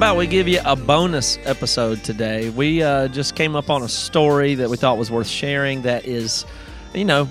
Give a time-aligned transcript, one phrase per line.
[0.00, 2.48] About we give you a bonus episode today?
[2.48, 6.06] We uh, just came up on a story that we thought was worth sharing that
[6.06, 6.46] is,
[6.94, 7.28] you know,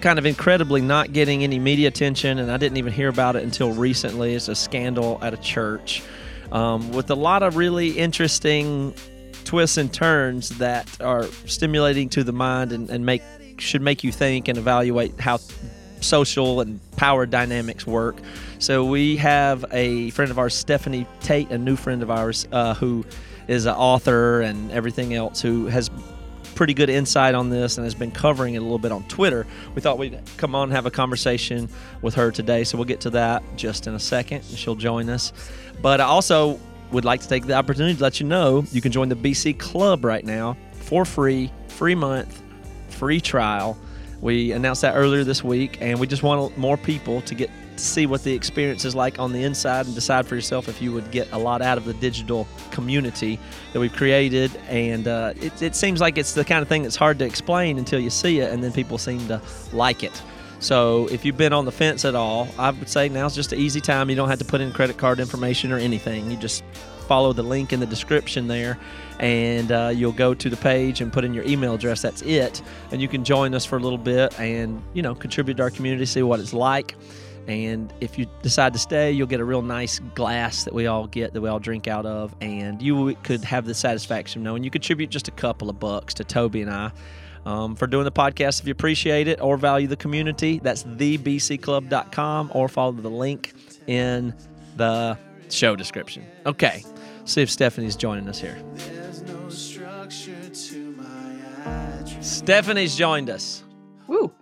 [0.00, 3.42] kind of incredibly not getting any media attention, and I didn't even hear about it
[3.42, 4.36] until recently.
[4.36, 6.04] It's a scandal at a church
[6.52, 8.94] um, with a lot of really interesting
[9.42, 13.22] twists and turns that are stimulating to the mind and, and make
[13.58, 15.40] should make you think and evaluate how
[16.00, 18.16] social and power dynamics work.
[18.62, 22.74] So we have a friend of ours, Stephanie Tait, a new friend of ours, uh,
[22.74, 23.04] who
[23.48, 25.90] is an author and everything else, who has
[26.54, 29.48] pretty good insight on this and has been covering it a little bit on Twitter.
[29.74, 31.68] We thought we'd come on and have a conversation
[32.02, 34.44] with her today, so we'll get to that just in a second.
[34.48, 35.32] and She'll join us.
[35.80, 36.60] But I also
[36.92, 39.58] would like to take the opportunity to let you know you can join the BC
[39.58, 42.40] Club right now for free, free month,
[42.90, 43.76] free trial.
[44.20, 47.50] We announced that earlier this week, and we just want more people to get
[47.82, 50.92] see what the experience is like on the inside and decide for yourself if you
[50.92, 53.38] would get a lot out of the digital community
[53.72, 54.54] that we've created.
[54.68, 57.78] And uh, it, it seems like it's the kind of thing that's hard to explain
[57.78, 59.40] until you see it, and then people seem to
[59.72, 60.22] like it.
[60.60, 63.58] So if you've been on the fence at all, I would say now's just an
[63.58, 64.08] easy time.
[64.08, 66.30] You don't have to put in credit card information or anything.
[66.30, 66.62] You just
[67.08, 68.78] follow the link in the description there
[69.18, 72.62] and uh, you'll go to the page and put in your email address that's it
[72.90, 75.70] and you can join us for a little bit and you know contribute to our
[75.70, 76.94] community see what it's like
[77.48, 81.06] and if you decide to stay, you'll get a real nice glass that we all
[81.06, 82.34] get, that we all drink out of.
[82.40, 86.14] And you could have the satisfaction of knowing you contribute just a couple of bucks
[86.14, 86.92] to Toby and I
[87.44, 88.60] um, for doing the podcast.
[88.60, 93.54] If you appreciate it or value the community, that's thebcclub.com or follow the link
[93.86, 94.34] in
[94.76, 95.18] the
[95.50, 96.24] show description.
[96.46, 96.84] Okay,
[97.24, 98.56] see if Stephanie's joining us here.
[99.26, 99.48] No
[102.20, 103.64] Stephanie's joined us.
[104.06, 104.32] Woo.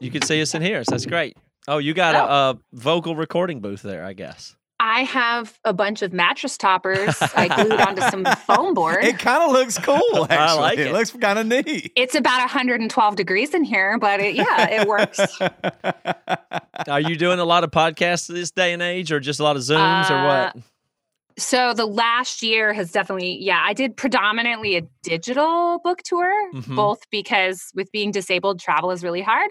[0.00, 1.36] You can see us in here, so that's great.
[1.66, 2.18] Oh, you got oh.
[2.18, 4.56] A, a, vocal recording booth there, I guess.
[4.80, 9.04] I have a bunch of mattress toppers I glued onto some foam board.
[9.04, 10.36] It kind of looks cool, actually.
[10.36, 10.88] I like it.
[10.88, 11.92] It looks kind of neat.
[11.96, 15.20] It's about 112 degrees in here, but it, yeah, it works.
[16.88, 19.56] Are you doing a lot of podcasts this day and age or just a lot
[19.56, 20.56] of Zooms uh, or what?
[21.38, 26.74] So the last year has definitely, yeah, I did predominantly a digital book tour, mm-hmm.
[26.74, 29.50] both because with being disabled, travel is really hard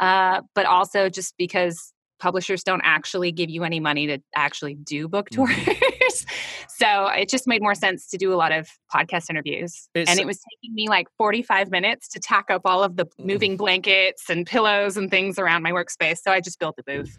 [0.00, 5.08] uh, but also just because publishers don't actually give you any money to actually do
[5.08, 5.44] book mm-hmm.
[5.44, 6.26] tours.
[6.68, 9.88] so it just made more sense to do a lot of podcast interviews.
[9.94, 13.06] It's, and it was taking me like 45 minutes to tack up all of the
[13.06, 13.26] mm.
[13.26, 16.18] moving blankets and pillows and things around my workspace.
[16.22, 17.18] So I just built a booth.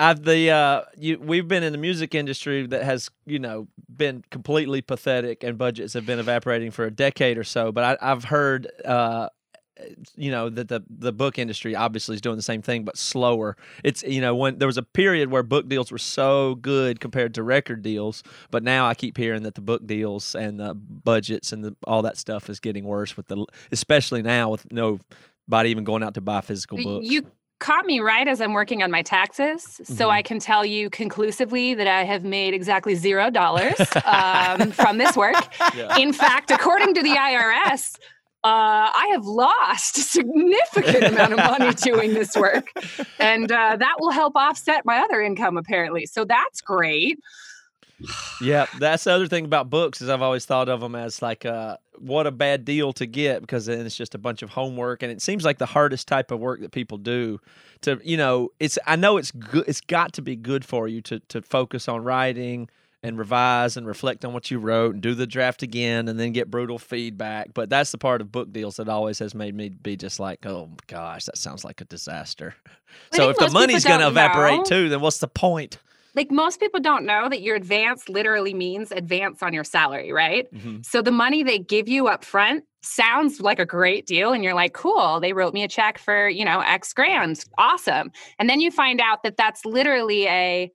[0.00, 4.22] I've the uh, you, we've been in the music industry that has you know been
[4.30, 7.72] completely pathetic and budgets have been evaporating for a decade or so.
[7.72, 9.28] But I, have heard uh,
[10.16, 13.56] you know that the the book industry obviously is doing the same thing but slower
[13.84, 17.34] it's you know when there was a period where book deals were so good compared
[17.34, 21.52] to record deals but now i keep hearing that the book deals and the budgets
[21.52, 25.84] and the, all that stuff is getting worse with the especially now with nobody even
[25.84, 27.24] going out to buy physical books you
[27.58, 29.80] caught me right as I'm working on my taxes.
[29.82, 30.10] So mm-hmm.
[30.10, 35.16] I can tell you conclusively that I have made exactly zero dollars um, from this
[35.16, 35.34] work.
[35.76, 35.96] Yeah.
[35.98, 37.96] In fact, according to the IRS,
[38.48, 42.72] uh, I have lost a significant amount of money doing this work.
[43.18, 46.06] And uh, that will help offset my other income, apparently.
[46.06, 47.18] So that's great.
[48.40, 51.44] yeah, that's the other thing about books is I've always thought of them as like
[51.44, 55.02] uh, what a bad deal to get because then it's just a bunch of homework
[55.02, 57.40] and it seems like the hardest type of work that people do
[57.80, 61.02] to you know it's I know it's good it's got to be good for you
[61.02, 62.68] to to focus on writing
[63.02, 66.32] and revise and reflect on what you wrote and do the draft again and then
[66.32, 67.54] get brutal feedback.
[67.54, 70.44] But that's the part of book deals that always has made me be just like,
[70.46, 72.54] oh gosh, that sounds like a disaster.
[73.12, 74.64] so if the money's going to evaporate know.
[74.64, 75.78] too, then what's the point?
[76.14, 80.52] Like most people don't know that your advance literally means advance on your salary, right?
[80.52, 80.78] Mm-hmm.
[80.82, 84.54] So the money they give you up front sounds like a great deal and you're
[84.54, 88.60] like cool they wrote me a check for you know x grand awesome and then
[88.60, 90.70] you find out that that's literally a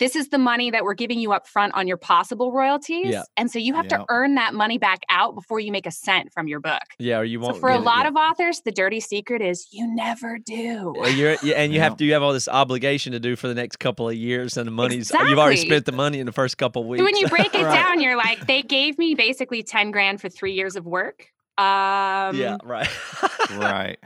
[0.00, 3.12] this is the money that we're giving you up front on your possible royalties.
[3.12, 3.22] Yeah.
[3.36, 3.98] And so you have yeah.
[3.98, 6.82] to earn that money back out before you make a cent from your book.
[6.98, 7.56] Yeah, or you won't.
[7.56, 10.94] So for a lot of authors, the dirty secret is you never do.
[11.14, 13.76] You're, and you have to you have all this obligation to do for the next
[13.76, 15.30] couple of years, and the money's exactly.
[15.30, 17.00] you've already spent the money in the first couple of weeks.
[17.00, 17.74] So when you break it right.
[17.74, 21.26] down, you're like, they gave me basically ten grand for three years of work.
[21.58, 22.88] Um, yeah, right,
[23.50, 23.98] right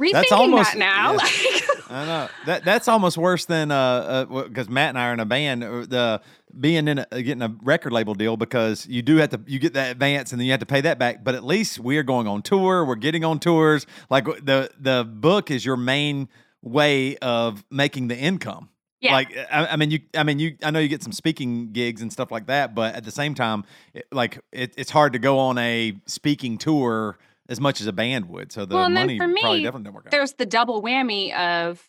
[0.00, 1.12] rethinking that's almost, that now.
[1.12, 1.60] Yeah,
[1.90, 5.20] I know that that's almost worse than uh because uh, Matt and I are in
[5.20, 5.62] a band.
[5.62, 6.22] Uh, the
[6.58, 9.74] being in a, getting a record label deal because you do have to you get
[9.74, 11.22] that advance and then you have to pay that back.
[11.22, 12.84] But at least we're going on tour.
[12.84, 13.86] We're getting on tours.
[14.08, 16.28] Like the the book is your main
[16.62, 18.70] way of making the income.
[19.00, 19.14] Yeah.
[19.14, 20.00] Like I, I mean, you.
[20.14, 20.56] I mean, you.
[20.62, 23.34] I know you get some speaking gigs and stuff like that, but at the same
[23.34, 23.64] time,
[23.94, 27.18] it, like it, it's hard to go on a speaking tour
[27.50, 28.52] as much as a band would.
[28.52, 30.10] So the Well, money for probably me, definitely didn't work out.
[30.12, 31.86] there's the double whammy of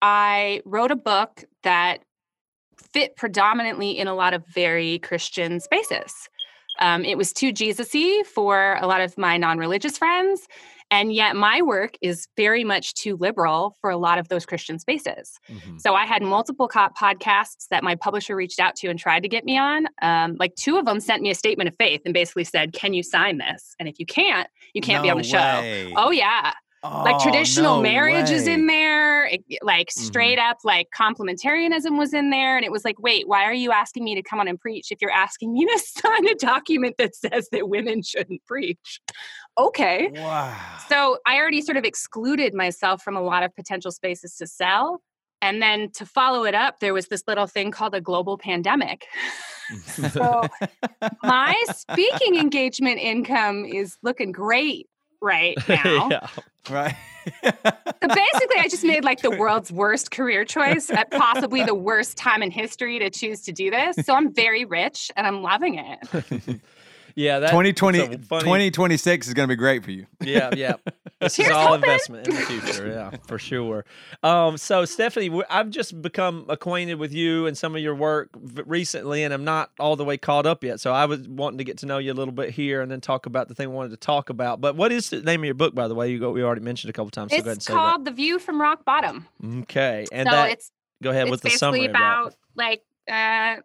[0.00, 2.00] I wrote a book that
[2.92, 6.28] fit predominantly in a lot of very Christian spaces.
[6.80, 10.48] Um, it was too Jesus-y for a lot of my non-religious friends,
[10.92, 14.78] and yet my work is very much too liberal for a lot of those Christian
[14.78, 15.40] spaces.
[15.50, 15.80] Mhm.
[15.80, 19.44] So I had multiple podcasts that my publisher reached out to and tried to get
[19.46, 19.86] me on.
[20.02, 22.92] Um, like two of them sent me a statement of faith and basically said, "Can
[22.92, 23.74] you sign this?
[23.80, 27.22] And if you can't, you can't be on No the show." Oh yeah like Oh,
[27.22, 29.92] traditional no marriage is in there it- like Mhm.
[30.04, 33.70] straight up like complementarianism was in there and it was like wait why are you
[33.70, 36.96] asking me to come on and preach if you're asking me to sign a document
[36.98, 39.00] that says that women shouldn't preach?
[39.58, 40.10] Okay.
[40.14, 40.56] Wow.
[40.88, 45.02] so i already sort of excluded myself from a lot of potential spaces to sell
[45.40, 49.06] and then to follow it up there was this little thing called a global pandemic.
[50.12, 50.42] So
[51.22, 54.86] my speaking engagement income is looking great
[55.22, 56.26] right now yeah.
[56.68, 56.96] right.
[57.42, 62.16] So basically, I just made like the world's worst career choice at possibly the worst
[62.16, 64.04] time in history to choose to do this.
[64.04, 66.60] So I'm very rich and I'm loving it.
[67.14, 70.06] Yeah, that 2020, it's funny- 2026 is going to be great for you.
[70.22, 70.74] Yeah, yeah.
[71.20, 71.84] This is all hoping.
[71.84, 72.88] investment in the future.
[72.88, 73.84] Yeah, for sure.
[74.24, 78.30] Um, so Stephanie, I've just become acquainted with you and some of your work
[78.66, 80.80] recently, and I'm not all the way caught up yet.
[80.80, 83.00] So I was wanting to get to know you a little bit here, and then
[83.00, 84.60] talk about the thing we wanted to talk about.
[84.60, 86.10] But what is the name of your book, by the way?
[86.10, 87.30] You go, we already mentioned a couple times.
[87.30, 89.28] So go ahead and It's say called The View from Rock Bottom.
[89.60, 90.72] Okay, and so that it's
[91.04, 91.98] go ahead it's with the basically summary of that.
[91.98, 93.56] about like uh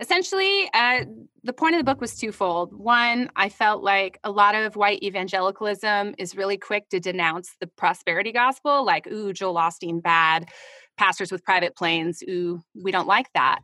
[0.00, 1.04] essentially uh
[1.42, 2.72] the point of the book was twofold.
[2.74, 7.66] One i felt like a lot of white evangelicalism is really quick to denounce the
[7.66, 10.48] prosperity gospel like ooh joel osteen bad
[10.96, 13.60] pastors with private planes ooh we don't like that.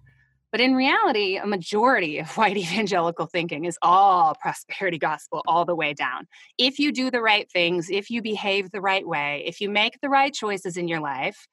[0.53, 5.75] But in reality a majority of white evangelical thinking is all prosperity gospel all the
[5.75, 6.27] way down.
[6.59, 10.01] If you do the right things if you behave the right way if you make
[10.01, 11.47] the right choices in your life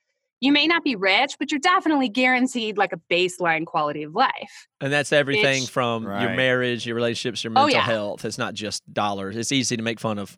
[0.44, 4.68] you may not be rich, but you're definitely guaranteed like a baseline quality of life.
[4.82, 7.82] And that's everything Which- from your marriage, your relationships, your Oh, mental yeah.
[7.82, 8.26] health.
[8.26, 9.38] It's not just dollars.
[9.38, 10.38] It's easy to make fun of,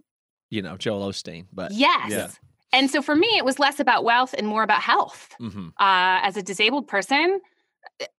[0.51, 2.11] you know, Joel Osteen, but yes.
[2.11, 2.27] yeah.
[2.71, 5.33] And so for me, it was less about wealth and more about health.
[5.41, 5.69] mhm.
[5.69, 7.39] Uh, as a disabled person,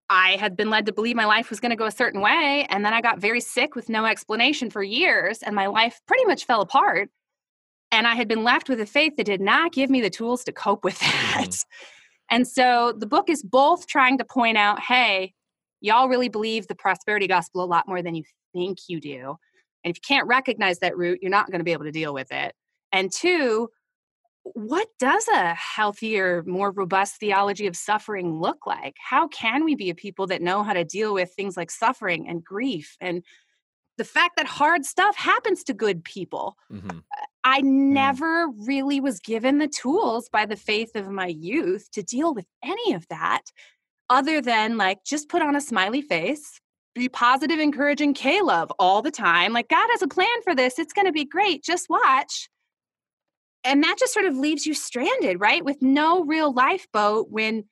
[0.09, 2.67] I had been led to believe my life was going to go a certain way.
[2.71, 6.25] And then I got very sick with no explanation for years, and my life pretty
[6.25, 7.11] much fell apart.
[7.93, 10.45] And I had been left with a faith that did not give me the tools
[10.45, 11.47] to cope with that.
[11.49, 12.35] Mm-hmm.
[12.35, 15.35] And so the book is both trying to point out hey,
[15.81, 19.37] y'all really believe the prosperity gospel a lot more than you think you do.
[19.85, 22.13] And if you can't recognize that root, you're not going to be able to deal
[22.13, 22.55] with it.
[22.93, 23.69] And two,
[24.55, 28.95] what does a healthier, more robust theology of suffering look like?
[28.99, 32.29] How can we be a people that know how to deal with things like suffering
[32.29, 33.23] and grief and
[33.99, 36.57] the fact that hard stuff happens to good people?
[36.73, 37.03] Mhm.
[37.45, 37.65] I mm.
[37.65, 42.47] never really was given the tools by the faith of my youth to deal with
[42.63, 43.43] any of that
[44.11, 46.61] other than like just put on a smiley face,
[46.95, 49.53] be positive, encouraging K-LOVE all the time.
[49.53, 50.79] Like, God has a plan for this.
[50.79, 51.63] It's going to be great.
[51.63, 52.49] Just watch.
[53.65, 55.65] And that just sort of leaves you stranded, right?
[55.65, 57.65] With no real lifeboat when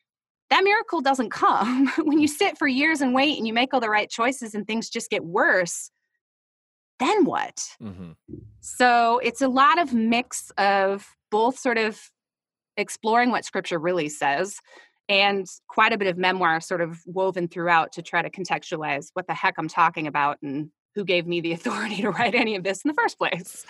[0.51, 1.91] that miracle doesn't come.
[1.99, 2.33] when you mm.
[2.33, 5.11] sit for years and wait and you make all the right choices and things just
[5.11, 5.91] get worse,
[6.99, 7.61] then what?
[7.83, 8.17] Mhm.
[8.61, 12.01] So it's a lot of mix of both sort of
[12.77, 14.59] exploring what scripture really says
[15.09, 19.27] and quite a bit of memoir sort of woven throughout to try to contextualize what
[19.27, 22.65] the heck I'm talking about and who gave me the authority to write any of
[22.65, 23.67] this in the first place.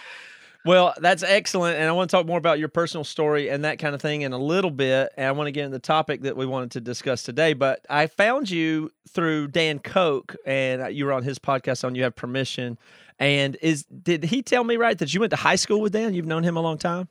[0.66, 1.76] Well, that's excellent.
[1.76, 4.23] And I want to talk more about your personal story and that kind of thing
[4.23, 5.12] in a little bit.
[5.16, 7.52] And I want to get into the topic that we wanted to discuss today.
[7.52, 11.94] But I found you through Dan Koch, and uh, you were on his podcast on
[11.94, 12.78] You Have Permission.
[13.18, 16.14] And is did he tell me right that you went to high school with Dan?
[16.14, 17.09] You've known him a long time?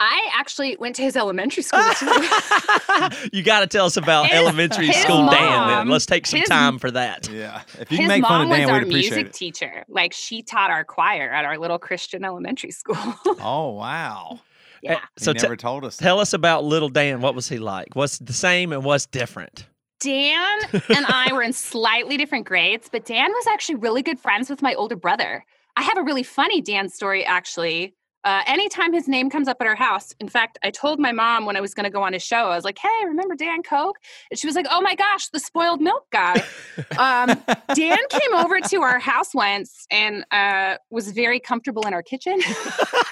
[0.00, 2.06] I actually went to his elementary school too.
[3.32, 5.88] you got to tell us about His- elementary his school Dan then.
[5.88, 7.28] Let's take some his- time for that.
[7.28, 7.62] Yeah.
[7.80, 9.32] If you his can make fun mom of Dan, was our we'd appreciate music it.
[9.34, 9.84] teacher.
[9.88, 12.96] Like she taught our choir at our little Christian elementary school.
[13.40, 14.40] Oh, wow.
[14.82, 15.00] yeah.
[15.18, 15.96] He So te- never told us.
[15.96, 17.20] tell us about little Dan.
[17.20, 17.94] What was he like?
[17.94, 19.66] What's the same and what's different?
[20.00, 20.58] Dan
[20.90, 24.60] and I were in slightly different grades, but Dan was actually really good friends with
[24.60, 25.44] my older brother.
[25.76, 27.94] I have a really funny Dan story, actually.
[28.24, 31.44] Uh, anytime his name comes up at our house, in fact, I told my mom
[31.44, 33.62] when I was going to go on his show, I was like, "Hey, remember Dan
[33.62, 33.96] Koch?"
[34.30, 36.34] And she was like, "Oh my gosh, the spoiled milk guy."
[36.98, 37.42] um,
[37.74, 42.40] Dan came over to our house once and uh, was very comfortable in our kitchen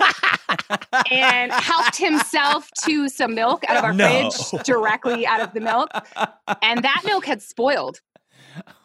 [1.11, 4.31] and helped himself to some milk out of our no.
[4.31, 5.91] fridge directly out of the milk,
[6.63, 8.01] and that milk had spoiled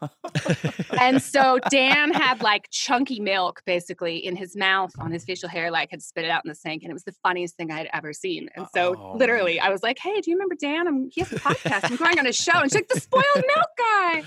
[1.00, 5.72] and so Dan had like chunky milk basically in his mouth on his facial hair,
[5.72, 6.84] like had spit it out in the sink.
[6.84, 8.50] And it was the funniest thing I had ever seen.
[8.56, 10.88] And so oh, literally I was like, Hey, do you remember Dan?
[10.88, 11.92] I'm, he has a podcast.
[11.92, 12.60] I'm going on a show.
[12.60, 14.24] And she's like, the spoiled milk guy.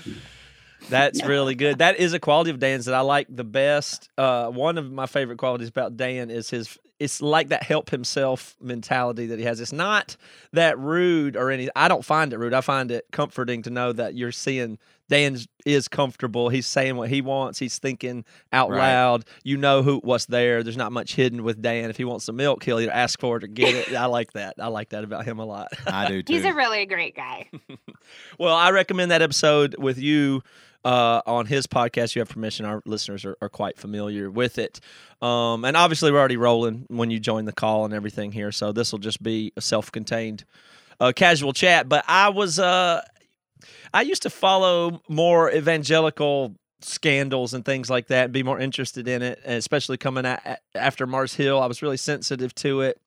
[0.89, 1.79] That's really good.
[1.79, 4.09] That is a quality of Dan's that I like the best.
[4.17, 6.77] Uh, one of my favorite qualities about Dan is his.
[7.01, 9.59] It's like that help himself mentality that he has.
[9.59, 10.15] It's not
[10.53, 11.67] that rude or any.
[11.75, 12.53] I don't find it rude.
[12.53, 14.77] I find it comforting to know that you're seeing
[15.09, 16.47] Dan is comfortable.
[16.49, 17.59] He's saying what he wants.
[17.59, 18.77] He's thinking out right.
[18.77, 19.25] loud.
[19.43, 20.63] You know who what's there.
[20.63, 21.89] There's not much hidden with Dan.
[21.89, 23.93] If he wants some milk, he'll either ask for it or get it.
[23.93, 24.55] I like that.
[24.57, 25.69] I like that about him a lot.
[25.87, 26.33] I do too.
[26.33, 27.49] He's a really great guy.
[28.39, 30.43] well, I recommend that episode with you
[30.83, 32.15] uh, on his podcast.
[32.15, 32.65] You have permission.
[32.65, 34.79] Our listeners are, are quite familiar with it.
[35.21, 38.51] Um, and obviously, we're already rolling when you join the call and everything here.
[38.51, 40.45] So this will just be a self contained
[40.99, 41.89] uh, casual chat.
[41.89, 43.01] But I was, uh,
[43.93, 49.07] I used to follow more evangelical scandals and things like that and be more interested
[49.07, 51.61] in it, especially coming at, after Mars Hill.
[51.61, 52.99] I was really sensitive to it.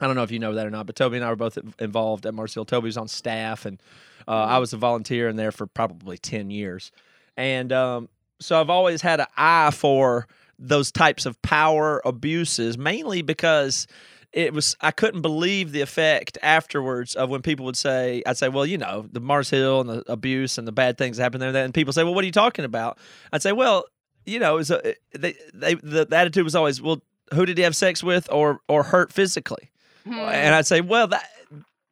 [0.00, 1.58] I don't know if you know that or not, but Toby and I were both
[1.78, 2.64] involved at Mars Hill.
[2.64, 3.80] Toby was on staff and
[4.26, 4.60] uh, I mm-hmm.
[4.60, 6.90] was a volunteer in there for probably 10 years.
[7.36, 8.08] And um,
[8.40, 10.26] so I've always had an eye for
[10.58, 13.86] those types of power abuses, mainly because
[14.32, 18.48] it was I couldn't believe the effect afterwards of when people would say I'd say
[18.48, 21.42] well you know the Mars Hill and the abuse and the bad things that happened
[21.42, 22.98] there and people say well what are you talking about
[23.32, 23.84] I'd say well
[24.26, 27.00] you know it was a, they, they the, the attitude was always well
[27.32, 29.70] who did he have sex with or or hurt physically
[30.04, 30.12] hmm.
[30.12, 31.28] and I'd say well that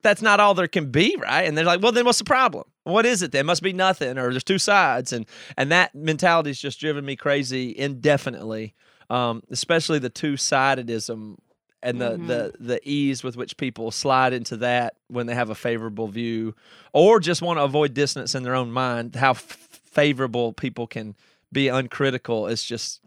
[0.02, 1.42] that's not all there can be, right?
[1.42, 2.64] And they're like, well, then what's the problem?
[2.85, 3.33] What is it?
[3.33, 5.26] There must be nothing, or there's two sides, and
[5.57, 8.75] and that mentality's just driven me crazy indefinitely.
[9.09, 11.37] Um, especially the two sidedism
[11.83, 12.26] and the, mm-hmm.
[12.26, 16.54] the the ease with which people slide into that when they have a favorable view,
[16.92, 19.14] or just want to avoid dissonance in their own mind.
[19.14, 19.42] How f-
[19.85, 21.14] favorable people can
[21.52, 23.00] be uncritical is just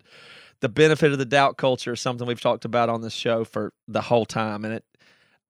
[0.61, 3.73] the benefit of the doubt culture is something we've talked about on this show for
[3.87, 4.85] the whole time, and it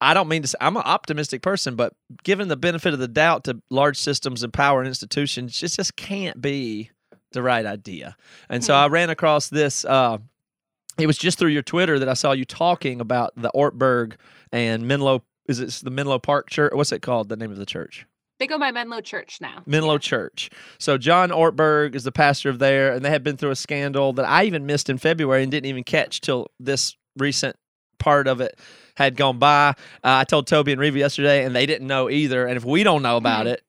[0.02, 3.08] I don't mean to say I'm an optimistic person, but given the benefit of the
[3.08, 6.92] doubt to large systems and power and institutions, it just can't be
[7.32, 8.16] the right idea.
[8.50, 8.94] And so I hmm.
[8.94, 9.86] ran across this.
[9.86, 10.18] Uh,
[10.98, 14.16] it was just through your Twitter that I saw you talking about the Ortberg
[14.52, 15.24] and Menlo.
[15.48, 16.74] Is it the Menlo Park Church?
[16.74, 17.30] What's it called?
[17.30, 18.06] The name of the church?
[18.40, 19.62] They go by Menlo Church now.
[19.66, 20.00] Menlo yeah.
[20.00, 20.50] Church.
[20.78, 24.14] So John Ortberg is the pastor of there, and they had been through a scandal
[24.14, 27.56] that I even missed in February and didn't even catch till this recent
[27.98, 28.60] part of it
[28.96, 29.70] had gone by.
[29.70, 29.74] Uh,
[30.04, 32.46] I told Toby and Reva yesterday, and they didn't know either.
[32.46, 33.54] And if we don't know about mm-hmm.
[33.54, 33.64] it,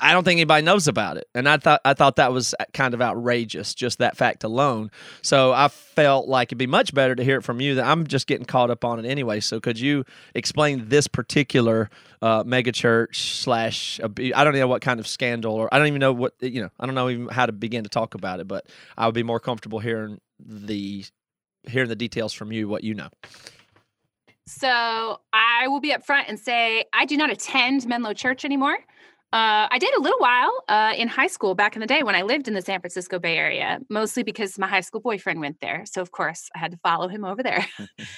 [0.00, 1.28] I don't think anybody knows about it.
[1.34, 4.90] And I thought I thought that was kind of outrageous, just that fact alone.
[5.20, 7.74] So I felt like it'd be much better to hear it from you.
[7.74, 9.40] That I'm just getting caught up on it anyway.
[9.40, 10.04] So could you
[10.34, 11.90] explain this particular
[12.22, 14.00] uh, megachurch slash?
[14.02, 16.70] I don't know what kind of scandal, or I don't even know what you know.
[16.80, 18.48] I don't know even how to begin to talk about it.
[18.48, 18.66] But
[18.96, 21.04] I would be more comfortable hearing the
[21.64, 23.08] hearing the details from you, what you know.
[24.46, 28.78] So I will be upfront and say I do not attend Menlo Church anymore.
[29.34, 32.14] Uh, I did a little while uh, in high school back in the day when
[32.14, 35.58] I lived in the San Francisco Bay Area, mostly because my high school boyfriend went
[35.60, 35.82] there.
[35.86, 37.66] So, of course, I had to follow him over there.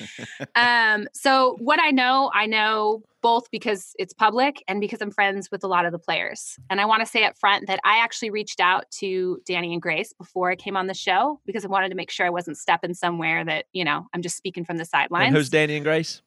[0.55, 5.51] um, so, what I know, I know both because it's public and because I'm friends
[5.51, 6.59] with a lot of the players.
[6.69, 9.81] And I want to say up front that I actually reached out to Danny and
[9.81, 12.59] Grace before I came on the show because I wanted to make sure I wasn't
[12.59, 15.29] stepping somewhere that, you know, I'm just speaking from the sidelines.
[15.29, 16.21] And who's Danny and Grace?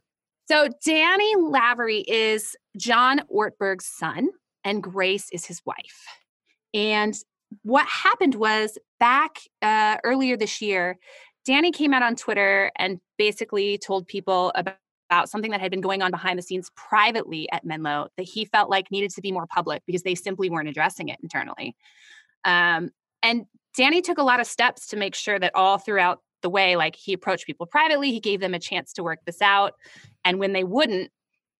[0.48, 4.30] So, Danny Lavery is John Ortberg's son
[4.70, 6.06] and Grace is his wife.
[6.76, 7.16] And
[7.64, 11.00] what happened was back uh, earlier this year,
[11.44, 14.76] Danny came out on Twitter and basically told people about,
[15.10, 18.46] about something that had been going on behind the scenes privately at Menlo that he
[18.46, 21.76] felt like needed to be more public because they simply weren't addressing it internally.
[22.46, 22.92] Um,
[23.24, 23.46] and
[23.76, 26.96] Danny took a lot of steps to make sure that all throughout the way, like
[26.96, 29.74] he approached people privately, he gave them a chance to work this out.
[30.24, 31.10] And when they wouldn't,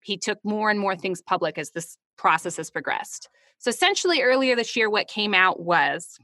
[0.02, 3.28] he took more and more things public as this process has progressed.
[3.58, 6.18] So essentially, earlier this year, what came out was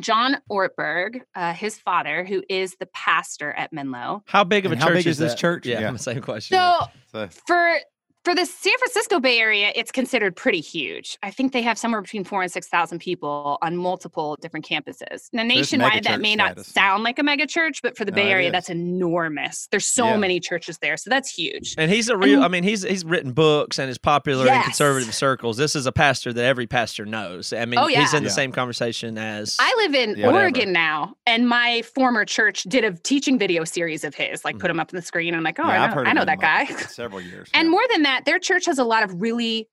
[0.00, 4.22] John Ortberg, uh, his father, who is the pastor at Menlo.
[4.26, 5.66] How big of a church how big is, this church?
[5.66, 5.96] Yeah, yeah.
[5.96, 6.56] same question.
[6.56, 7.76] So, so, for
[8.24, 11.18] for the San Francisco Bay Area, it's considered pretty huge.
[11.22, 15.28] I think they have somewhere between four and six thousand people on multiple different campuses.
[15.32, 18.30] Now, nationwide, that may not sound like a mega church, but for the no, Bay
[18.30, 19.66] Area, that's enormous.
[19.70, 20.16] There's so yeah.
[20.18, 21.74] many churches there, so that's huge.
[21.76, 22.36] And he's a real.
[22.36, 24.56] And, I mean, he's he's written books and is popular yes.
[24.56, 25.56] in conservative circles.
[25.56, 27.52] This is a pastor that every pastor knows.
[27.52, 28.02] I mean, oh, yeah.
[28.02, 29.56] he's in the same conversation as.
[29.58, 34.14] I live in Oregon now, and my former church did a teaching video series of
[34.14, 34.60] his, like mm-hmm.
[34.60, 35.28] put him up on the screen.
[35.28, 36.66] and I'm like, oh, I know, I know that guy.
[36.66, 37.50] Several years.
[37.52, 39.68] and more than that that their church has a lot of really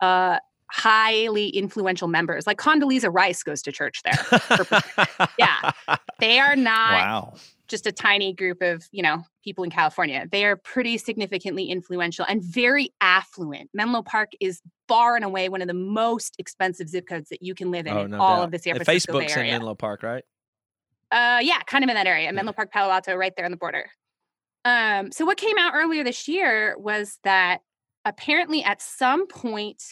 [0.00, 0.38] uh,
[0.70, 2.46] highly influential members.
[2.46, 5.28] Like Condoleezza Rice goes to church there.
[5.38, 5.70] yeah.
[6.18, 7.34] They are not wow.
[7.68, 10.26] just a tiny group of, you know, people in California.
[10.30, 13.68] They are pretty significantly influential and very affluent.
[13.74, 17.54] Menlo Park is far and away one of the most expensive zip codes that you
[17.54, 18.44] can live in oh, no all doubt.
[18.44, 19.52] of the San Francisco Facebook's area.
[19.52, 20.24] in Menlo Park, right?
[21.10, 23.58] Uh, yeah, kind of in that area, Menlo Park, Palo Alto, right there on the
[23.58, 23.90] border.
[24.64, 27.60] Um, so what came out earlier this year was that
[28.04, 29.82] apparently at some point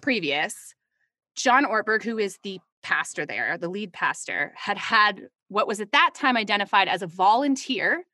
[0.00, 0.74] previous,
[1.36, 5.92] John Ortberg, who is the pastor there, the lead pastor, had had what was at
[5.92, 8.04] that time identified as a volunteer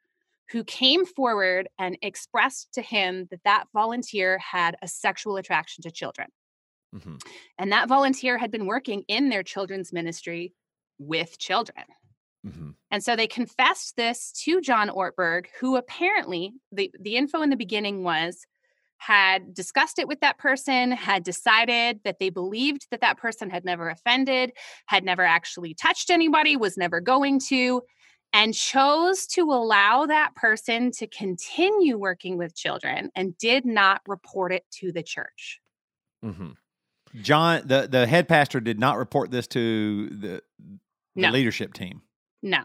[0.51, 5.91] who came forward and expressed to him that that volunteer had a sexual attraction to
[5.91, 6.29] children.
[6.95, 7.17] Mm-hmm.
[7.59, 10.55] And that volunteer had been working in their children's ministry
[10.99, 11.85] with children.
[12.47, 12.71] Mm-hmm.
[12.91, 17.57] And so they confessed this to John Ortberg, who apparently, the, the info in the
[17.57, 18.47] beginning was
[18.99, 23.65] had discussed it with that person, had decided that they believed that that person had
[23.65, 24.53] never offended,
[24.87, 27.83] had never actually touched anybody, was never going to,
[28.33, 34.53] and chose to allow that person to continue working with children and did not report
[34.53, 35.61] it to the church.
[36.25, 36.51] Mm-hmm.
[37.23, 41.31] John, the, the head pastor did not report this to the, the no.
[41.31, 42.03] leadership team.
[42.43, 42.65] No.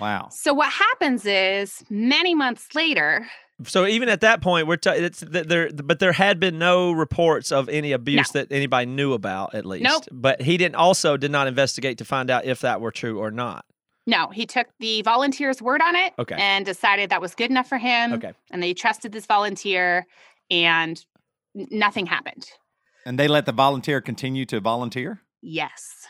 [0.00, 0.28] Wow.
[0.32, 3.28] So what happens is many months later,
[3.62, 7.52] so even at that point, we're t- it's there, but there had been no reports
[7.52, 8.40] of any abuse no.
[8.40, 9.84] that anybody knew about, at least.
[9.84, 10.04] Nope.
[10.10, 13.30] But he didn't also did not investigate to find out if that were true or
[13.30, 13.64] not.
[14.06, 16.34] No, he took the volunteer's word on it okay.
[16.36, 18.12] and decided that was good enough for him.
[18.14, 18.32] Okay.
[18.50, 20.06] And they trusted this volunteer,
[20.50, 21.02] and
[21.54, 22.46] nothing happened.
[23.06, 25.22] And they let the volunteer continue to volunteer.
[25.40, 26.06] Yes.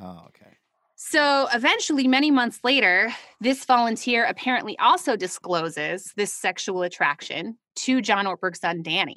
[0.00, 0.57] Oh, okay.
[1.00, 8.26] So eventually, many months later, this volunteer apparently also discloses this sexual attraction to John
[8.26, 9.16] Ortberg's son, Danny.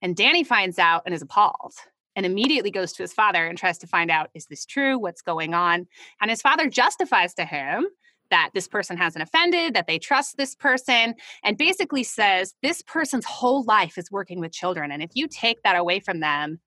[0.00, 1.74] And Danny finds out and is appalled
[2.16, 4.98] and immediately goes to his father and tries to find out is this true?
[4.98, 5.86] What's going on?
[6.22, 7.86] And his father justifies to him
[8.30, 13.26] that this person hasn't offended, that they trust this person, and basically says this person's
[13.26, 14.90] whole life is working with children.
[14.90, 16.60] And if you take that away from them,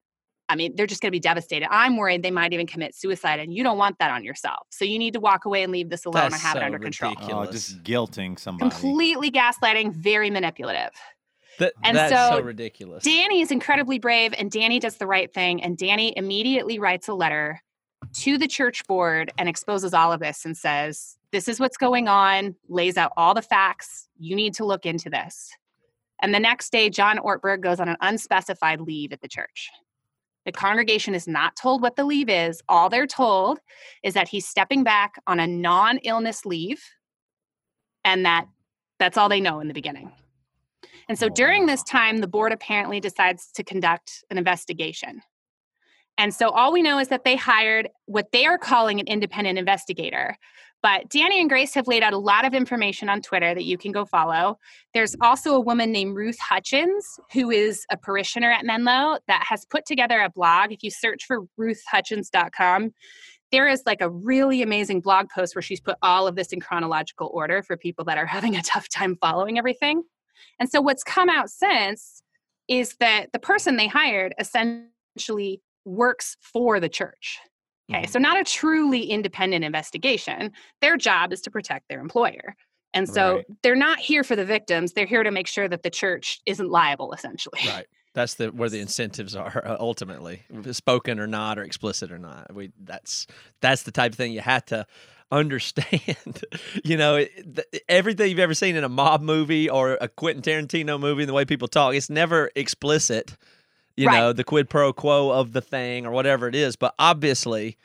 [0.50, 1.68] I mean, they're just going to be devastated.
[1.70, 4.68] I'm worried they might even commit suicide, and you don't want that on yourself.
[4.70, 6.64] So you need to walk away and leave this alone That's and have so it
[6.64, 7.16] under control.
[7.22, 8.72] Oh, just guilting somebody.
[8.72, 10.92] Completely gaslighting, very manipulative.
[11.60, 13.04] That, and that's so, so ridiculous.
[13.04, 15.62] Danny is incredibly brave, and Danny does the right thing.
[15.62, 17.62] And Danny immediately writes a letter
[18.14, 22.08] to the church board and exposes all of this and says, This is what's going
[22.08, 24.08] on, lays out all the facts.
[24.18, 25.52] You need to look into this.
[26.22, 29.70] And the next day, John Ortberg goes on an unspecified leave at the church.
[30.48, 32.64] The congregation is not told what the leave is.
[32.70, 33.60] All they're told
[34.02, 36.82] is that he's stepping back on a non illness leave
[38.06, 38.48] and that
[38.98, 40.10] that's all they know in the beginning.
[41.10, 45.22] And so during this time, the board apparently decides to conduct an investigation.
[46.18, 49.60] And so all we know is that they hired what they are calling an independent
[49.60, 50.36] investigator,
[50.84, 53.78] but Danny and Grace have laid out a lot of information on Twitter that you
[53.78, 54.60] can go follow.
[54.94, 59.66] There's also a woman named Ruth Hutchins, who is a parishioner at Menlo, that has
[59.66, 60.72] put together a blog.
[60.72, 62.92] If you search for ruthhutchins.com,
[63.52, 66.60] there is like a really amazing blog post where she's put all of this in
[66.60, 70.04] chronological order for people that are having a tough time following everything.
[70.60, 72.22] And so what's come out since
[72.68, 77.40] is that the person they hired essentially works for the church.
[77.90, 78.12] Okay, mm-hmm.
[78.12, 80.52] so not a truly independent investigation.
[80.82, 82.56] Their job is to protect their employer.
[82.94, 83.46] And so right.
[83.64, 84.94] they're not here for the victims.
[84.94, 87.60] They're here to make sure that the church isn't liable, essentially.
[87.68, 87.86] Right.
[88.14, 92.54] That's the where the incentives are uh, ultimately, spoken or not, or explicit or not.
[92.54, 93.28] We that's
[93.62, 94.86] that's the type of thing you have to
[95.32, 96.44] understand.
[96.84, 97.26] you know,
[97.88, 101.34] everything you've ever seen in a mob movie or a Quentin Tarantino movie, and the
[101.34, 103.38] way people talk, it's never explicit
[103.98, 104.20] you right.
[104.20, 106.76] know, the quid pro quo of the thing or whatever it is.
[106.76, 107.78] But obviously,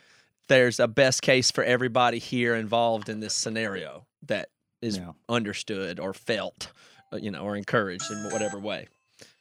[0.48, 4.50] there's a best case for everybody here involved in this scenario that
[4.82, 5.12] is yeah.
[5.28, 6.70] understood or felt,
[7.12, 8.88] uh, you know, or encouraged in whatever way.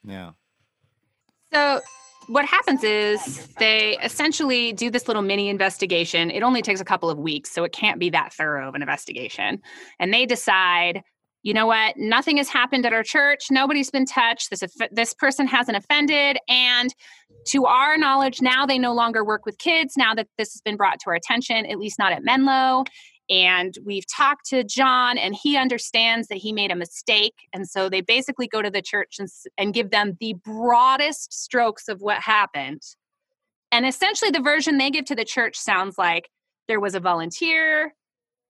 [0.02, 0.30] Yeah.
[1.52, 1.80] So
[2.28, 6.30] what happens is they essentially do this little mini investigation.
[6.30, 8.82] It only takes a couple of weeks, so it can't be that thorough of an
[8.82, 9.60] investigation.
[9.98, 11.02] And they decide
[11.42, 11.96] you know what?
[11.96, 13.46] Nothing has happened at our church.
[13.50, 14.50] Nobody's been touched.
[14.50, 16.94] This this person hasn't offended, and
[17.48, 19.94] to our knowledge, now they no longer work with kids.
[19.96, 22.84] Now that this has been brought to our attention, at least not at Menlo,
[23.28, 27.88] and we've talked to John, and he understands that he made a mistake, and so
[27.88, 29.28] they basically go to the church and,
[29.58, 32.82] and give them the broadest strokes of what happened.
[33.72, 36.28] And essentially, the version they give to the church sounds like
[36.68, 37.94] there was a volunteer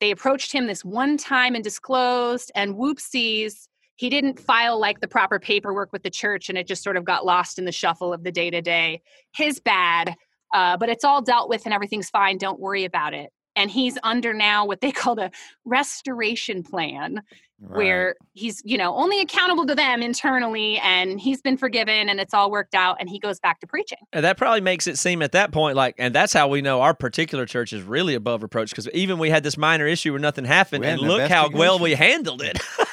[0.03, 5.07] they approached him this one time and disclosed, and whoopsies, he didn't file like the
[5.07, 8.13] proper paperwork with the church and it just sort of got lost in the shuffle
[8.13, 9.01] of the day to day.
[9.33, 10.17] His bad,
[10.53, 12.37] uh, but it's all dealt with and everything's fine.
[12.37, 15.31] Don't worry about it and he's under now what they call the
[15.65, 17.23] restoration plan
[17.61, 17.77] right.
[17.77, 22.35] where he's you know only accountable to them internally and he's been forgiven and it's
[22.35, 23.99] all worked out and he goes back to preaching.
[24.13, 26.83] And that probably makes it seem at that point like and that's how we know
[26.83, 30.21] our particular church is really above reproach because even we had this minor issue where
[30.21, 32.59] nothing happened and look how well we handled it.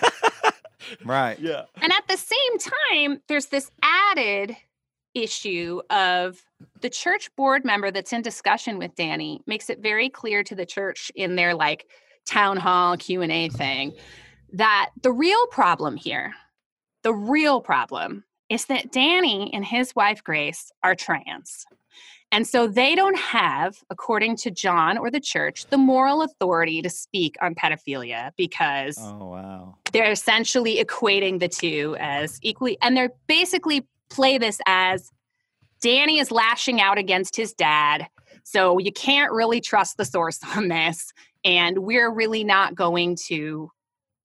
[1.06, 1.38] Right.
[1.50, 1.66] Yeah.
[1.82, 4.56] And at the same time there's this added
[5.14, 6.42] issue of
[6.82, 10.66] the church board member that's in discussion with Danny makes it very clear to the
[10.66, 11.88] church in their like
[12.26, 13.94] town hall Q&A thing
[14.54, 16.34] that the real problem here
[17.04, 21.66] the real problem is that Danny and his wife Grace are trans.
[22.32, 26.90] And so they don't have, according to John or the church, the moral authority to
[26.90, 29.78] speak on pedophilia because oh, wow.
[29.92, 35.12] they're essentially equating the two as equally, and they're basically play this as
[35.82, 38.08] Danny is lashing out against his dad.
[38.44, 41.14] So you can't really trust the source on this.
[41.46, 43.72] And we're really not going to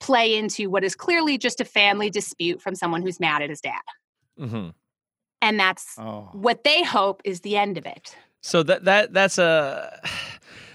[0.01, 3.61] play into what is clearly just a family dispute from someone who's mad at his
[3.61, 3.81] dad.
[4.38, 4.70] Mm-hmm.
[5.40, 6.29] And that's oh.
[6.33, 8.16] what they hope is the end of it.
[8.42, 10.01] So that that that's a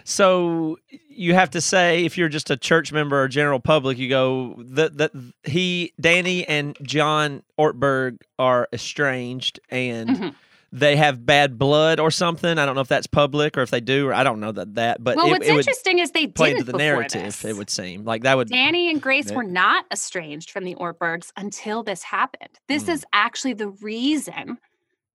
[0.03, 0.77] so
[1.09, 4.55] you have to say if you're just a church member or general public, you go
[4.59, 5.11] that that
[5.43, 10.09] he Danny and John Ortberg are estranged and.
[10.09, 10.29] Mm-hmm
[10.71, 12.57] they have bad blood or something.
[12.57, 14.75] I don't know if that's public or if they do, or I don't know that
[14.75, 15.03] that.
[15.03, 17.23] But well, it, what's it interesting is they play into the narrative.
[17.23, 17.45] This.
[17.45, 18.49] It would seem like that would.
[18.49, 22.59] Danny and Grace were not estranged from the Ortbergs until this happened.
[22.67, 22.89] This mm.
[22.89, 24.59] is actually the reason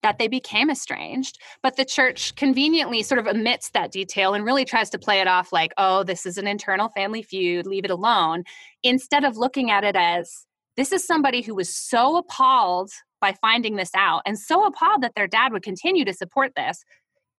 [0.05, 1.41] that they became estranged.
[1.63, 5.27] But the church conveniently sort of omits that detail and really tries to play it
[5.27, 8.45] off like, oh, this is an internal family feud, leave it alone,
[8.83, 10.45] instead of looking at it as
[10.77, 12.91] this is somebody who was so appalled
[13.23, 16.85] by finding this out and so appalled that their dad would continue to support this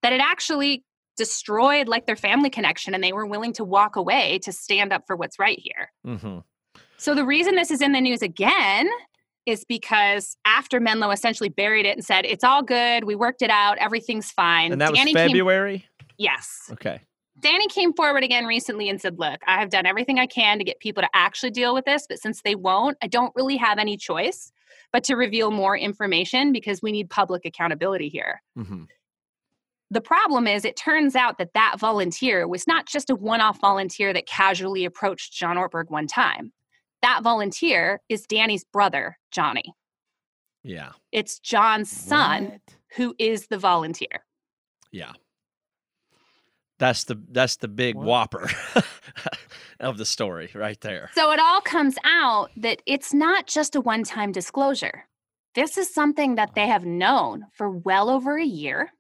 [0.02, 0.84] that it actually
[1.18, 5.04] destroyed like their family connection and they were willing to walk away to stand up
[5.06, 5.92] for what's right here.
[6.06, 6.40] Mm-hmm.
[6.98, 8.90] So the reason this is in the news again
[9.46, 13.50] is because after Menlo essentially buried it and said, it's all good, we worked it
[13.50, 14.72] out, everything,'s fine.
[14.72, 15.80] And that Danny was February?
[15.80, 16.70] Came, yes.
[16.72, 17.02] Okay.
[17.40, 20.64] Danny came forward again recently and said, Look, I have done everything I can to
[20.64, 23.78] get people to actually deal with this, but since they won't, I don't really have
[23.78, 24.52] any choice
[24.92, 28.42] but to reveal more information because we need public accountability here.
[28.58, 28.84] Mm-hmm.
[29.92, 33.60] The problem is, it turns out that that volunteer was not just a one off
[33.60, 36.54] volunteer that casually approached John Ortberg one time
[37.06, 39.76] that volunteer is Danny's brother, Johnny.
[40.64, 40.94] Yeah.
[41.12, 42.62] It's John's son what?
[42.96, 44.26] who is the volunteer.
[44.92, 45.12] Yeah.
[46.80, 48.08] That's the that's the big what?
[48.08, 48.50] whopper
[49.80, 51.12] of the story right there.
[51.14, 55.06] So it all comes out that it's not just a one-time disclosure.
[55.54, 58.92] This is something that they have known for well over a year.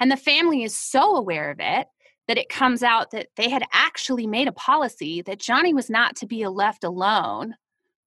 [0.00, 1.86] And the family is so aware of it
[2.30, 6.14] that it comes out that they had actually made a policy that Johnny was not
[6.14, 7.56] to be left alone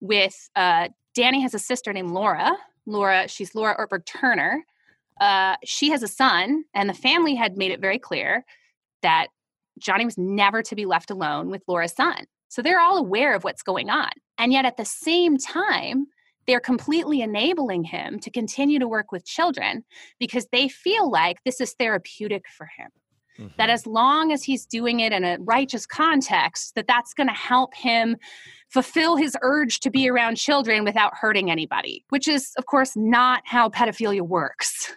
[0.00, 2.56] with uh, Danny has a sister named Laura.
[2.86, 4.64] Laura, she's Laura Ortberg Turner.
[5.20, 8.46] Uh, she has a son, and the family had made it very clear
[9.02, 9.26] that
[9.78, 12.24] Johnny was never to be left alone with Laura's son.
[12.48, 14.12] So they're all aware of what's going on.
[14.38, 16.06] And yet at the same time,
[16.46, 19.84] they're completely enabling him to continue to work with children
[20.18, 22.88] because they feel like this is therapeutic for him.
[23.38, 23.54] Mm-hmm.
[23.56, 27.34] That as long as he's doing it in a righteous context, that that's going to
[27.34, 28.16] help him
[28.68, 33.42] fulfill his urge to be around children without hurting anybody, which is, of course, not
[33.44, 34.92] how pedophilia works.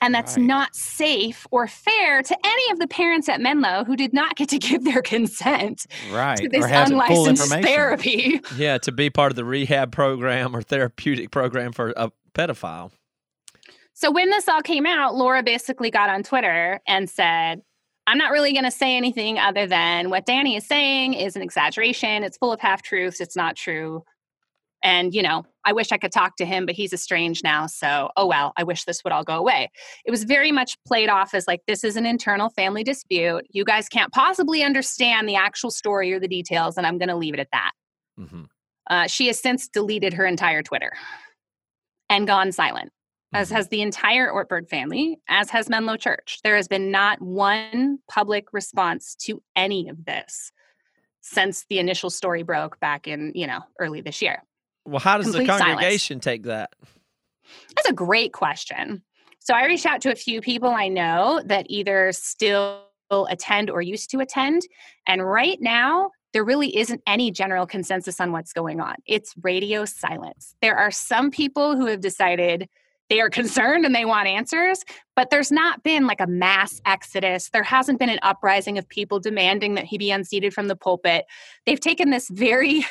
[0.00, 0.46] And that's right.
[0.46, 4.48] not safe or fair to any of the parents at Menlo who did not get
[4.50, 6.38] to give their consent right.
[6.38, 8.40] to this unlicensed therapy.
[8.56, 12.90] Yeah, to be part of the rehab program or therapeutic program for a pedophile.
[14.00, 17.62] So when this all came out, Laura basically got on Twitter and said,
[18.06, 21.42] I'm not really going to say anything other than what Danny is saying is an
[21.42, 22.22] exaggeration.
[22.22, 23.20] It's full of half truths.
[23.20, 24.04] It's not true.
[24.84, 27.66] And, you know, I wish I could talk to him, but he's estranged now.
[27.66, 29.68] So, oh well, I wish this would all go away.
[30.04, 33.48] It was very much played off as like, this is an internal family dispute.
[33.50, 37.16] You guys can't possibly understand the actual story or the details, and I'm going to
[37.16, 37.72] leave it at that.
[38.16, 38.42] Mm-hmm.
[38.88, 40.92] Uh, she has since deleted her entire Twitter
[42.08, 42.92] and gone silent,
[43.32, 43.56] as mm-hmm.
[43.56, 46.40] has the entire Ortberg family, as has Menlo Church.
[46.42, 50.52] There has been not one public response to any of this
[51.20, 54.42] since the initial story broke back in, you know, early this year.
[54.86, 56.24] Well, how does Complete the congregation silence.
[56.24, 56.70] take that?
[57.76, 59.02] That's a great question.
[59.38, 63.80] So I reached out to a few people I know that either still attend or
[63.80, 64.62] used to attend.
[65.06, 68.96] And right now, there really isn't any general consensus on what's going on.
[69.06, 70.54] It's radio silence.
[70.60, 72.68] There are some people who have decided
[73.10, 74.84] they are concerned and they want answers,
[75.16, 77.48] but there's not been like a mass exodus.
[77.50, 81.24] There hasn't been an uprising of people demanding that he be unseated from the pulpit.
[81.64, 82.84] They've taken this very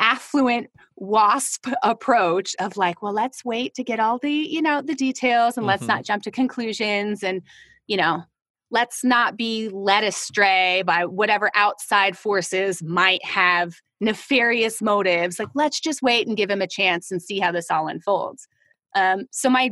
[0.00, 4.94] affluent wasp approach of like well let's wait to get all the you know the
[4.94, 5.68] details and mm-hmm.
[5.68, 7.42] let's not jump to conclusions and
[7.86, 8.22] you know
[8.70, 15.80] let's not be led astray by whatever outside forces might have nefarious motives like let's
[15.80, 18.48] just wait and give him a chance and see how this all unfolds
[18.94, 19.70] um, so my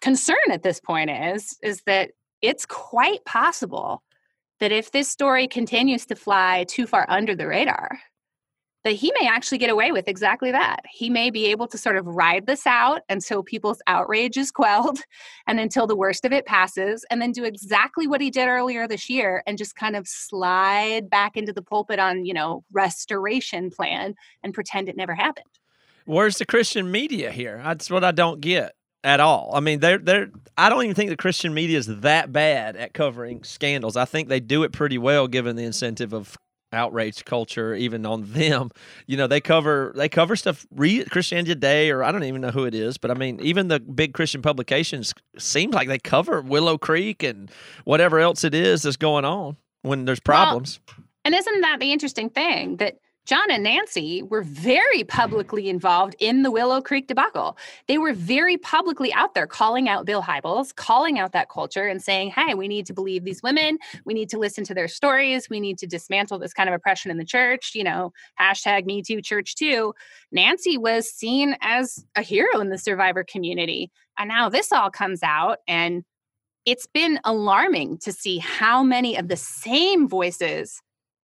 [0.00, 4.02] concern at this point is is that it's quite possible
[4.60, 7.98] that if this story continues to fly too far under the radar
[8.84, 10.80] that he may actually get away with exactly that.
[10.90, 14.98] He may be able to sort of ride this out until people's outrage is quelled
[15.46, 18.88] and until the worst of it passes, and then do exactly what he did earlier
[18.88, 23.70] this year and just kind of slide back into the pulpit on, you know, restoration
[23.70, 25.46] plan and pretend it never happened.
[26.04, 27.60] Where's the Christian media here?
[27.62, 29.52] That's what I don't get at all.
[29.54, 30.30] I mean, they're they're.
[30.56, 33.96] I don't even think the Christian media is that bad at covering scandals.
[33.96, 36.36] I think they do it pretty well, given the incentive of
[36.72, 38.70] outrage culture even on them
[39.06, 42.50] you know they cover they cover stuff re- christianity today or i don't even know
[42.50, 46.40] who it is but i mean even the big christian publications seems like they cover
[46.40, 47.50] willow creek and
[47.84, 51.92] whatever else it is that's going on when there's problems well, and isn't that the
[51.92, 55.16] interesting thing that John and Nancy were very mm-hmm.
[55.16, 57.56] publicly involved in the Willow Creek debacle.
[57.86, 62.02] They were very publicly out there calling out Bill Hybels, calling out that culture and
[62.02, 63.78] saying, hey, we need to believe these women.
[64.04, 65.48] We need to listen to their stories.
[65.48, 67.72] We need to dismantle this kind of oppression in the church.
[67.74, 69.94] You know, hashtag Me Too Church Too.
[70.32, 73.90] Nancy was seen as a hero in the survivor community.
[74.18, 76.04] And now this all comes out and
[76.64, 80.80] it's been alarming to see how many of the same voices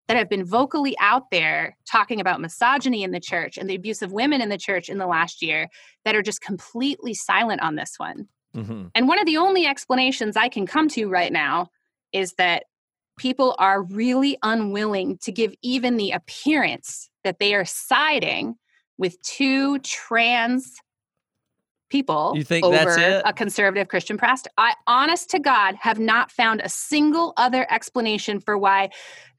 [0.09, 4.03] that have been vocally out there talking about misogyny in the church and the abuse
[4.03, 5.68] of women in the church in the last year
[6.05, 8.27] that are just completely silent on this one.
[8.57, 8.87] Mm-hmm.
[8.94, 11.68] And one of the only explanations I can come to right now
[12.12, 12.64] is that
[13.18, 18.55] people are really unwilling to give even the appearance that they are siding
[18.97, 20.77] with two trans
[21.88, 24.51] people you think over a conservative Christian pastor.
[24.59, 28.90] I, honest to God, have not found a single other explanation for why.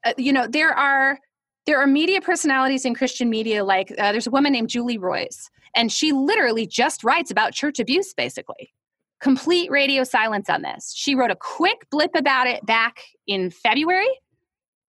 [0.04, 1.20] Uh, you know, there are
[1.66, 5.50] there are media personalities in Christian media, like uh, there's a woman named Julie Roys,
[5.76, 8.74] and she literally just writes about church abuse, basically.
[9.22, 10.94] Complete radio silence on this.
[10.96, 14.10] She wrote a quick blip about it back in February,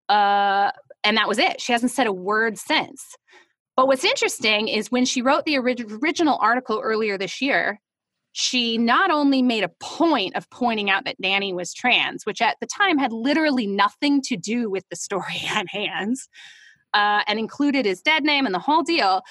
[0.08, 0.72] uh,
[1.04, 1.60] and that was it.
[1.60, 3.04] She hasn't said a word since.
[3.80, 7.80] But what's interesting is when she wrote the original article earlier this year,
[8.34, 12.58] she not only made a point of pointing out that Danny was trans, which at
[12.60, 16.18] the time had literally nothing to do with the story at hand,
[16.94, 19.22] uh, and included his dead name and the whole deal,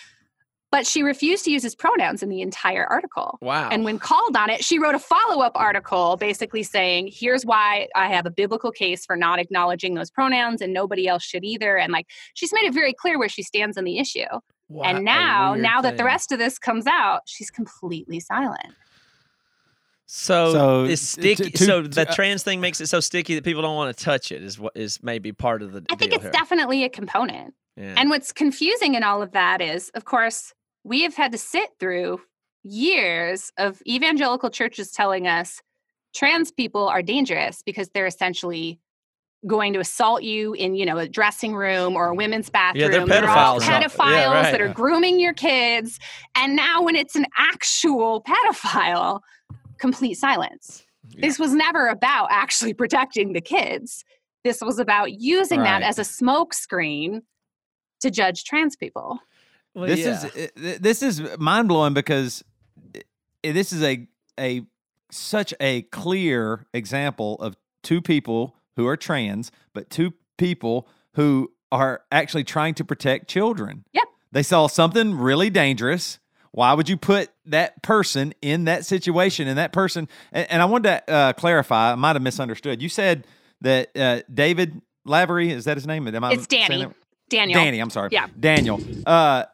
[0.70, 3.38] but she refused to use his pronouns in the entire article.
[3.40, 3.68] Wow.
[3.70, 7.88] And when called on it, she wrote a follow up article basically saying, here's why
[7.94, 11.76] I have a biblical case for not acknowledging those pronouns and nobody else should either.
[11.78, 14.26] And like, she's made it very clear where she stands on the issue.
[14.68, 15.90] What and now, now thing.
[15.90, 18.74] that the rest of this comes out, she's completely silent.
[20.10, 21.50] So, so it's sticky.
[21.50, 23.94] To, to, so the uh, trans thing makes it so sticky that people don't want
[23.94, 24.42] to touch it.
[24.42, 25.84] Is what is maybe part of the.
[25.90, 26.30] I think it's here.
[26.30, 27.52] definitely a component.
[27.76, 27.94] Yeah.
[27.96, 30.54] And what's confusing in all of that is, of course,
[30.84, 32.20] we have had to sit through
[32.62, 35.62] years of evangelical churches telling us
[36.14, 38.80] trans people are dangerous because they're essentially
[39.46, 42.88] going to assault you in you know a dressing room or a women's bathroom yeah,
[42.88, 44.50] they're pedophiles, they're all pedophiles yeah, right.
[44.50, 46.00] that are grooming your kids
[46.34, 49.20] and now when it's an actual pedophile
[49.78, 51.20] complete silence yeah.
[51.20, 54.04] this was never about actually protecting the kids
[54.42, 55.80] this was about using right.
[55.80, 57.22] that as a smokescreen
[58.00, 59.20] to judge trans people
[59.74, 60.28] well, this yeah.
[60.56, 62.44] is this is mind blowing because
[63.42, 64.06] this is a
[64.38, 64.62] a
[65.10, 72.02] such a clear example of two people who are trans, but two people who are
[72.12, 73.84] actually trying to protect children.
[73.92, 74.04] Yep.
[74.32, 76.18] They saw something really dangerous.
[76.52, 79.48] Why would you put that person in that situation?
[79.48, 82.82] And that person, and, and I wanted to uh, clarify, I might have misunderstood.
[82.82, 83.26] You said
[83.60, 86.06] that uh, David Lavery, is that his name?
[86.08, 86.86] Am I it's Danny.
[87.28, 87.60] Daniel.
[87.60, 88.08] Danny, I'm sorry.
[88.12, 88.26] Yeah.
[88.38, 88.80] Daniel.
[89.06, 89.44] Uh,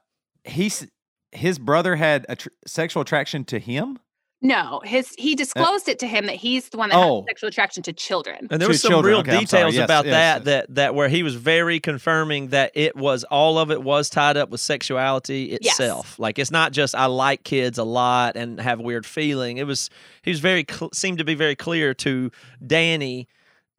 [0.44, 0.86] he's
[1.32, 3.98] his brother had a tr- sexual attraction to him.
[4.42, 7.22] No, his he uh, disclosed it to him that he's the one that Oh.
[7.22, 8.46] has sexual attraction to children.
[8.50, 9.10] And there was some children.
[9.12, 10.44] real Okay, details Yes, about yes, that, yes.
[10.44, 14.36] that that where he was very confirming that it was all of it was tied
[14.36, 15.72] up with sexuality Yes.
[15.80, 16.18] itself.
[16.18, 19.56] Like it's not just I like kids a lot and have weird feeling.
[19.56, 19.88] It was
[20.22, 22.30] he was very cl- seemed to be very clear to
[22.64, 23.26] Danny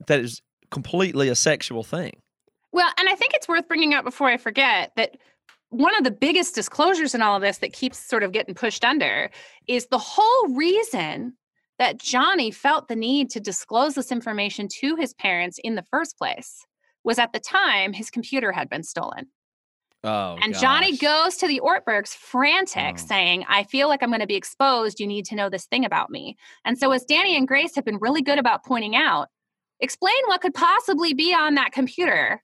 [0.07, 2.13] that is completely a sexual thing.
[2.71, 5.15] Well, and I think it's worth bringing up before I forget that
[5.69, 8.85] one of the biggest disclosures in all of this that keeps sort of getting pushed
[8.85, 9.29] under
[9.67, 11.33] is the whole reason
[11.79, 16.17] that Johnny felt the need to disclose this information to his parents in the first
[16.17, 16.65] place
[17.03, 19.27] was at the time his computer had been stolen.
[20.03, 23.05] Oh, and Johnny goes to the Ortbergs frantic, Oh.
[23.07, 24.99] saying, I feel like I'm going to be exposed.
[24.99, 26.37] You need to know this thing about me.
[26.63, 29.29] And so, as Danny and Grace have been really good about pointing out,
[29.79, 32.43] explain what could possibly be on that computer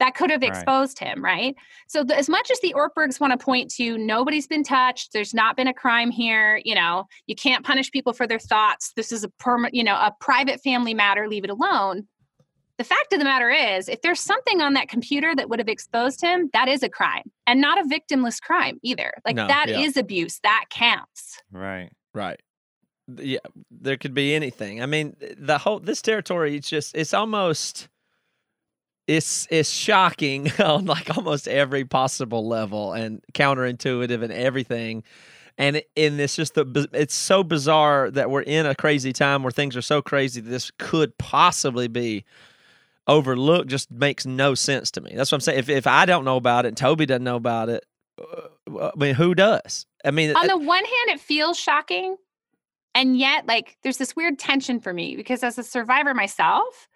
[0.00, 0.48] that could have Right.
[0.50, 1.54] exposed him, right?
[1.86, 5.32] So, the, as much as the Ortbergs want to point to nobody's been touched, there's
[5.32, 8.92] not been a crime here, you know, you can't punish people for their thoughts.
[8.96, 12.08] This is a permanent, you know, a private family matter, leave it alone.
[12.78, 15.68] The fact of the matter is, if there's something on that computer that would have
[15.68, 19.12] exposed him, that is a crime and not a victimless crime either.
[19.26, 20.00] Like No, that is yeah.
[20.00, 20.40] abuse.
[20.42, 21.42] That counts.
[21.52, 21.90] Right.
[22.14, 22.40] Right.
[23.18, 24.82] Yeah, there could be anything.
[24.82, 27.88] I mean, the whole this territory it's just it's almost
[29.10, 35.02] it's it's shocking on like almost every possible level and counterintuitive and everything.
[35.58, 39.42] And it, and it's just the it's so bizarre that we're in a crazy time
[39.42, 42.24] where things are so crazy that this could possibly be
[43.08, 45.12] overlooked just makes no sense to me.
[45.14, 45.58] That's what I'm saying.
[45.58, 47.84] If if I don't know about it and Toby doesn't know about it,
[48.18, 49.86] uh, I mean, who does?
[50.04, 52.16] I mean, On the one hand, it feels shocking.
[52.94, 56.88] And yet, like, there's this weird tension for me because as a survivor myself,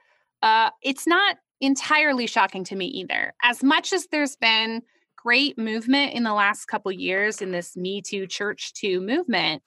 [0.43, 3.35] uh, it's not entirely shocking to me either.
[3.43, 4.83] As much as there's been
[5.17, 9.63] great movement in the last couple years in this Me Too Church Too movement,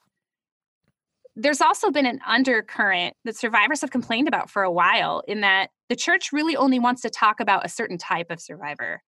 [1.36, 5.70] there's also been an undercurrent that survivors have complained about for a while in that
[5.88, 9.02] the church really only wants to talk about a certain type of survivor.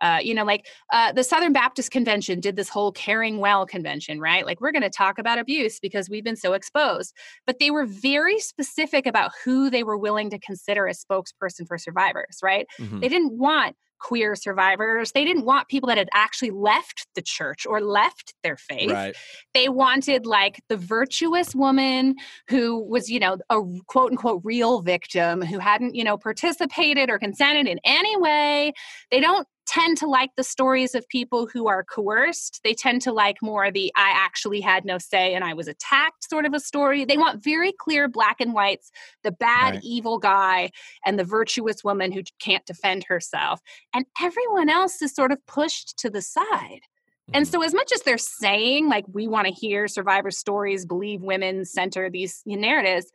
[0.00, 4.20] Uh, you know, like uh, the Southern Baptist Convention did this whole caring well convention,
[4.20, 4.44] right?
[4.44, 7.14] Like, we're going to talk about abuse because we've been so exposed.
[7.46, 11.78] But they were very specific about who they were willing to consider a spokesperson for
[11.78, 12.66] survivors, right?
[12.78, 13.00] Mhm.
[13.00, 15.12] They didn't want queer survivors.
[15.12, 19.16] They didn't want people that had actually left the church or left their faith right.
[19.54, 22.14] they wanted like the virtuous woman
[22.48, 27.18] who was you know a quote unquote real victim who hadn't you know participated or
[27.18, 28.72] consented in any way
[29.10, 33.12] they don't tend to like the stories of people who are coerced they tend to
[33.12, 36.60] like more the i actually had no say and i was attacked sort of a
[36.60, 38.90] story they want very clear black and whites
[39.22, 39.82] the bad Right.
[39.82, 40.70] evil guy
[41.04, 43.60] and the virtuous woman who can't defend herself
[43.94, 46.80] and everyone else is sort of pushed to the side
[47.34, 47.46] and Mhm.
[47.46, 51.64] so, as much as they're saying, like, we want to hear survivor stories, believe women,
[51.64, 53.10] center these narratives,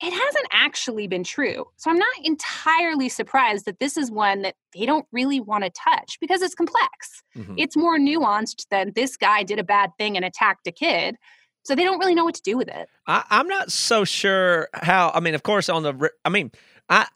[0.00, 1.64] it hasn't actually been true.
[1.76, 5.70] So, I'm not entirely surprised that this is one that they don't really want to
[5.70, 7.22] touch because it's complex.
[7.36, 7.54] Mhm.
[7.56, 11.16] It's more nuanced than this guy did a bad thing and attacked a kid.
[11.64, 12.88] So, they don't really know what to do with it.
[13.06, 15.10] I, I'm not so sure how.
[15.14, 16.10] I mean, of course, on the.
[16.24, 16.52] I mean,
[16.88, 17.06] I.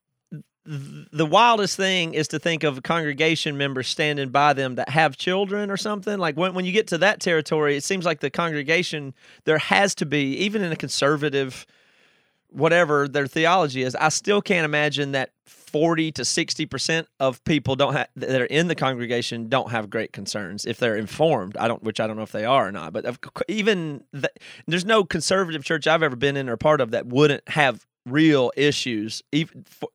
[0.65, 5.73] The wildest thing is to think of congregation members standing by them that have children
[5.73, 6.19] or something.
[6.21, 9.13] Like when, when you get to that territory, it seems like the congregation,
[9.45, 11.67] there has to be, even in a conservative,
[12.53, 17.95] whatever their theology is, I still can't imagine that 40 to 60% of people don't
[17.95, 21.57] have that are in the congregation don't have great concerns if they're informed.
[21.57, 23.17] I don't, which I don't know if they are or not, but
[23.49, 24.27] even th-
[24.67, 28.53] there's no conservative church I've ever been in or part of that wouldn't have real
[28.57, 29.23] issues.
[29.33, 29.89] Even for,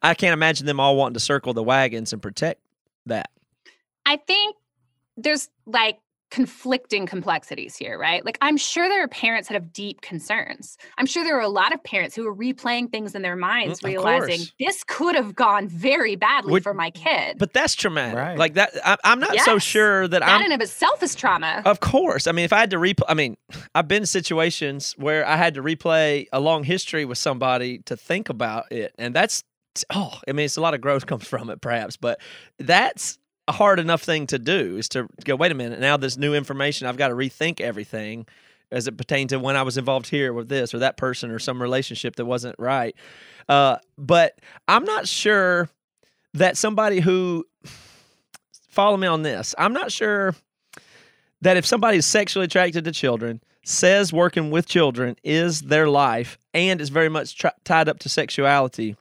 [0.00, 2.60] I can't imagine them all wanting to circle the wagons and protect
[3.06, 3.30] that.
[4.04, 4.56] I think
[5.16, 5.98] there's like
[6.30, 8.24] conflicting complexities here, right?
[8.24, 10.76] Like, I'm sure there are parents that have deep concerns.
[10.98, 13.80] I'm sure there are a lot of parents who are replaying things in their minds,
[13.80, 14.52] Mm, realizing course.
[14.58, 17.38] this could have gone very badly Would- for my kid.
[17.38, 18.16] But that's traumatic.
[18.16, 18.36] Right.
[18.38, 18.70] Like that.
[18.84, 21.62] I, I'm not so sure that that I'm not in of itself is trauma.
[21.64, 22.26] Of course.
[22.26, 23.36] I mean, if I had to replay, I mean,
[23.74, 27.96] I've been in situations where I had to replay a long history with somebody to
[27.96, 28.94] think about it.
[28.98, 29.44] And that's,
[29.90, 32.18] oh, I mean, it's a lot of growth comes from it, perhaps, but
[32.58, 33.18] that's
[33.48, 36.34] a hard enough thing to do is to go, wait a minute, now this new
[36.34, 38.26] information, I've got to rethink everything
[38.70, 41.38] as it pertained to when I was involved here with this or that person or
[41.38, 42.96] some relationship that wasn't right.
[43.48, 45.68] Uh, but I'm not sure
[46.34, 47.46] that somebody who,
[48.68, 50.34] follow me on this, I'm not sure
[51.42, 56.38] that if somebody is sexually attracted to children, says working with children is their life,
[56.54, 58.96] and is very much tied up to sexuality,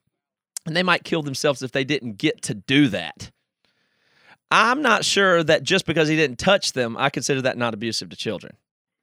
[0.65, 3.31] and they might kill themselves if they didn't get to do that.
[4.51, 8.09] I'm not sure that just because he didn't touch them, I consider that not abusive
[8.09, 8.55] to children.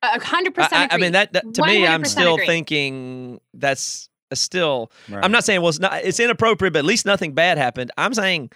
[0.03, 0.93] A hundred percent.
[0.93, 2.47] I- I mean that, that to me, I'm still agree.
[2.47, 4.91] thinking that's still.
[5.09, 5.25] Right.
[5.25, 6.05] I'm not saying well, it's not.
[6.05, 7.91] It's inappropriate, but at least nothing bad happened.
[7.97, 8.51] I'm saying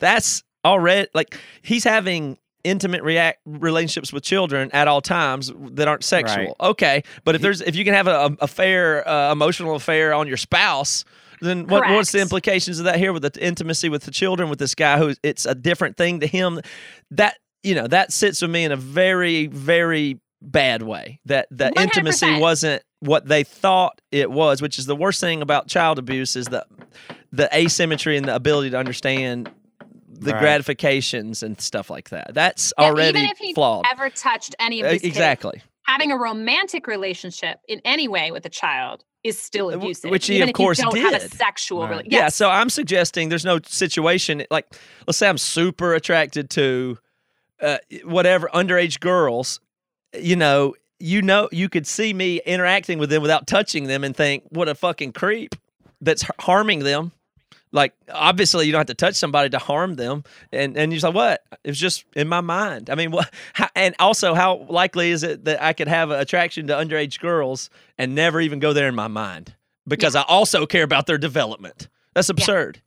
[0.00, 6.02] that's already like he's having intimate react relationships with children at all times that aren't
[6.02, 6.56] sexual.
[6.60, 6.70] Right.
[6.70, 10.26] Okay, but if there's if you can have a, a affair, uh, emotional affair on
[10.26, 11.04] your spouse.
[11.40, 14.58] Then what, what's the implications of that here with the intimacy with the children with
[14.58, 16.60] this guy who it's a different thing to him?
[17.10, 21.20] That you know that sits with me in a very very bad way.
[21.26, 22.40] That the intimacy 100%.
[22.40, 26.46] wasn't what they thought it was which is the worst thing about child abuse is
[26.46, 26.64] the
[27.32, 29.48] the asymmetry and the ability to understand
[30.10, 30.40] the Right.
[30.40, 32.32] gratifications and stuff like that.
[32.34, 33.84] That's Yeah, already even if he flawed.
[33.90, 38.30] ever touched any of Uh, these kids, exactly having a romantic relationship in any way
[38.30, 40.10] with a child is still Uh, abusive.
[40.10, 41.90] which he, of course, don't have a sexual Right.
[41.90, 42.12] relationship.
[42.12, 44.66] Yeah, so I'm suggesting there's no situation like
[45.06, 46.98] let's say I'm super attracted to
[47.62, 49.60] uh, whatever underage girls,
[50.14, 54.14] you know, you know you could see me interacting with them without touching them and
[54.14, 55.54] think what a fucking creep
[56.00, 57.12] that's harming them.
[57.72, 61.14] Like obviously you don't have to touch somebody to harm them, and and you're like
[61.14, 61.44] what?
[61.64, 62.90] It was just in my mind.
[62.90, 63.32] I mean, what?
[63.52, 67.20] How, and also, how likely is it that I could have an attraction to underage
[67.20, 69.54] girls and never even go there in my mind
[69.86, 71.88] because I also care about their development?
[72.14, 72.80] That's absurd.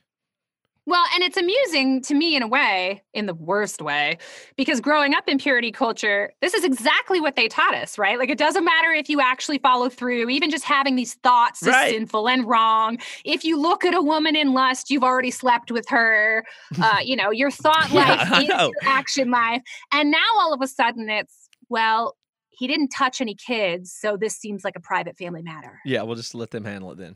[0.91, 4.17] Well, and it's amusing to me in a way, in the worst way,
[4.57, 8.19] because growing up in purity culture, this is exactly what they taught us, right?
[8.19, 11.69] Like it doesn't matter if you actually follow through, even just having these thoughts is
[11.69, 11.91] Right.
[11.91, 12.97] sinful and wrong.
[13.23, 16.43] If you look at a woman in lust, you've already slept with her.
[16.77, 19.61] Uh, you know, your thought life I is your action life.
[19.93, 22.17] And now all of a sudden it's, well,
[22.49, 25.79] he didn't touch any kids, so this seems like a private family matter.
[25.85, 27.15] Yeah, we'll just let them handle it then.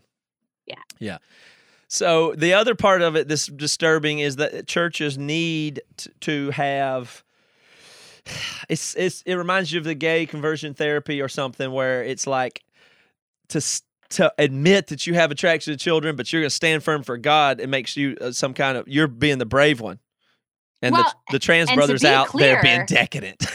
[0.66, 0.76] Yeah.
[0.98, 1.18] Yeah.
[1.88, 7.24] So the other part of it that's disturbing is that churches need t- to have.
[8.68, 12.64] It's it's it reminds you of the gay conversion therapy or something where it's like
[13.50, 13.62] to
[14.10, 17.18] to admit that you have attraction to children, but you're going to stand firm for
[17.18, 17.60] God.
[17.60, 20.00] It makes you uh, some kind of you're being the brave one,
[20.82, 23.40] and Well, the the trans brothers out there being decadent.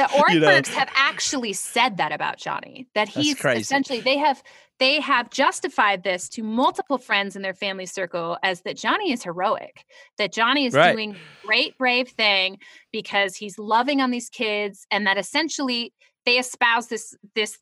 [0.00, 0.48] the You know?
[0.48, 2.86] Have actually said that about Johnny.
[2.94, 4.42] That he's essentially they have
[4.80, 9.22] they have justified this to multiple friends in their family circle as that Johnny is
[9.22, 9.84] heroic,
[10.18, 10.92] that Johnny is Right.
[10.94, 12.58] doing great brave thing
[12.92, 15.92] because he's loving on these kids, and that essentially
[16.26, 17.58] they espouse this this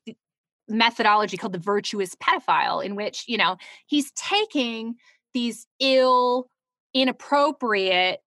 [0.69, 3.57] methodology called the virtuous pedophile, in which you know
[3.87, 4.95] he's taking
[5.35, 6.49] these ill,
[6.95, 8.21] inappropriate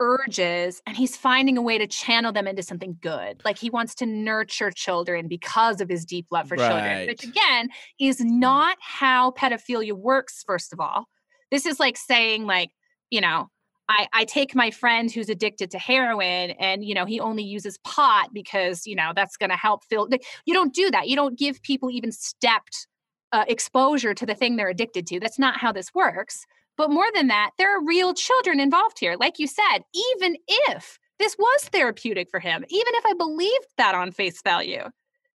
[0.00, 3.42] urges and he's finding a way to channel them into something good.
[3.44, 7.68] Like he wants to nurture children because of his deep love for children, which again
[7.98, 11.06] is not how pedophilia works, first of all.
[11.50, 12.70] This is like saying, like,
[13.10, 13.48] you know,
[13.88, 17.78] I, I take my friend who's addicted to heroin and you know he only uses
[17.78, 20.08] pot because you know that's going to help fill
[20.44, 22.88] you don't do that you don't give people even stepped
[23.32, 26.46] uh, exposure to the thing they're addicted to that's not how this works
[26.76, 29.16] but more than that, there are real children involved here.
[29.18, 33.94] Like you said, even if this was therapeutic for him, even if I believed that
[33.94, 34.84] on face value,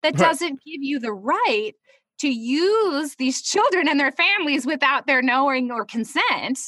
[0.02, 1.72] that doesn't give you the right
[2.18, 6.58] to use these children and their families without their knowing or consent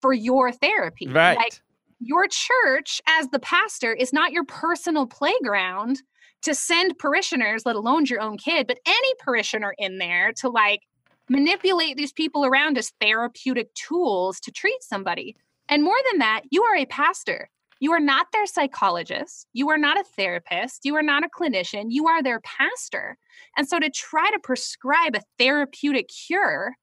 [0.00, 1.08] for your therapy.
[1.08, 1.36] right.
[1.36, 1.60] Like
[1.98, 6.02] your church, as the pastor, is not your personal playground
[6.42, 10.80] to send parishioners, let alone your own kid, but any parishioner in there to like
[11.28, 15.36] manipulate these people around as therapeutic tools to treat somebody.
[15.68, 17.48] And more than that, you are a pastor.
[17.80, 19.46] You are not their psychologist.
[19.52, 20.84] You are not a therapist.
[20.84, 21.86] You are not a clinician.
[21.88, 23.18] You are their pastor.
[23.56, 26.74] And so to try to prescribe a therapeutic cure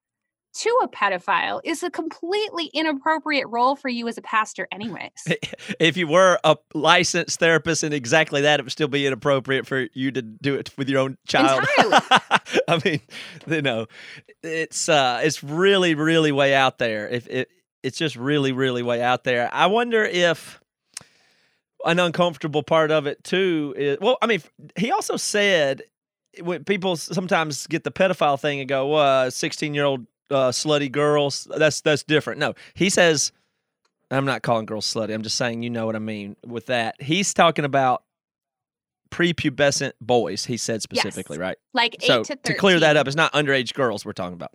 [0.52, 5.12] to a pedophile is a completely inappropriate role for you as a pastor, anyways.
[5.80, 9.88] if you were a licensed therapist and exactly that, it would still be inappropriate for
[9.94, 11.64] you to do it with your own child.
[11.78, 12.00] Entirely.
[12.68, 13.02] I mean,
[13.48, 13.88] you know,
[14.44, 17.08] it's uh, it's really, really way out there.
[17.08, 17.50] If it,
[17.84, 19.50] it's just really, really way out there.
[19.54, 20.60] I wonder if
[21.86, 24.18] an uncomfortable part of it too is well.
[24.22, 24.42] I mean,
[24.76, 25.84] he also said
[26.42, 30.92] when people sometimes get the pedophile thing and go, "Well, sixteen year old uh, slutty
[30.92, 32.40] girls," that's that's different.
[32.40, 33.32] No, he says.
[34.12, 35.14] I'm not calling girls slutty.
[35.14, 37.00] I'm just saying you know what I mean with that.
[37.00, 38.02] He's talking about
[39.12, 40.46] prepubescent boys.
[40.46, 41.58] He said specifically, right?
[41.74, 44.52] Like eight So to to clear that up, it's not underage girls we're talking about.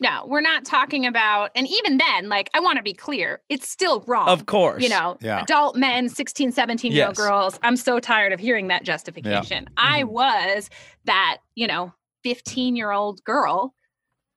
[0.00, 3.68] No, we're not talking about, and even then, like, I want to be clear, it's
[3.68, 4.28] still wrong.
[4.28, 5.42] Of course, You know, Yeah.
[5.42, 7.26] adult men, 16, 17 year old Yes.
[7.26, 7.58] girls.
[7.62, 9.68] I'm so tired of hearing that justification.
[9.76, 10.12] I Mm-hmm.
[10.12, 10.70] was
[11.04, 11.92] that, you know,
[12.24, 13.74] 15 year old girl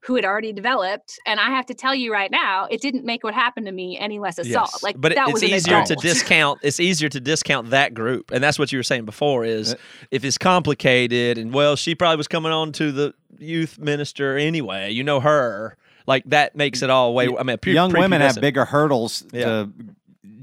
[0.05, 1.19] who had already developed.
[1.25, 3.97] And I have to tell you right now, it didn't make what happened to me
[3.97, 4.69] any less assault.
[4.73, 4.83] Yes.
[4.83, 6.59] Like, but that it's was an easier to discount.
[6.61, 9.45] It's easier to discount that group, and that's what you were saying before.
[9.45, 9.77] Is uh,
[10.11, 14.91] if it's complicated, and well, she probably was coming on to the youth minister anyway.
[14.91, 15.75] You know her,
[16.07, 17.27] like that makes it all way.
[17.37, 19.45] I mean, pre- Young women have bigger hurdles Yeah.
[19.45, 19.69] to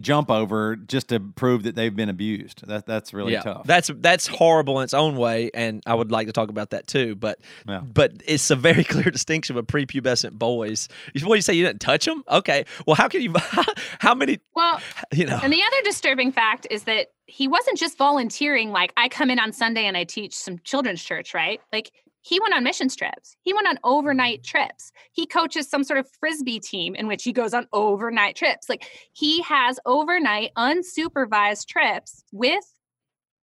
[0.00, 2.66] jump over just to prove that they've been abused.
[2.66, 3.66] That that's really yeah, tough.
[3.66, 6.86] that's that's horrible in its own way, and I would like to talk about that
[6.86, 7.14] too.
[7.14, 7.80] But Yeah.
[7.80, 10.88] but it's a very clear distinction with prepubescent boys.
[11.14, 11.54] What do you say?
[11.54, 12.24] You didn't touch them?
[12.28, 12.64] Okay.
[12.86, 13.32] Well, how can you?
[14.00, 14.40] How many?
[14.54, 14.80] well,
[15.12, 15.38] You know.
[15.42, 19.38] And the other disturbing fact is that he wasn't just volunteering, like, I come in
[19.38, 21.60] on Sunday and I teach some children's church, right?
[21.72, 21.92] Like,
[22.22, 23.36] he went on missions trips.
[23.42, 24.58] He went on overnight mm-hmm.
[24.58, 24.92] trips.
[25.12, 28.68] He coaches some sort of frisbee team in which he goes on overnight trips.
[28.68, 32.64] Like, he has overnight unsupervised trips with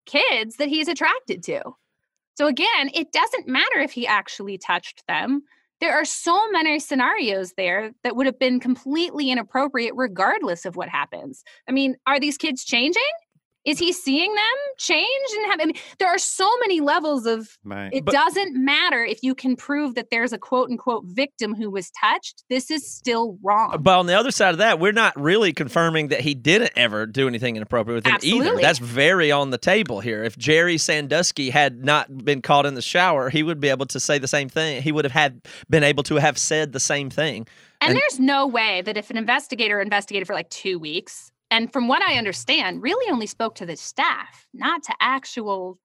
[0.05, 1.61] kids that he's attracted to.
[2.35, 5.43] So, again, it doesn't matter if he actually touched them.
[5.81, 10.89] There are so many scenarios there that would have been completely inappropriate regardless of what
[10.89, 11.43] happens.
[11.67, 13.01] I mean, are these kids changing?
[13.69, 15.07] Is he seeing them change
[15.37, 15.61] and have?
[15.61, 17.57] I mean, there are so many levels of.
[17.63, 17.89] Right.
[17.93, 21.69] It But- doesn't matter if you can prove that there's a quote unquote victim who
[21.69, 22.43] was touched.
[22.49, 23.77] This is still wrong.
[23.79, 27.05] But on the other side of that, we're not really confirming that he didn't ever
[27.05, 28.57] do anything inappropriate with him either.
[28.59, 30.23] That's very on the table here.
[30.23, 33.99] If Jerry Sandusky had not been caught in the shower, he would be able to
[33.99, 34.81] say the same thing.
[34.81, 37.45] He would have had been able to have said the same thing.
[37.81, 41.71] And, And- there's no way that if an investigator investigated for like two weeks, and
[41.71, 45.79] from what I understand, really only spoke to the staff, not to actual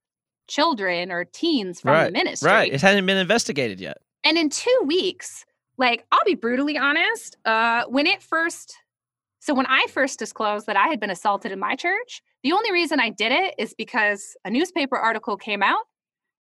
[0.46, 2.06] children or teens from right.
[2.06, 2.50] the ministry.
[2.50, 2.72] Right.
[2.72, 3.98] It hadn't been investigated yet.
[4.24, 5.44] And in two weeks,
[5.78, 8.74] like I'll be brutally honest, uh, when it first,
[9.40, 12.72] so when I first disclosed that I had been assaulted in my church, the only
[12.72, 15.84] reason I did it is because a newspaper article came out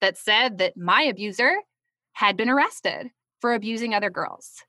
[0.00, 1.56] that said that my abuser
[2.12, 3.10] had been arrested
[3.40, 4.62] for abusing other girls.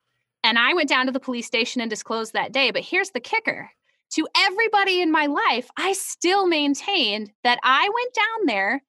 [0.44, 2.72] And I went down to the police station and disclosed that day.
[2.72, 3.72] But here's the kicker
[4.14, 8.84] to everybody in my life, I still maintained that I went down there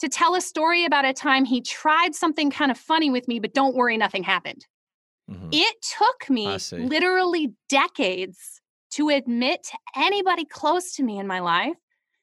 [0.00, 3.38] to tell a story about a time he tried something kind of funny with me,
[3.38, 4.66] but don't worry, nothing happened.
[5.30, 5.50] Mhm.
[5.52, 8.60] It took me literally decades
[8.92, 11.76] to admit to anybody close to me in my life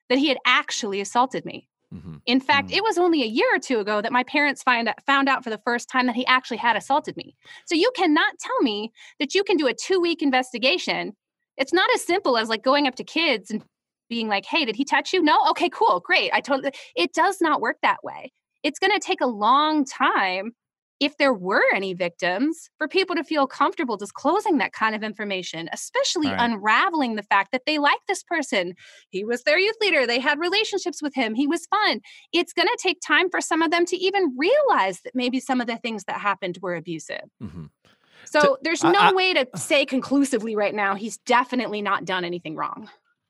[0.09, 1.69] that he had actually assaulted me.
[1.93, 2.21] Mhm.
[2.25, 2.77] In fact, Mm.
[2.77, 5.49] it was only a year or two ago that my parents find, found out for
[5.49, 7.35] the first time that he actually had assaulted me.
[7.65, 11.15] So you cannot tell me that you can do a two week investigation.
[11.57, 13.63] It's not as simple as like going up to kids and
[14.09, 15.21] being like, hey, did he touch you?
[15.21, 15.37] No?
[15.49, 16.31] Okay, cool, great.
[16.33, 18.31] I totally, it does not work that way.
[18.63, 20.53] It's going to take a long time
[20.99, 25.69] if there were any victims for people to feel comfortable disclosing that kind of information,
[25.71, 26.39] especially Right.
[26.39, 28.73] unraveling the fact that they like this person.
[29.11, 32.01] He was their youth leader, they had relationships with him, he was fun.
[32.33, 35.61] It's going to take time for some of them to even realize that maybe some
[35.61, 37.25] of the things that happened were abusive.
[37.41, 37.69] Mhm.
[38.30, 42.23] So there's I- no I- way to say conclusively right now he's definitely not done
[42.25, 42.89] anything wrong.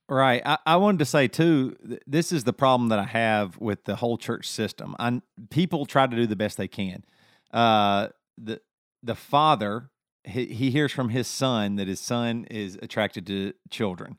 [0.09, 0.41] Right.
[0.45, 1.75] I, I wanted to say too.
[1.85, 4.95] th- This is the problem that I have with the whole church system.
[4.99, 7.03] I people try to do the best they can.
[7.51, 8.61] Uh, the
[9.03, 9.89] the father
[10.23, 14.17] he, he hears from his son that his son is attracted to children.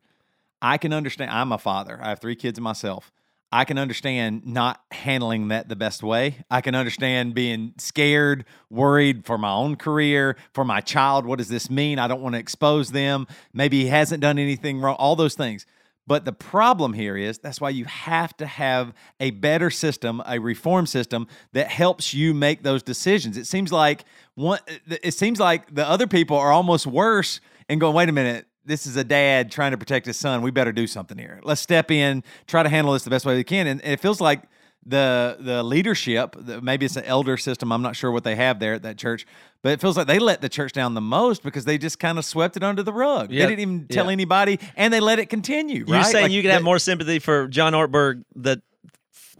[0.60, 1.30] I can understand.
[1.30, 1.98] I'm a father.
[2.02, 3.10] I have three kids myself.
[3.50, 6.44] I can understand not handling that the best way.
[6.50, 11.24] I can understand being scared, worried for my own career, for my child.
[11.24, 11.98] What does this mean?
[11.98, 13.26] I don't want to expose them.
[13.54, 15.64] Maybe he hasn't done anything wrong, all those things.
[16.06, 20.38] But the problem here is that's why you have to have a better system, a
[20.38, 23.36] reform system that helps you make those decisions.
[23.36, 27.94] It seems like one it seems like the other people are almost worse and going,
[27.94, 30.42] wait a minute, this is a dad trying to protect his son.
[30.42, 31.40] We better do something here.
[31.42, 33.66] Let's step in, try to handle this the best way we can.
[33.66, 34.42] And, and it feels like
[34.86, 37.72] the the leadership, the, maybe it's an elder system.
[37.72, 39.26] I'm not sure what they have there at that church,
[39.62, 42.18] but it feels like they let the church down the most because they just kind
[42.18, 43.30] of swept it under the rug.
[43.30, 44.12] Yeah, They didn't even tell yeah.
[44.12, 45.84] anybody, and they let it continue.
[45.86, 48.62] You're saying Like, you can have more sympathy for John Ortberg, the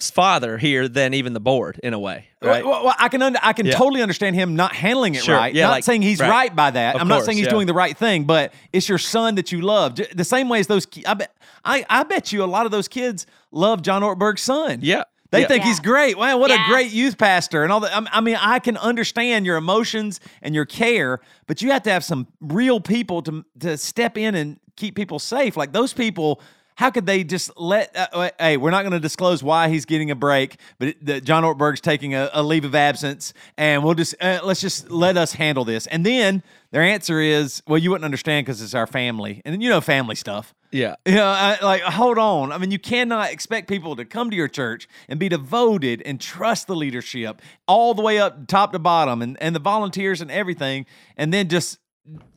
[0.03, 2.65] father here, than even the board in a way, right?
[2.65, 3.73] Well, well, I can under, I can Yeah.
[3.73, 5.55] totally understand him not handling it Sure, right.
[5.55, 6.31] yeah, not like- saying he's right.
[6.31, 6.95] right, by that.
[6.95, 7.51] Of I'm not saying he's yeah.
[7.53, 9.99] doing the right thing, but it's your son that you love.
[10.15, 10.87] The same way as those.
[10.87, 11.35] ki- I bet.
[11.65, 14.81] I, I bet you a lot of those kids love John Ortberg's son.
[14.83, 15.05] yeah.
[15.31, 15.47] They yeah.
[15.49, 16.17] think he's great.
[16.17, 16.65] Wow, what Yeah.
[16.65, 17.95] a great youth pastor and all that.
[17.95, 21.91] I- I mean, I can understand your emotions and your care, but you have to
[21.91, 25.55] have some real people to to step in and keep people safe.
[25.55, 26.41] Like those people
[26.79, 27.95] how could they just let?
[27.97, 31.25] Uh, uh hey, we're not going to disclose why he's getting a break, but it,
[31.25, 35.17] John Ortberg's taking a, a, leave of absence, and we'll just uh, let's just let
[35.17, 35.89] us handle this.
[35.89, 39.69] And then their answer is, well, you wouldn't understand because it's our family, and you
[39.69, 40.55] know family stuff.
[40.71, 40.95] Yeah.
[41.05, 42.53] You know, I, like, hold on.
[42.53, 46.21] I mean, you cannot expect people to come to your church and be devoted and
[46.21, 50.31] trust the leadership all the way up top to bottom and, and the volunteers and
[50.31, 51.79] everything, and then just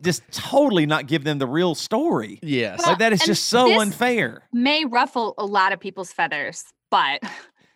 [0.02, 2.40] just totally not give them the real story.
[2.42, 2.80] Yes.
[2.80, 4.44] Well, like that is just so unfair.
[4.52, 7.22] May ruffle a lot of people's feathers, but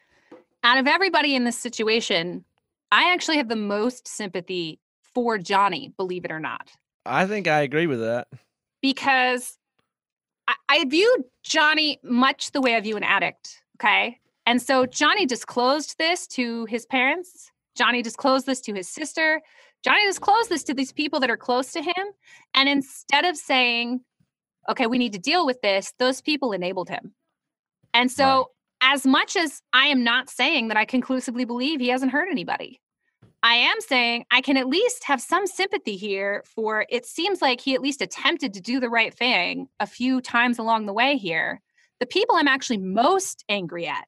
[0.64, 2.44] out of everybody in this situation,
[2.92, 4.80] I actually have the most sympathy
[5.14, 6.72] for Johnny, believe it or not.
[7.06, 8.28] I think I agree with that.
[8.82, 9.58] Because
[10.48, 13.62] I, I view Johnny much the way I view an addict.
[13.80, 14.20] Okay.
[14.46, 17.52] And so Johnny disclosed this to his parents.
[17.76, 19.42] Johnny disclosed this to his sister.
[19.84, 22.06] Johnny disclosed this to these people that are close to him.
[22.54, 24.02] And instead of saying,
[24.70, 27.14] okay, we need to deal with this, those people enabled him.
[27.94, 28.52] And so,
[28.82, 32.82] as much as I am not saying that I conclusively believe he hasn't hurt anybody,
[33.42, 37.62] I am saying I can at least have some sympathy here for it seems like
[37.62, 41.16] he at least attempted to do the right thing a few times along the way
[41.18, 41.62] here.
[42.00, 44.08] The people I'm actually most angry at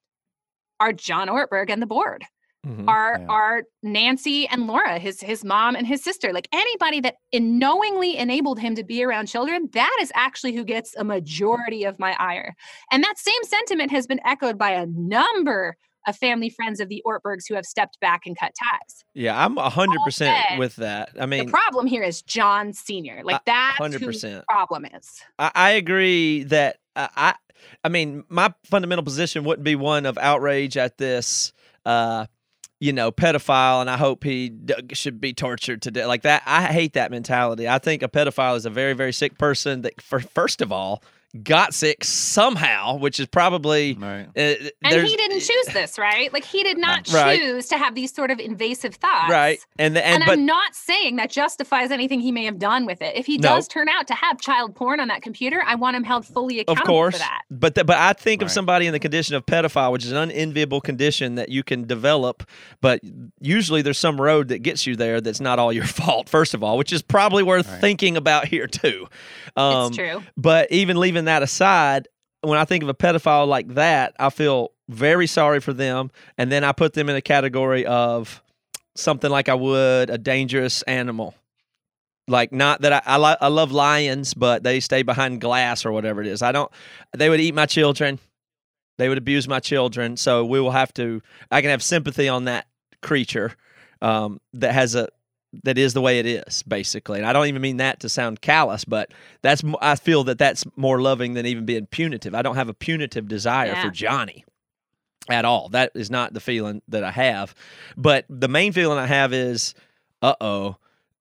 [0.80, 2.24] are John Ortberg and the board.
[2.66, 3.26] Mm-hmm, are yeah.
[3.28, 8.58] are Nancy and Laura, his his mom and his sister, like anybody that knowingly enabled
[8.58, 12.56] him to be around children, that is actually who gets a majority of my ire.
[12.90, 15.76] And that same sentiment has been echoed by a number
[16.08, 19.04] of family friends of the Ortbergs who have stepped back and cut ties.
[19.14, 21.10] Yeah, I'm 100% with that.
[21.20, 23.22] I mean, the problem here is John Sr.
[23.22, 24.00] Like that's 100%.
[24.00, 25.20] who the problem is.
[25.38, 27.34] I, I agree that uh, I
[27.84, 31.52] I mean, my fundamental position wouldn't be one of outrage at this
[31.86, 32.26] uh
[32.80, 36.06] you know, pedophile, and I hope he d- should be tortured to death.
[36.06, 37.68] Like that, I hate that mentality.
[37.68, 41.02] I think a pedophile is a very, very sick person that, for first of all,
[41.42, 44.26] got sick somehow, which is probably right.
[44.36, 46.32] Uh, and he didn't choose this, right?
[46.32, 47.38] Like he did not right.
[47.38, 49.58] choose to have these sort of invasive thoughts, right?
[49.78, 52.86] And the, and, and but, I'm not saying that justifies anything he may have done
[52.86, 53.16] with it.
[53.16, 53.72] If he does nope.
[53.72, 56.82] turn out to have child porn on that computer, I want him held fully accountable
[56.82, 57.42] of course, for that.
[57.50, 58.46] But the, but I think right.
[58.46, 61.86] of somebody in the condition of pedophile, which is an unenviable condition that you can
[61.86, 62.48] develop,
[62.80, 63.00] but
[63.40, 66.28] usually there's some road that gets you there that's not all your fault.
[66.28, 67.80] First of all, which is probably worth right.
[67.80, 69.06] thinking about here too.
[69.56, 70.22] Um, it's true.
[70.36, 72.08] But even leaving that aside,
[72.42, 76.10] when I think of a pedophile like that, I feel very sorry for them.
[76.36, 78.42] And then I put them in a category of
[78.96, 81.34] something like I would a dangerous animal.
[82.26, 85.92] Like not that I I, lo- I love lions, but they stay behind glass or
[85.92, 86.42] whatever it is.
[86.42, 86.70] I don't.
[87.16, 88.18] They would eat my children.
[88.98, 90.16] They would abuse my children.
[90.16, 91.22] So we will have to.
[91.50, 92.66] I can have sympathy on that
[93.00, 93.54] creature
[94.02, 95.08] um, that has a
[95.64, 97.18] that is the way it is basically.
[97.18, 100.64] And i don't even mean that to sound callous but that's i feel that that's
[100.76, 102.34] more loving than even being punitive.
[102.34, 103.82] I don't have a punitive desire yeah.
[103.82, 104.44] for johnny
[105.30, 105.68] at all.
[105.68, 107.54] That is not the feeling that i have.
[107.96, 109.74] But the main feeling i have is
[110.22, 110.76] uh-oh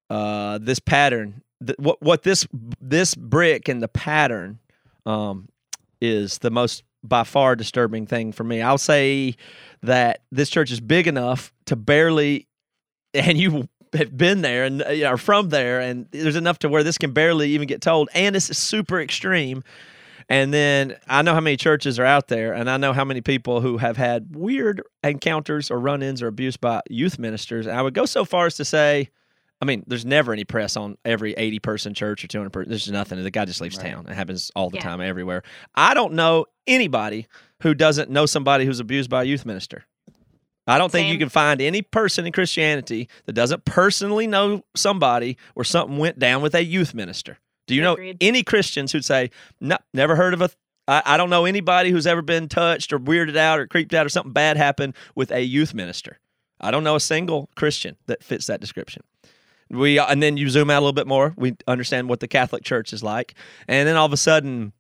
[0.09, 2.47] uh this pattern th- what what this
[2.82, 4.59] this brick and the pattern
[5.05, 5.47] um
[6.01, 8.61] is the most by far disturbing thing for me.
[8.61, 9.36] I'll say
[9.84, 12.47] that this church is big enough to barely
[13.13, 16.84] and you have been there and uh, are from there, and there's enough to where
[16.84, 19.64] this can barely even get told, and it's super extreme.
[20.30, 23.22] And then I know how many churches are out there, and I know how many
[23.22, 27.66] people who have had weird encounters or run ins or abuse by youth ministers.
[27.66, 29.10] And I would go so far as to say,
[29.62, 32.70] I mean, there's never any press on every 80 person church or 200 person.
[32.70, 33.24] There's nothing.
[33.24, 33.92] The guy just leaves right.
[33.92, 34.06] town.
[34.08, 34.84] It happens all the yeah.
[34.84, 35.44] time, everywhere.
[35.76, 37.28] I don't know anybody
[37.62, 39.86] who doesn't know somebody who's abused by a youth minister.
[40.68, 41.03] I don't Same.
[41.03, 45.97] think you can find any person in Christianity that doesn't personally know somebody where something
[45.97, 47.38] went down with a youth minister.
[47.68, 48.13] Do you Agreed.
[48.22, 50.49] know any Christians who'd say, "No, never heard of a"?
[50.88, 54.05] I, I don't know anybody who's ever been touched or weirded out or creeped out
[54.05, 56.20] or something bad happened with a youth minister.
[56.59, 59.03] I don't know a single Christian that fits that description.
[59.70, 61.34] We uh, and then you zoom out a little bit more.
[61.38, 63.36] We understand what the Catholic Church is like,
[63.68, 64.72] and then all of a sudden,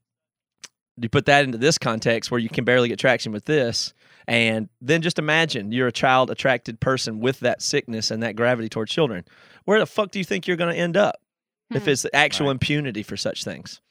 [0.99, 3.93] you put that into this context where you can barely get traction with this
[4.27, 8.67] and then just imagine you're a child attracted person with that sickness and that gravity
[8.67, 9.23] toward children.
[9.63, 11.21] Where the fuck do you think you're going to end up
[11.71, 11.77] hmm.
[11.77, 12.53] if it's actual right.
[12.53, 13.81] impunity for such things?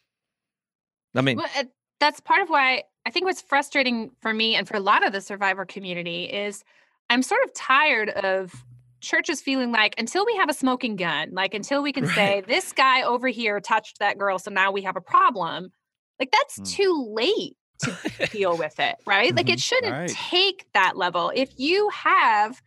[1.14, 1.48] I mean, well,
[2.00, 5.12] that's part of why I think what's frustrating for me and for a lot of
[5.12, 6.62] the survivor community is
[7.08, 8.52] I'm sort of tired of
[9.00, 12.14] churches feeling like until we have a smoking gun, like until we can right.
[12.14, 15.70] say this guy over here touched that girl, so now we have a problem.
[16.20, 16.64] Like that's hmm.
[16.64, 19.34] too late to deal with it, right?
[19.34, 19.58] Like it mm-hmm.
[19.58, 20.08] shouldn't right.
[20.08, 21.32] take that level.
[21.34, 22.62] If you have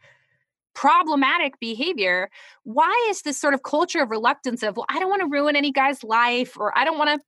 [0.74, 2.30] problematic behavior,
[2.64, 5.56] why is this sort of culture of reluctance of, well, I don't want to ruin
[5.56, 7.26] any guy's life or I don't want to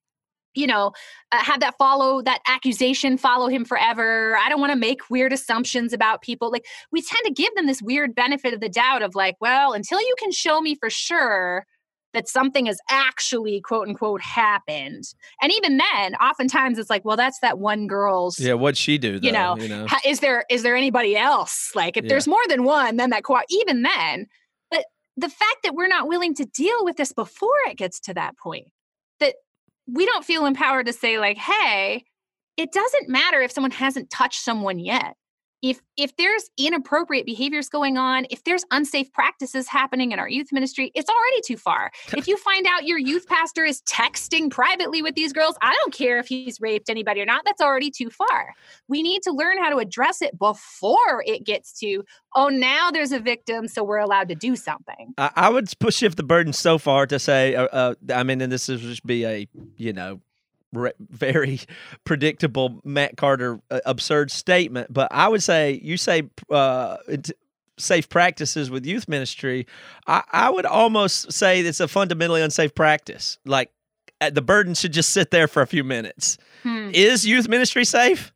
[0.54, 0.92] you know,
[1.32, 4.36] uh, have that follow that accusation follow him forever.
[4.38, 6.52] I don't want to make weird assumptions about people.
[6.52, 9.74] Like we tend to give them this weird benefit of the doubt of like, well,
[9.74, 11.66] until you can show me for sure
[12.14, 15.06] that something has actually quote unquote happened.
[15.42, 19.20] And even then, oftentimes it's like, well, that's that one girl's Yeah, what'd she do
[19.20, 19.26] though?
[19.26, 19.88] you know, you know?
[20.06, 21.72] is there is there anybody else?
[21.76, 22.10] Like if Yeah.
[22.10, 24.28] there's more than one, then that co- even then.
[24.70, 24.86] But
[25.18, 28.38] the fact that we're not willing to deal with this before it gets to that
[28.38, 28.68] point,
[29.20, 29.36] that
[29.88, 32.04] we don't feel empowered to say like, hey,
[32.58, 35.16] it doesn't matter if someone hasn't touched someone yet.
[35.62, 40.52] If if there's inappropriate behaviors going on, if there's unsafe practices happening in our youth
[40.52, 41.92] ministry, it's already too far.
[42.18, 45.94] if you find out your youth pastor is texting privately with these girls, I don't
[45.94, 48.54] care if he's raped anybody or not, that's already too far.
[48.88, 52.04] We need to learn how to address it before it gets to,
[52.36, 55.14] oh, now there's a victim, so we're allowed to do something.
[55.18, 58.42] I, I would push shift the burden so far to say, uh, uh, I mean,
[58.42, 59.48] and this is just be a
[59.78, 60.20] you know
[60.74, 61.60] re- very
[62.06, 67.32] predictable Matt Carter uh, absurd statement, but I would say you say uh, it-
[67.78, 69.66] safe practices with youth ministry.
[70.06, 73.40] I, I would almost say it's a fundamentally unsafe practice.
[73.46, 73.72] Like
[74.20, 76.38] uh, the burden should just sit there for a few minutes.
[76.64, 76.92] Hmm.
[76.94, 78.34] Is youth ministry safe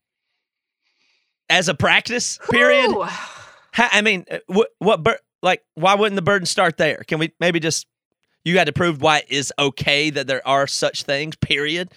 [1.49, 2.39] as a practice?
[2.49, 2.91] Period.
[3.73, 7.03] Ha- I mean, uh, what what bur- like why wouldn't the burden start there?
[7.07, 7.85] Can we maybe just
[8.43, 11.35] you got to prove why it is okay that there are such things.
[11.35, 11.91] Period.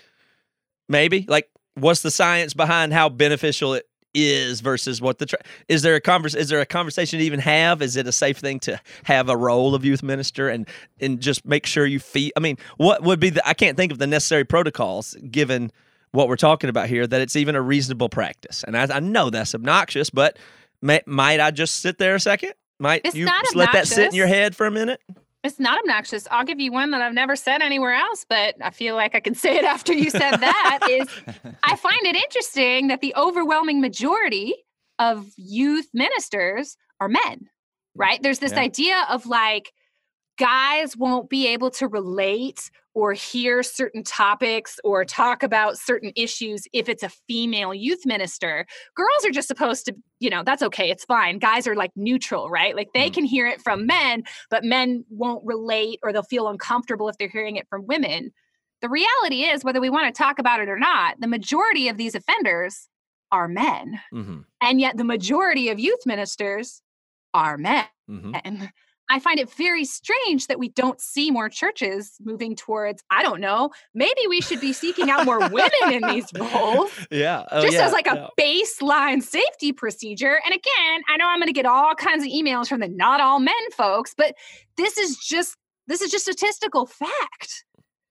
[0.88, 5.82] Maybe like what's the science behind how beneficial it is versus what the tra- is
[5.82, 7.82] there a convers is there a conversation to even have?
[7.82, 10.66] Is it a safe thing to have a role of youth minister and
[11.00, 12.30] and just make sure you feel?
[12.36, 13.46] I mean, what would be the?
[13.46, 15.70] I can't think of the necessary protocols given
[16.12, 18.64] what we're talking about here that it's even a reasonable practice.
[18.64, 20.38] And I, I know that's obnoxious, but
[20.80, 22.54] may, might I just sit there a second?
[22.78, 25.00] Might It's you just let that sit in your head for a minute?
[25.48, 26.28] It's not obnoxious.
[26.30, 29.20] I'll give you one that I've never said anywhere else, but I feel like I
[29.20, 30.80] can say it after you said that.
[30.84, 31.08] is
[31.62, 34.54] I find it interesting that the overwhelming majority
[34.98, 37.46] of youth ministers are men, mm,
[37.96, 38.22] right?
[38.22, 38.60] There's this Yeah.
[38.60, 39.72] idea of like
[40.38, 46.66] guys won't be able to relate or hear certain topics or talk about certain issues
[46.72, 48.66] if it's a female youth minister.
[48.96, 51.38] Girls are just supposed to, you know, that's okay, it's fine.
[51.38, 52.74] Guys are like neutral, right?
[52.74, 53.14] Like they Mhm.
[53.14, 57.28] can hear it from men, but men won't relate or they'll feel uncomfortable if they're
[57.28, 58.32] hearing it from women.
[58.82, 61.98] The reality is, whether we want to talk about it or not, the majority of
[61.98, 62.88] these offenders
[63.30, 64.00] are men.
[64.12, 64.40] Mm-hmm.
[64.60, 66.82] And yet the majority of youth ministers
[67.32, 67.86] are men.
[68.10, 68.64] Mm-hmm.
[69.08, 73.40] I find it very strange that we don't see more churches moving towards, I don't
[73.40, 76.90] know, maybe we should be seeking out more women in these roles.
[77.10, 77.44] Yeah.
[77.50, 80.40] Oh, just yeah, as like a baseline safety procedure.
[80.44, 83.20] And again, I know I'm going to get all kinds of emails from the not
[83.20, 84.34] all men folks, but
[84.76, 85.56] this is just
[85.86, 87.64] this is just statistical fact.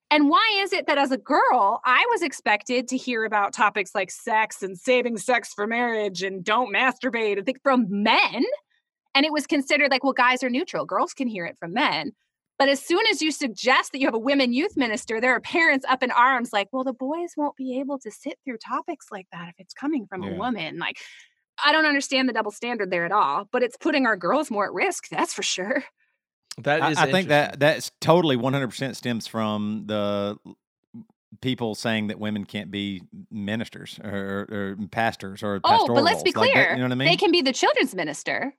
[0.09, 3.93] And why is it that as a girl, I was expected to hear about topics
[3.93, 8.45] like sex and saving sex for marriage and don't masturbate and think from men?
[9.17, 10.85] And it was considered like, well, guys are neutral.
[10.85, 12.11] Girls can hear it from men.
[12.59, 15.39] But as soon as you suggest that you have a women youth minister, there are
[15.41, 19.07] parents up in arms like, well, the boys won't be able to sit through topics
[19.11, 20.77] like that if it's coming from a woman.
[20.77, 20.97] Like,
[21.65, 24.65] I don't understand the double standard there at all, but it's putting our girls more
[24.65, 25.09] at risk.
[25.09, 25.83] That's for sure.
[26.59, 27.27] That I, I think interesting.
[27.29, 30.37] that that's totally 100% stems from the
[31.41, 33.01] people saying that women can't be
[33.31, 36.47] ministers or, or pastors or Oh, pastoral but let's be roles.
[36.47, 36.71] Like that- clear.
[36.73, 37.07] you know what I mean?
[37.07, 38.53] They can be the children's minister.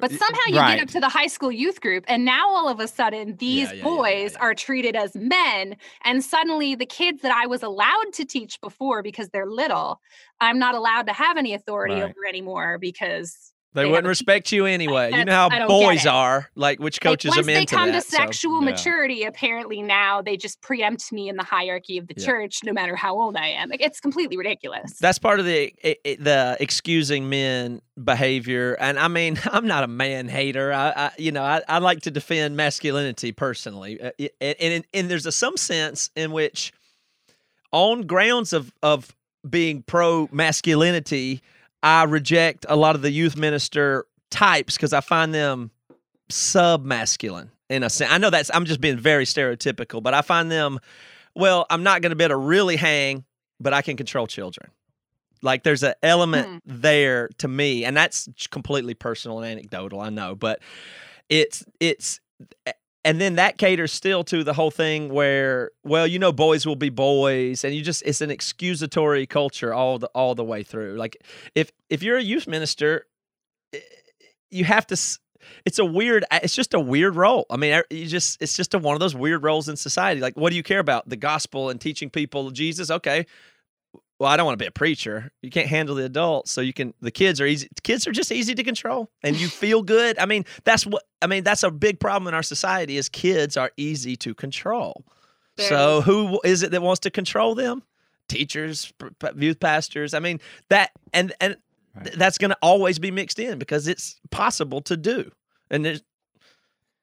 [0.00, 0.76] But somehow you right.
[0.76, 3.68] get up to the high school youth group, and now all of a sudden these
[3.68, 4.38] yeah, yeah, boys yeah.
[4.40, 5.76] are treated as men.
[6.04, 10.00] And suddenly the kids that I was allowed to teach before because they're little,
[10.40, 12.04] I'm not allowed to have any authority Right.
[12.04, 15.12] over anymore because they, they wouldn't respect you anyway.
[15.12, 17.90] You know how I don't get boys are, like which coaches like, once they come
[17.92, 18.02] that.
[18.02, 18.70] to so- sexual Yeah.
[18.70, 22.26] maturity, apparently now they just preempt me in the hierarchy of the Yeah.
[22.26, 23.68] church, no matter how old I am.
[23.68, 24.98] Like it's completely ridiculous.
[24.98, 30.28] That's part of the the excusing men behavior, and I mean, I'm not a man
[30.28, 30.72] hater.
[30.72, 34.10] I, I you know, I, I like to defend masculinity personally, Uh,
[34.40, 36.72] and and, and there's a some sense in which,
[37.70, 39.14] on grounds of of
[39.48, 41.42] being pro masculinity,
[41.82, 45.70] I reject a lot of the youth minister types because I find them
[46.28, 48.10] sub masculine in a sense.
[48.10, 50.80] I know that's I'm just being very stereotypical, but I find them.
[51.34, 53.24] Well, I'm not going to be able to really hang,
[53.60, 54.70] but I can control children.
[55.40, 56.58] Like there's an element hmm.
[56.80, 60.00] there to me, and that's completely personal and anecdotal.
[60.00, 60.60] I know, but
[61.28, 62.20] it's it's
[62.66, 62.72] eh,
[63.08, 66.76] and then that caters still to the whole thing where well you know boys will
[66.76, 70.94] be boys and you just it's an excusatory culture all the all the way through.
[70.96, 71.16] Like
[71.54, 73.06] if if you're a youth minister
[73.72, 73.78] eh,
[74.50, 75.18] you have to
[75.64, 77.46] it's a weird it's just a weird role.
[77.48, 80.20] I mean you just it's just a, one of those weird roles in society.
[80.20, 81.08] Like what do you care about?
[81.08, 82.90] The gospel and teaching people jesus?
[82.90, 83.24] Okay
[84.18, 85.30] well i don't want to be a preacher.
[85.42, 88.32] You can't handle the adults so you can the kids are easy kids are just
[88.32, 90.18] easy to control and you feel good.
[90.18, 93.56] I mean that's what i mean that's a big problem in our society is kids
[93.56, 95.04] are easy to control.
[95.58, 97.82] So who is it that wants to control them?
[98.28, 98.92] Teachers
[99.36, 100.14] youth pastors.
[100.14, 101.56] I mean that and and
[101.94, 102.12] Right.
[102.16, 105.30] That's going to always be mixed in because it's possible to do.
[105.70, 106.02] And there's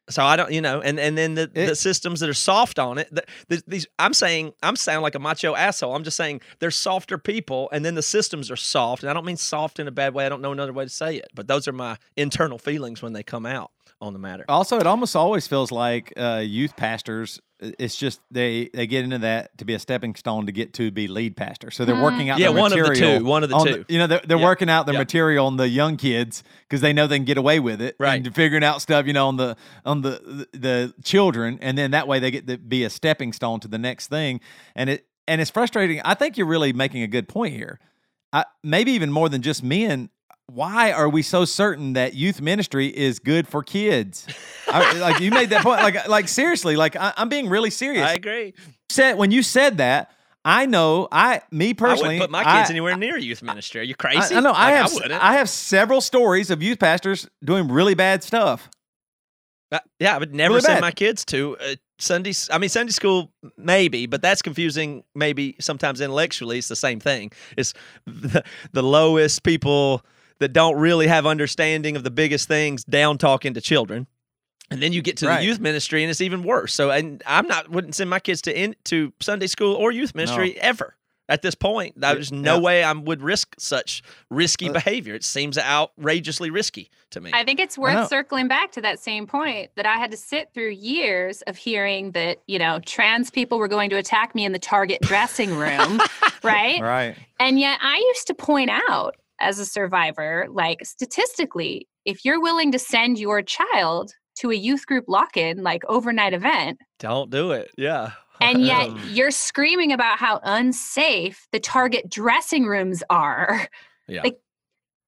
[0.10, 2.78] so I don't, you know, and and then the, it, the systems that are soft
[2.78, 3.14] on it.
[3.14, 5.96] The, the, these, I'm saying, I'm sounding like a macho asshole.
[5.96, 9.04] I'm just saying there's softer people, and then the systems are soft.
[9.04, 10.26] And I don't mean soft in a bad way.
[10.26, 13.14] I don't know another way to say it, but those are my internal feelings when
[13.14, 14.46] they come out on the matter.
[14.48, 17.42] Also, it almost always feels like uh, youth pastors
[17.80, 20.92] it's just they they get into that to be a stepping stone to get to
[20.92, 21.72] be lead pastor.
[21.72, 22.04] So they're mm-hmm.
[22.04, 23.84] working out yeah, one of the two, one of the two.
[23.84, 26.94] The, you know, they're, they're working out their material on the young kids because they
[26.94, 28.26] know they can get away with it, right?
[28.26, 32.08] And figuring out stuff, you know, on the on the the children, and then that
[32.08, 34.42] way they get to be a stepping stone to the next thing.
[34.76, 36.02] And it and it's frustrating.
[36.04, 37.80] I think you're really making a good point here.
[38.34, 40.10] I, maybe even more than just men
[40.48, 44.28] why are we so certain that youth ministry is good for kids?
[44.68, 45.82] I, like you made that point.
[45.82, 48.08] Like, like seriously, like I, am being really serious.
[48.08, 48.54] I agree.
[48.90, 50.12] Said when you said that,
[50.44, 51.08] I know.
[51.12, 53.82] I, me personally, I wouldn't put my kids I, anywhere near youth ministry.
[53.82, 54.36] Are you crazy?
[54.36, 54.52] I, I know.
[54.52, 54.98] Like, I have.
[55.12, 58.70] I, I, have several stories of youth pastors doing really bad stuff.
[59.72, 60.82] Uh, yeah, I would never really send bad.
[60.82, 62.34] my kids to uh, Sunday.
[62.52, 65.04] I mean, Sunday school maybe, but that's confusing.
[65.16, 67.32] Maybe sometimes intellectually, it's the same thing.
[67.58, 67.74] It's
[68.06, 70.06] the, the lowest people
[70.40, 74.08] that don't really have understanding of the biggest things down talking to children.
[74.72, 75.40] And then you get to right.
[75.40, 76.74] the youth ministry and it's even worse.
[76.74, 80.16] So and I'm not wouldn't send my kids to in, to Sunday school or youth
[80.16, 80.62] ministry no.
[80.62, 80.96] ever.
[81.28, 82.62] At this point, there's no yeah.
[82.62, 85.16] way I would risk such risky uh, behavior.
[85.16, 87.32] It seems outrageously risky to me.
[87.34, 90.54] I think it's worth circling back to that same point that I had to sit
[90.54, 94.52] through years of hearing that, you know, trans people were going to attack me in
[94.52, 96.00] the Target dressing room,
[96.44, 96.80] right?
[96.80, 97.16] Right.
[97.40, 102.72] And yet I used to point out as a survivor, like statistically, if you're willing
[102.72, 107.52] to send your child to a youth group lock in, like overnight event, don't do
[107.52, 107.72] it.
[107.78, 108.12] Yeah.
[108.42, 113.68] And yet you're screaming about how unsafe the target dressing rooms are.
[114.08, 114.22] Yeah.
[114.24, 114.40] Like,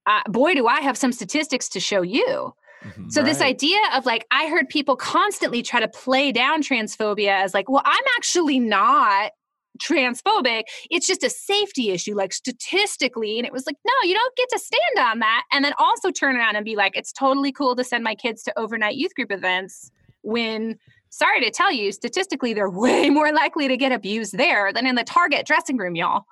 [0.05, 2.53] uh, boy, do I have some statistics to show you.
[2.83, 3.09] Mm-hmm.
[3.09, 3.27] So, right.
[3.27, 7.69] this idea of like, I heard people constantly try to play down transphobia as like,
[7.69, 9.31] well, I'm actually not
[9.77, 10.63] transphobic.
[10.89, 13.37] It's just a safety issue, like statistically.
[13.37, 15.43] And it was like, no, you don't get to stand on that.
[15.51, 18.43] And then also turn around and be like, it's totally cool to send my kids
[18.43, 20.77] to overnight youth group events when
[21.09, 24.95] sorry to tell you, statistically, they're way more likely to get abused there than in
[24.95, 26.25] the Target dressing room, y'all.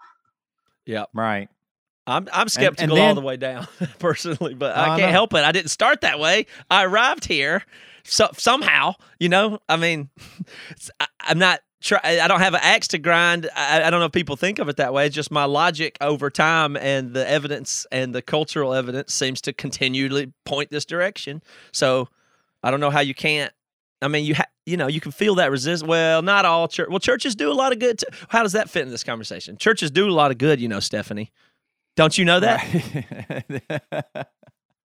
[0.85, 1.05] Yeah.
[1.13, 1.49] Right.
[2.07, 3.67] I'm I'm skeptical and, and then, all the way down
[3.99, 5.43] personally, but I can't help it.
[5.43, 6.45] I didn't start that way.
[6.69, 7.63] I arrived here
[8.03, 9.59] so somehow, you know.
[9.67, 10.09] I mean,
[10.99, 11.99] I, am not try.
[12.03, 13.49] I don't have an axe to grind.
[13.55, 15.05] I, I, don't know if people think of it that way.
[15.05, 19.53] It's just my logic over time, and the evidence and the cultural evidence seems to
[19.53, 21.41] continually point this direction.
[21.71, 22.09] So
[22.63, 23.53] I don't know how you can't.
[24.01, 25.85] I mean, you ha- you know you can feel that resist.
[25.85, 26.89] Well, not all church.
[26.89, 27.99] Well, churches do a lot of good.
[27.99, 29.55] T- how does that fit in this conversation?
[29.57, 30.59] Churches do a lot of good.
[30.59, 31.31] You know, Stephanie.
[31.95, 33.63] Don't you know that?
[33.69, 34.27] Right.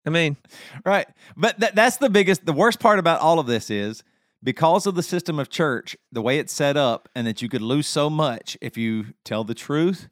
[0.06, 0.36] I mean,
[0.84, 1.06] right.
[1.36, 4.02] But th- that's the biggest, the worst part about all of this is
[4.42, 7.62] because of the system of church, the way it's set up, and that you could
[7.62, 10.08] lose so much if you tell the truth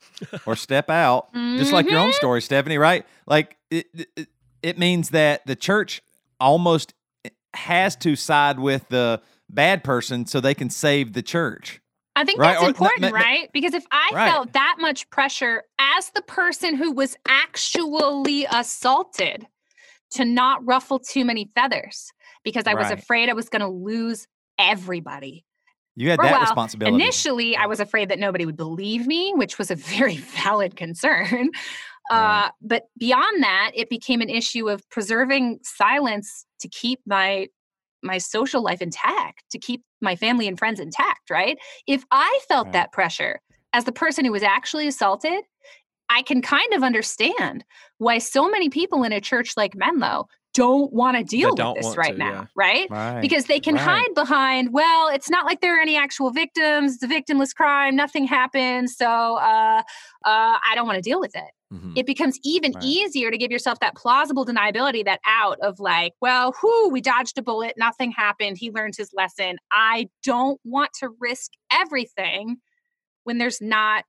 [0.46, 1.58] or step out, mm-hmm.
[1.58, 2.16] just like your own mm-hmm.
[2.16, 3.06] story, Stephanie, right?
[3.26, 4.28] Like it, it,
[4.62, 6.02] it means that the church
[6.40, 6.94] almost
[7.54, 11.80] has to side with the bad person so they can save the church.
[12.14, 12.54] I think right?
[12.54, 13.48] that's or, important, right?
[13.52, 14.30] Because if I right.
[14.30, 19.46] felt that much pressure as the person who was actually assaulted
[20.12, 22.12] to not ruffle too many feathers,
[22.48, 24.26] because I was afraid I was going to lose
[24.58, 25.44] everybody.
[25.96, 26.94] You had that responsibility.
[26.94, 31.50] Initially, I was afraid that nobody would believe me, which was a very valid concern.
[32.10, 37.48] Uh, but beyond that, it became an issue of preserving silence to keep my
[38.00, 41.30] my social life intact, to keep my family and friends intact.
[41.30, 41.58] Right?
[41.86, 42.72] If I felt right.
[42.74, 43.40] that pressure
[43.72, 45.42] as the person who was actually assaulted,
[46.08, 47.64] I can kind of understand
[47.98, 50.28] why so many people in a church like Menlo
[50.58, 52.44] don't want to deal with this right to, now, yeah.
[52.56, 52.90] right?
[52.90, 53.20] right?
[53.20, 53.84] Because they can right.
[53.84, 56.94] hide behind, well, it's not like there are any actual victims.
[56.94, 57.94] It's a victimless crime.
[57.94, 58.90] Nothing happened.
[58.90, 59.82] So uh, uh,
[60.24, 61.50] I don't want to deal with it.
[61.72, 61.92] Mm-hmm.
[61.94, 62.82] It becomes even right.
[62.82, 67.38] easier to give yourself that plausible deniability, that out of like, well, whoo, we dodged
[67.38, 67.74] a bullet.
[67.76, 68.56] Nothing happened.
[68.58, 69.58] He learned his lesson.
[69.70, 72.56] I don't want to risk everything
[73.22, 74.04] when there's not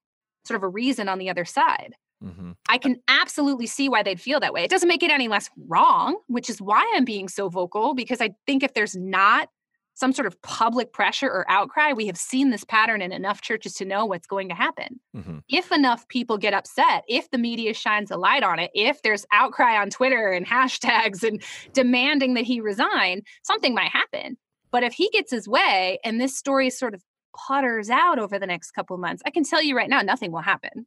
[0.46, 1.94] sort of a reason on the other side.
[2.24, 2.52] Mm-hmm.
[2.68, 4.64] I can absolutely see why they'd feel that way.
[4.64, 8.22] It doesn't make it any less wrong, which is why I'm being so vocal because
[8.22, 9.50] I think if there's not
[9.96, 13.74] some sort of public pressure or outcry, we have seen this pattern in enough churches
[13.74, 15.00] to know what's going to happen.
[15.16, 15.40] Mm-hmm.
[15.50, 19.26] If enough people get upset, if the media shines a light on it, if there's
[19.34, 21.44] outcry on Twitter and hashtags and
[21.74, 24.38] demanding that he resign, something might happen.
[24.72, 27.04] But if he gets his way and this story sort of
[27.36, 30.42] putters out over the next couple months, I can tell you right now, nothing will
[30.42, 30.86] happen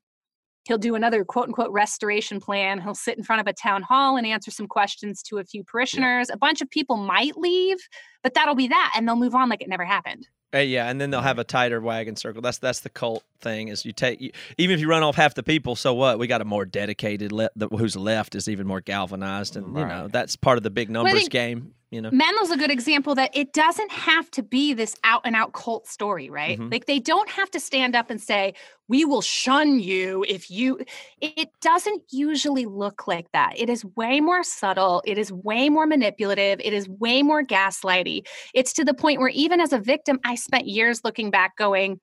[0.64, 2.80] he'll do another quote unquote restoration plan.
[2.80, 5.64] He'll sit in front of a town hall and answer some questions to a few
[5.64, 6.28] parishioners.
[6.28, 6.34] Yeah.
[6.34, 7.78] A bunch of people might leave,
[8.22, 10.28] but that'll be that, and they'll move on like it never happened.
[10.54, 12.42] Uh, yeah, and then they'll have a tighter wagon circle.
[12.42, 13.68] That's that's the cult thing.
[13.68, 16.18] Is you take you, even if you run off half the people, so what?
[16.18, 17.32] We got a more dedicated.
[17.32, 19.80] Le- the, who's left is even more galvanized, and right.
[19.80, 22.10] you know that's part of the big numbers well, game you know?
[22.10, 25.86] Menlo's a good example that it doesn't have to be this out and out cult
[25.86, 26.58] story right?
[26.58, 26.70] Mm-hmm.
[26.70, 28.54] like they don't have to stand up and say
[28.88, 30.80] we will shun you if you
[31.20, 33.52] it doesn't usually look like that.
[33.56, 35.02] It is way more subtle.
[35.04, 36.60] It is way more manipulative.
[36.64, 38.26] It is way more gaslighty.
[38.54, 42.00] It's to the point where even as a victim i spent years looking back going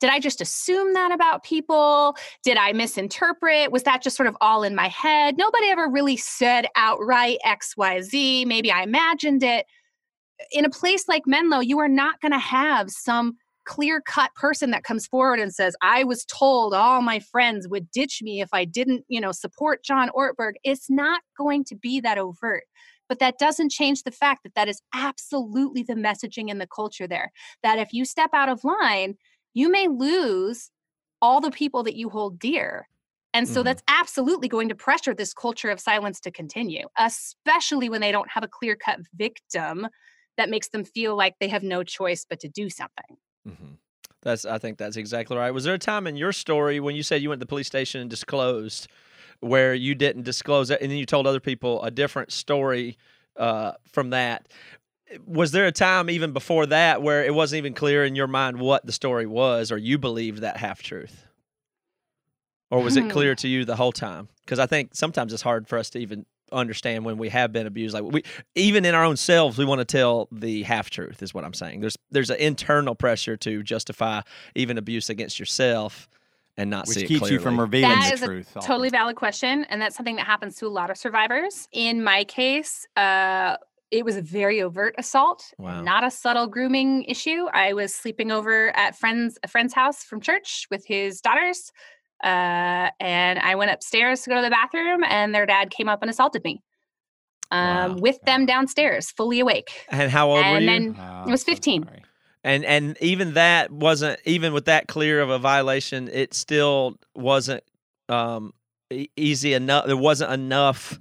[0.00, 2.16] did I just assume that about people?
[2.44, 3.72] Did I misinterpret?
[3.72, 5.36] Was that just sort of all in my head?
[5.38, 8.46] Nobody ever really said outright XYZ.
[8.46, 9.66] Maybe I imagined it.
[10.52, 14.70] In a place like Menlo, you are not going to have some clear cut person
[14.70, 18.48] that comes forward and says, I was told all my friends would ditch me if
[18.52, 20.52] I didn't, you know, support John Ortberg.
[20.62, 22.64] It's not going to be that overt.
[23.08, 27.06] But that doesn't change the fact that that is absolutely the messaging and the culture
[27.06, 27.30] there.
[27.62, 29.14] That if you step out of line,
[29.56, 30.70] you may lose
[31.22, 32.86] all the people that you hold dear.
[33.32, 33.64] And so mm-hmm.
[33.64, 38.30] that's absolutely going to pressure this culture of silence to continue, especially when they don't
[38.30, 39.88] have a clear cut victim
[40.36, 43.16] that makes them feel like they have no choice but to do something.
[43.48, 43.72] Mm-hmm.
[44.20, 45.50] That's, I think that's exactly right.
[45.50, 47.66] Was there a time in your story when you said you went to the police
[47.66, 48.88] station and disclosed
[49.40, 52.98] where you didn't disclose it and then you told other people a different story
[53.38, 54.48] uh, from that?
[55.24, 58.58] Was there a time even before that where it wasn't even clear in your mind
[58.58, 61.26] what the story was or you believed that half truth
[62.70, 63.36] or was it clear hmm.
[63.36, 66.26] to you the whole time because i think sometimes it's hard for us to even
[66.52, 68.22] understand when we have been abused like we
[68.54, 71.54] even in our own selves we want to tell the half truth is what i'm
[71.54, 74.20] saying there's there's an internal pressure to justify
[74.54, 76.08] even abuse against yourself
[76.56, 78.56] and not Which see keeps you from revealing that the is truth.
[78.56, 81.68] A totally valid question, and that's something that happens to a lot of survivors.
[81.70, 83.56] In my case, uh,
[83.90, 85.80] it was a very overt assault, wow.
[85.80, 87.46] not a subtle grooming issue.
[87.52, 91.70] I was sleeping over at friends a friend's house from church with his daughters,
[92.24, 96.02] uh, and I went upstairs to go to the bathroom, and their dad came up
[96.02, 96.62] and assaulted me.
[97.52, 97.98] Um, wow.
[98.00, 99.70] with them downstairs, fully awake.
[99.88, 100.66] And how old and were you?
[100.66, 101.84] Then oh, it was fifteen.
[101.84, 102.00] So
[102.42, 106.08] and and even that wasn't even with that clear of a violation.
[106.12, 107.62] It still wasn't
[108.08, 108.52] um,
[109.16, 109.86] easy enough.
[109.86, 110.98] There wasn't enough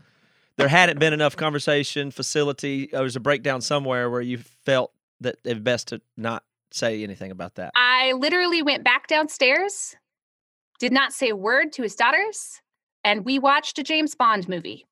[0.58, 2.90] there hadn't been enough conversation, facility.
[2.92, 4.92] There was a breakdown somewhere where you felt
[5.22, 7.72] that it best to not say anything about that.
[7.76, 9.96] I literally went back downstairs,
[10.80, 12.62] did not say a word to his daughters,
[13.04, 14.86] and we watched a James Bond movie.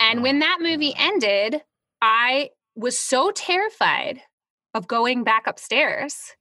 [0.00, 1.62] And when that movie ended,
[2.02, 4.20] I was so terrified
[4.74, 6.34] of going back upstairs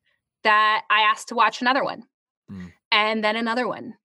[0.43, 2.03] that I asked to watch another one.
[2.51, 2.73] Mm.
[2.91, 3.95] And then another one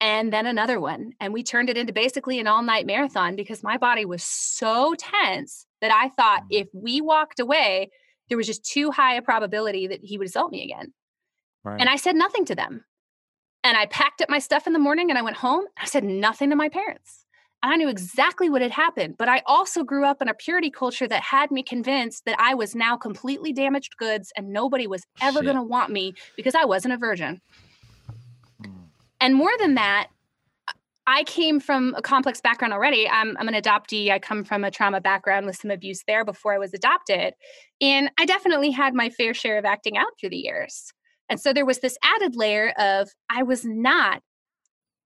[0.00, 1.12] and then another one.
[1.20, 4.94] And we turned it into basically an all night marathon because my body was so
[4.98, 6.46] tense that I thought mm.
[6.50, 7.90] if we walked away,
[8.28, 10.92] there was just too high a probability that he would assault me again.
[11.64, 11.80] Right.
[11.80, 12.84] And I said nothing to them.
[13.64, 15.64] And I packed up my stuff in the morning and I went home.
[15.76, 17.24] I said nothing to my parents.
[17.62, 19.16] And I knew exactly what had happened.
[19.18, 22.54] But I also grew up in a purity culture that had me convinced that I
[22.54, 26.64] was now completely damaged goods and nobody was ever going to want me because I
[26.64, 27.40] wasn't a virgin.
[29.20, 30.08] And more than that,
[31.06, 33.08] I came from a complex background already.
[33.08, 34.10] I'm, I'm an adoptee.
[34.10, 37.34] I come from a trauma background with some abuse there before I was adopted.
[37.80, 40.92] And I definitely had my fair share of acting out through the years.
[41.28, 44.22] And so there was this added layer of I was not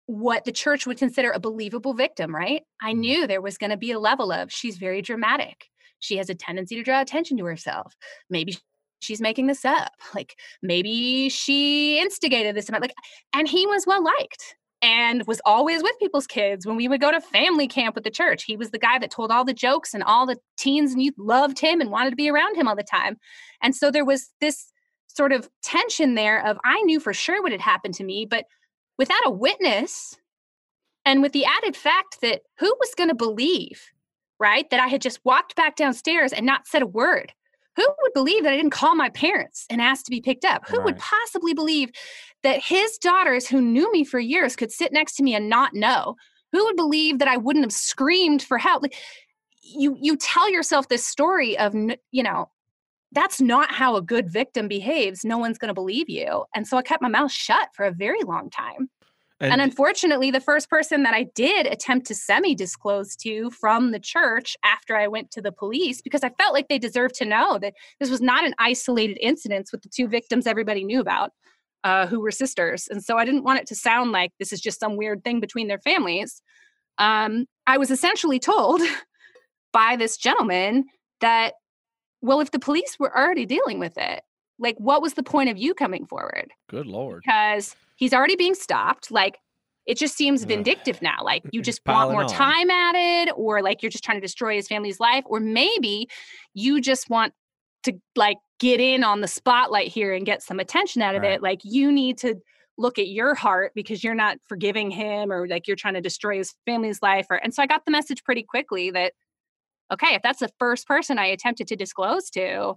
[0.06, 2.62] what the church would consider a believable victim, right?
[2.82, 2.98] I mm.
[2.98, 5.66] knew there was going to be a level of she's very dramatic.
[6.00, 7.94] She has a tendency to draw attention to herself.
[8.28, 8.56] Maybe
[9.01, 9.92] she's making this up.
[10.14, 12.70] Like maybe she instigated this.
[12.70, 12.94] Like,
[13.34, 17.11] and he was well liked and was always with people's kids when we would go
[17.11, 18.44] to family camp with the church.
[18.44, 21.14] He was the guy that told all the jokes and all the teens and youth
[21.18, 23.18] loved him and wanted to be around him all the time.
[23.62, 24.72] And so there was this
[25.07, 28.46] sort of tension there of I knew for sure what had happened to me, but
[28.96, 30.16] without a witness
[31.05, 33.82] and with the added fact that who was going to believe,
[34.38, 34.68] right?
[34.70, 37.32] That I had just walked back downstairs and not said a word
[37.81, 40.68] Who would believe that I didn't call my parents and ask to be picked up?
[40.68, 40.87] Who Right.
[40.87, 41.91] would possibly believe
[42.43, 45.72] that his daughters, who knew me for years, could sit next to me and not
[45.74, 46.16] know?
[46.53, 48.83] Who would believe that I wouldn't have screamed for help?
[48.83, 48.97] Like,
[49.62, 51.74] you you tell yourself this story of
[52.11, 52.51] you know
[53.12, 55.24] that's not how a good victim behaves.
[55.24, 56.45] No one's going to believe you.
[56.55, 58.89] And so I kept my mouth shut for a very long time.
[59.41, 63.91] And, And unfortunately, the first person that I did attempt to semi disclose to from
[63.91, 67.24] the church after I went to the police, because I felt like they deserved to
[67.24, 71.30] know that this was not an isolated incident with the two victims everybody knew about,
[71.84, 72.86] uh, who were sisters.
[72.91, 75.41] And so I didn't want it to sound like this is just some weird thing
[75.41, 76.43] between their families.
[76.99, 78.82] Um, I was essentially told
[79.72, 80.84] by this gentleman
[81.22, 81.55] that,
[82.20, 84.22] well, if the police were already dealing with it,
[84.61, 86.50] like what was the point of you coming forward?
[86.68, 87.22] good lord.
[87.26, 89.11] because he's already being stopped.
[89.11, 89.38] Like
[89.86, 91.16] it just seems vindictive now.
[91.24, 92.28] Like you just want more on.
[92.28, 96.08] time added, or like you're just trying to destroy his family's life, or maybe
[96.54, 97.32] you just want
[97.84, 101.32] to like get in on the spotlight here and get some attention out of Right.
[101.32, 101.42] it.
[101.42, 102.36] Like you need to
[102.76, 106.36] look at your heart because you're not forgiving him or like you're trying to destroy
[106.38, 109.12] his family's life or and so I got the message pretty quickly that
[109.92, 112.74] okay, if that's the first person I attempted to disclose to,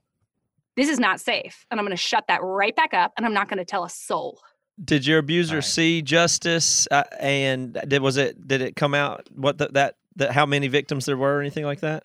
[0.76, 1.66] this is not safe.
[1.70, 3.84] And I'm going to shut that right back up and I'm not going to tell
[3.84, 4.40] a soul.
[4.84, 5.64] Did your abuser Right.
[5.64, 6.88] see justice?
[6.90, 10.68] Uh, and did was it did it come out what the, that that how many
[10.68, 12.04] victims there were or anything like that?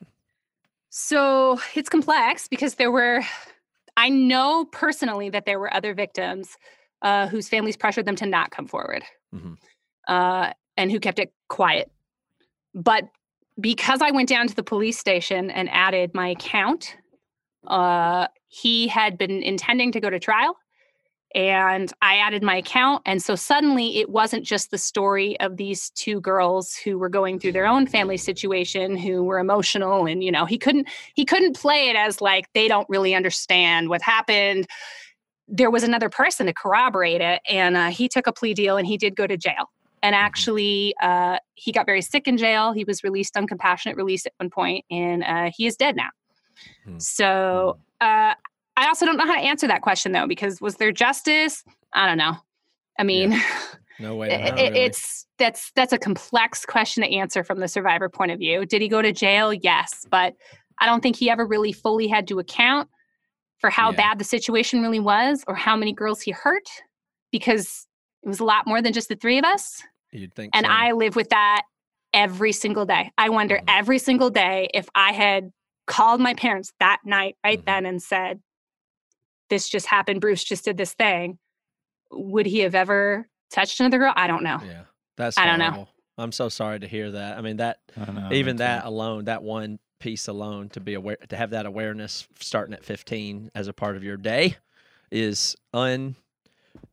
[0.90, 3.22] So it's complex because there were,
[3.96, 6.56] I know personally that there were other victims
[7.02, 9.02] uh, whose families pressured them to not come forward
[9.34, 9.56] Mhm.
[10.08, 11.90] uh, and who kept it quiet.
[12.74, 13.04] But
[13.60, 16.96] because I went down to the police station and added my account,
[17.66, 20.57] uh, he had been intending to go to trial.
[21.34, 23.03] And I added my account.
[23.05, 27.38] And so suddenly it wasn't just the story of these two girls who were going
[27.38, 30.07] through their own family situation, who were emotional.
[30.07, 33.90] And, you know, he couldn't he couldn't play it as like they don't really understand
[33.90, 34.66] what happened.
[35.46, 37.42] There was another person to corroborate it.
[37.46, 39.70] And uh, he took a plea deal and he did go to jail.
[40.03, 42.72] And actually, uh, he got very sick in jail.
[42.72, 46.11] He was released on compassionate release at one point, and uh, he is dead now.
[46.84, 46.98] Hmm.
[46.98, 48.34] So uh,
[48.76, 51.64] I also don't know how to answer that question though, because was there justice?
[51.92, 52.34] I don't know.
[52.98, 53.38] I mean,
[54.00, 54.28] No way.
[54.34, 54.80] i- to know, i- really.
[54.80, 58.64] it's that's that's a complex question to answer from the survivor point of view.
[58.66, 59.52] Did he go to jail?
[59.52, 60.34] Yes, but
[60.80, 62.88] I don't think he ever really fully had to account
[63.59, 63.96] for how Yeah.
[63.96, 66.68] bad the situation really was or how many girls he hurt
[67.32, 67.86] because
[68.22, 69.82] it was a lot more than just the three of us.
[70.12, 70.54] You'd think.
[70.54, 70.72] And so.
[70.72, 71.62] I live with that
[72.14, 73.11] every single day.
[73.18, 73.64] I wonder Mhm.
[73.68, 75.52] every single day if I had
[75.89, 77.64] called my parents that night, right Mhm.
[77.64, 78.41] then, and said,
[79.51, 80.20] This just happened.
[80.20, 81.39] Bruce just did this thing.
[82.12, 84.12] Would he have ever touched another girl?
[84.14, 84.61] I don't know.
[84.62, 84.82] Yeah,
[85.16, 85.39] that's.
[85.39, 85.89] I don't know.
[86.18, 87.39] I'm so sorry to hear that.
[87.39, 88.89] I mean that I know, even that too.
[88.89, 93.51] alone, that one piece alone, to be aware, to have that awareness starting at 15
[93.55, 94.57] as a part of your day,
[95.11, 96.14] is un.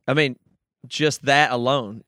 [0.08, 0.38] I mean,
[0.86, 2.04] just that alone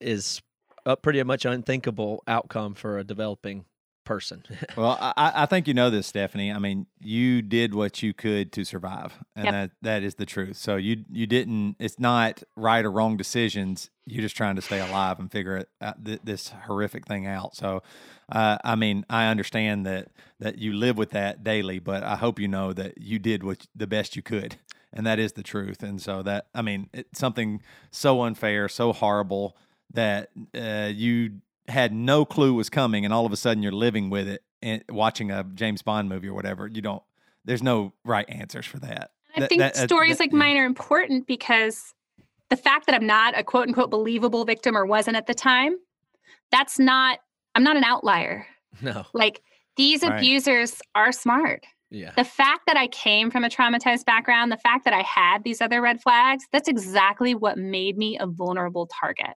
[0.00, 0.40] is
[0.86, 3.64] a pretty much unthinkable outcome for a developing
[4.08, 4.42] person.
[4.76, 6.50] Well, I- I, I think you know this, Stephanie.
[6.52, 9.52] I mean, you did what you could to survive, and Yep.
[9.54, 10.56] that that is the truth.
[10.56, 11.76] So you you didn't.
[11.78, 13.90] It's not right or wrong decisions.
[14.06, 17.54] You're just trying to stay alive and figure it out, th- this horrific thing out.
[17.56, 17.82] So,
[18.32, 20.08] uh, I mean, I understand that
[20.40, 23.66] that you live with that daily, but I hope you know that you did what
[23.74, 24.56] the best you could,
[24.92, 25.82] and that is the truth.
[25.82, 29.56] And so that I mean, it's something so unfair, so horrible
[29.92, 34.10] that uh, you had no clue was coming, and all of a sudden you're living
[34.10, 36.66] with it and watching a James Bond movie or whatever.
[36.66, 37.02] You don't.
[37.44, 39.10] There's no right answers for that.
[39.36, 40.38] I That- think that- uh, stories that- like yeah.
[40.38, 41.94] mine are important because
[42.50, 45.76] the fact that I'm not a quote unquote believable victim or wasn't at the time,
[46.50, 47.18] that's not,
[47.54, 48.46] I'm not an outlier.
[48.82, 49.04] no.
[49.12, 49.42] Like
[49.76, 50.16] these Right.
[50.18, 51.64] abusers are smart.
[51.90, 52.10] Yeah.
[52.16, 55.60] The fact that I came from a traumatized background, the fact that I had these
[55.62, 59.34] other red flags, that's exactly what made me a vulnerable target.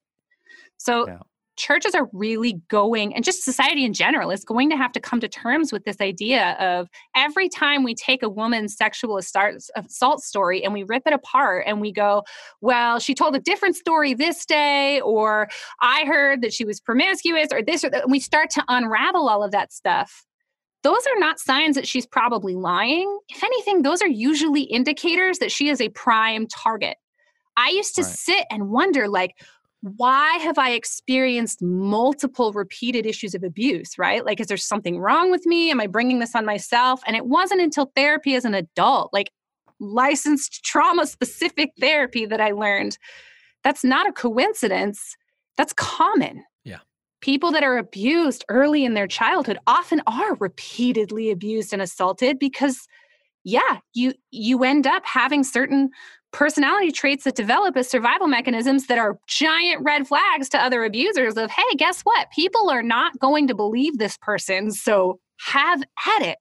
[0.78, 1.18] So Yeah.
[1.57, 5.21] Churches are really going, and just society in general is going to have to come
[5.21, 10.65] to terms with this idea of every time we take a woman's sexual assault, story
[10.65, 12.23] and we rip it apart and we go,
[12.61, 15.49] well, she told a different story this day, or
[15.81, 18.09] I heard that she was promiscuous, or this, or that.
[18.09, 20.24] We start to unravel all of that stuff
[20.83, 23.19] those are not signs that she's probably lying.
[23.29, 26.97] If anything, those are usually indicators that she is a prime target.
[27.57, 28.11] I used to Right.
[28.11, 29.37] sit and wonder, like,
[29.83, 34.25] why have I experienced multiple repeated issues of abuse, right?
[34.25, 35.71] Like, is there something wrong with me?
[35.71, 37.01] Am I bringing this on myself?
[37.07, 39.31] And it wasn't until therapy as an adult, like
[39.81, 42.97] licensed trauma specific therapy, that I learned
[43.65, 45.17] that's not a coincidence.
[45.57, 46.79] That's common Yeah.
[47.21, 52.87] people that are abused early in their childhood often are repeatedly abused and assaulted because
[53.45, 55.91] yeah, you you end up having certain
[56.33, 61.37] personality traits that develop as survival mechanisms that are giant red flags to other abusers
[61.37, 62.31] of hey guess what?
[62.31, 65.83] People are not going to believe this person so have
[66.17, 66.39] at it.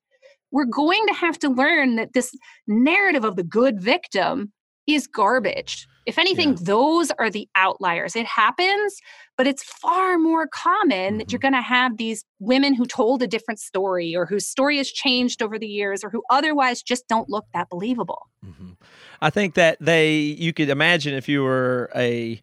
[0.51, 2.35] We're going to have to learn that this
[2.67, 4.51] narrative of the good victim
[4.87, 6.57] is garbage if anything, yeah.
[6.61, 8.15] those are the outliers.
[8.15, 8.99] It happens,
[9.37, 11.17] but it's far more common mm-hmm.
[11.19, 11.53] that you're mm-hmm.
[11.53, 15.41] going to have these women who told a different story or whose story has changed
[15.41, 18.27] over the years or who otherwise just don't look that believable.
[18.45, 18.71] Mm-hmm.
[19.21, 22.41] I think that they, you could imagine if you were a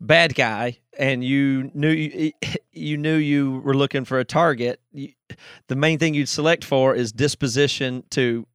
[0.00, 2.32] bad guy and you knew you,
[2.72, 5.12] you knew you were looking for a target you,
[5.66, 8.46] the main thing you'd select for is disposition to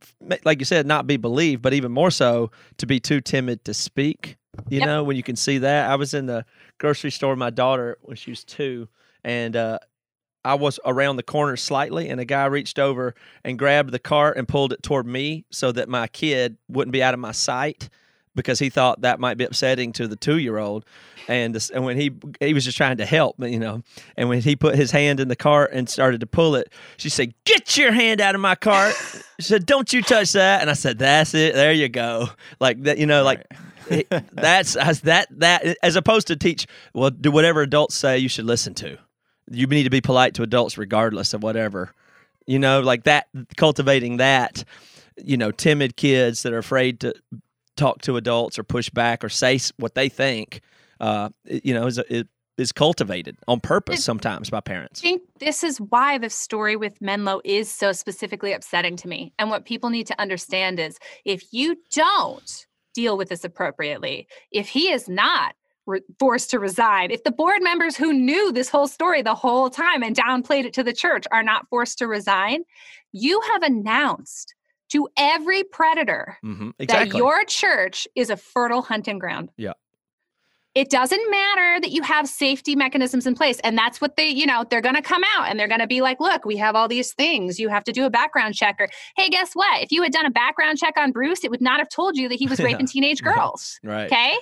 [0.46, 3.74] like you said not be believed but even more so to be too timid to
[3.74, 4.38] speak
[4.70, 4.88] you yep.
[4.88, 6.46] know when you can see that i was in the
[6.78, 8.88] grocery store with my daughter when she was two
[9.24, 9.80] and uh,
[10.46, 14.38] I was around the corner slightly, and a guy reached over and grabbed the cart
[14.38, 17.90] and pulled it toward me so that my kid wouldn't be out of my sight
[18.36, 20.86] because he thought that might be upsetting to the two year old.
[21.30, 22.12] And, this, and when he
[22.42, 23.84] he was just trying to help, me, you know,
[24.18, 27.08] and when he put his hand in the cart and started to pull it, she
[27.08, 28.94] said, "Get your hand out of my cart!"
[29.40, 31.56] She said, "Don't you touch that!" And I said, "That's it.
[31.56, 32.28] There you go."
[32.60, 33.46] Like that, you know, like
[34.32, 36.68] that's as that that as opposed to teach.
[36.94, 38.98] Well, do whatever adults say you should listen to.
[39.50, 41.94] You need to be polite to adults regardless of whatever.
[42.46, 43.28] You know, like that.
[43.58, 44.64] Cultivating that
[45.18, 47.14] you know timid kids that are afraid to
[47.76, 50.62] talk to adults or push back or say what they think,
[51.00, 52.00] uh, you know, is,
[52.58, 55.02] is cultivated on purpose sometimes by parents.
[55.02, 59.34] I think this is why the story with Menlo is so specifically upsetting to me.
[59.40, 64.70] And what people need to understand is if you don't deal with this appropriately, if
[64.70, 65.56] he is not
[65.86, 69.70] re- forced to resign, if the board members who knew this whole story the whole
[69.70, 72.64] time and downplayed it to the church are not forced to resign,
[73.12, 74.56] you have announced
[74.90, 76.70] to every predator mm-hmm.
[76.78, 77.10] exactly.
[77.10, 79.50] that your church is a fertile hunting ground.
[79.58, 79.74] Yeah.
[80.76, 83.60] It doesn't matter that you have safety mechanisms in place.
[83.60, 85.88] And that's what they, you know, they're going to come out and they're going to
[85.88, 87.60] be like, look, we have all these things.
[87.60, 88.78] You have to do a background check.
[88.80, 89.84] Or, hey, guess what?
[89.84, 92.28] If you had done a background check on Bruce, it would not have told you
[92.28, 93.80] that he was raping teenage girls.
[93.84, 94.06] Right.
[94.06, 94.36] Okay.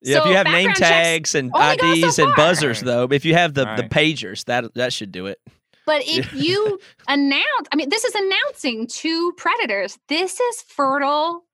[0.00, 3.34] Yeah, so if you have name tags and IDs so and buzzers, though, if you
[3.34, 3.76] have the, right.
[3.76, 5.40] the pagers, that that should do it.
[5.86, 6.78] But if you
[7.08, 11.44] announce, I mean, this is announcing to predators, this is fertile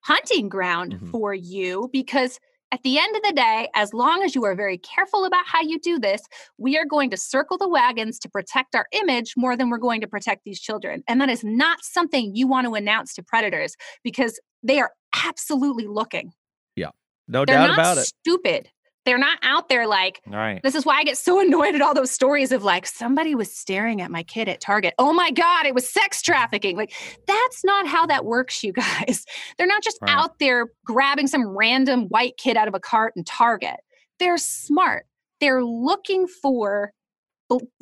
[0.00, 1.10] hunting ground mm-hmm.
[1.10, 2.40] for you because
[2.74, 5.62] at the end of the day, as long as you are very careful about how
[5.62, 6.22] you do this,
[6.58, 10.00] we are going to circle the wagons to protect our image more than we're going
[10.00, 11.04] to protect these children.
[11.06, 14.90] And that is not something you want to announce to predators because they are
[15.24, 16.32] absolutely looking.
[16.74, 16.90] Yeah.
[17.28, 18.06] No They're doubt about it.
[18.06, 18.68] Stupid.
[19.04, 20.62] They're not out there like, right.
[20.62, 23.54] this is why I get so annoyed at all those stories of like, somebody was
[23.54, 24.94] staring at my kid at Target.
[24.98, 26.76] Oh my God, it was sex trafficking.
[26.76, 26.92] Like,
[27.26, 29.24] that's not how that works, you guys.
[29.58, 30.10] They're not just right.
[30.10, 33.76] out there grabbing some random white kid out of a cart in Target.
[34.18, 35.06] They're smart.
[35.40, 36.92] They're looking for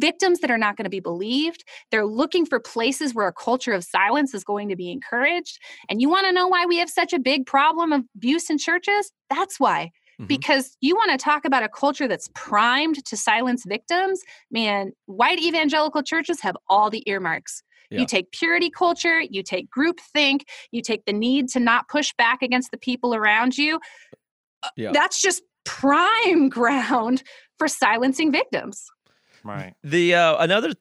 [0.01, 1.65] victims that are not going to be believed.
[1.90, 5.59] They're looking for places where a culture of silence is going to be encouraged.
[5.89, 8.59] And you want to know why we have such a big problem of abuse in
[8.59, 9.12] churches?
[9.31, 9.93] That's why
[10.23, 10.27] mm-hmm.
[10.27, 14.23] because you want to talk about a culture that's primed to silence victims.
[14.51, 17.62] Man, white evangelical churches have all the earmarks.
[17.90, 18.01] Yeah.
[18.01, 22.15] You take purity culture, you take group think, you take the need to not push
[22.16, 23.78] back against the people around you.
[24.62, 24.93] Uh, yeah.
[24.93, 27.23] That's just prime ground
[27.59, 28.86] for silencing victims.
[29.44, 29.74] Right.
[29.82, 30.73] The uh, another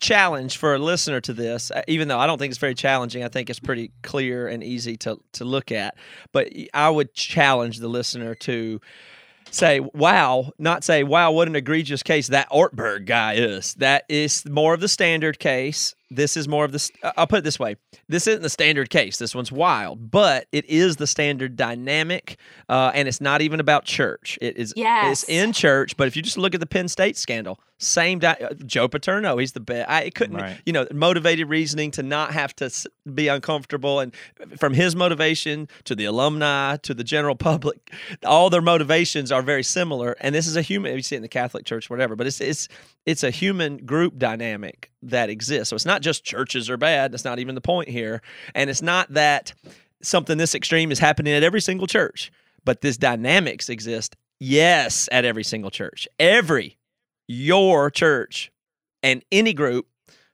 [0.00, 3.22] challenge for a listener to this, uh, even though I don't think it's very challenging,
[3.22, 5.96] I think it's pretty clear and easy to to look at.
[6.32, 8.80] But I would challenge the listener to
[9.50, 13.74] say, wow, not say, wow, what an egregious case that Ortberg guy is.
[13.74, 15.94] That is more of the standard case.
[16.10, 17.76] This is more of the, I'll put it this way.
[18.08, 19.18] This isn't the standard case.
[19.18, 22.36] This one's wild, but it is the standard dynamic.
[22.68, 24.38] Uh, and it's not even about church.
[24.40, 25.22] It is, yes.
[25.22, 25.96] it's in church.
[25.96, 29.38] But if you just look at the Penn State scandal, same, di- uh, Joe Paterno,
[29.38, 29.88] he's the best.
[29.90, 30.60] I couldn't, right.
[30.66, 32.70] you know, motivated reasoning to not have to
[33.12, 34.00] be uncomfortable.
[34.00, 34.14] And
[34.58, 37.90] from his motivation to the alumni to the general public,
[38.24, 40.14] all their motivations are very similar.
[40.20, 42.40] And this is a human, you see it in the Catholic Church, whatever, but it's,
[42.40, 42.68] it's,
[43.06, 45.70] it's a human group dynamic that exists.
[45.70, 47.12] So it's not just churches are bad.
[47.12, 48.20] That's not even the point here.
[48.54, 49.54] And it's not that
[50.02, 52.30] something this extreme is happening at every single church,
[52.62, 56.06] but this dynamics exist, yes, at every single church.
[56.18, 56.76] Every
[57.30, 58.50] your church
[59.04, 59.86] and any group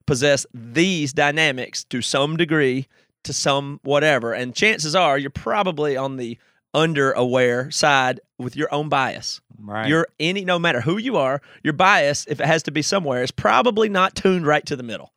[0.06, 2.86] possess these dynamics to some degree,
[3.23, 4.32] to some whatever.
[4.32, 6.39] And chances are you're probably on the
[6.73, 9.43] under aware side with your own bias.
[9.59, 9.89] Right.
[9.89, 13.23] You're any no matter who you are, your bias, if it has to be somewhere,
[13.23, 15.12] is probably not tuned right to the middle.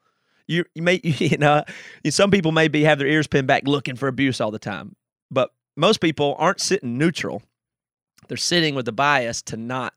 [0.48, 1.64] you, you may you know
[2.10, 4.98] some people may be have their ears pinned back looking for abuse all the time,
[5.32, 7.42] but most people aren't sitting neutral.
[8.28, 9.94] They're sitting with the bias to not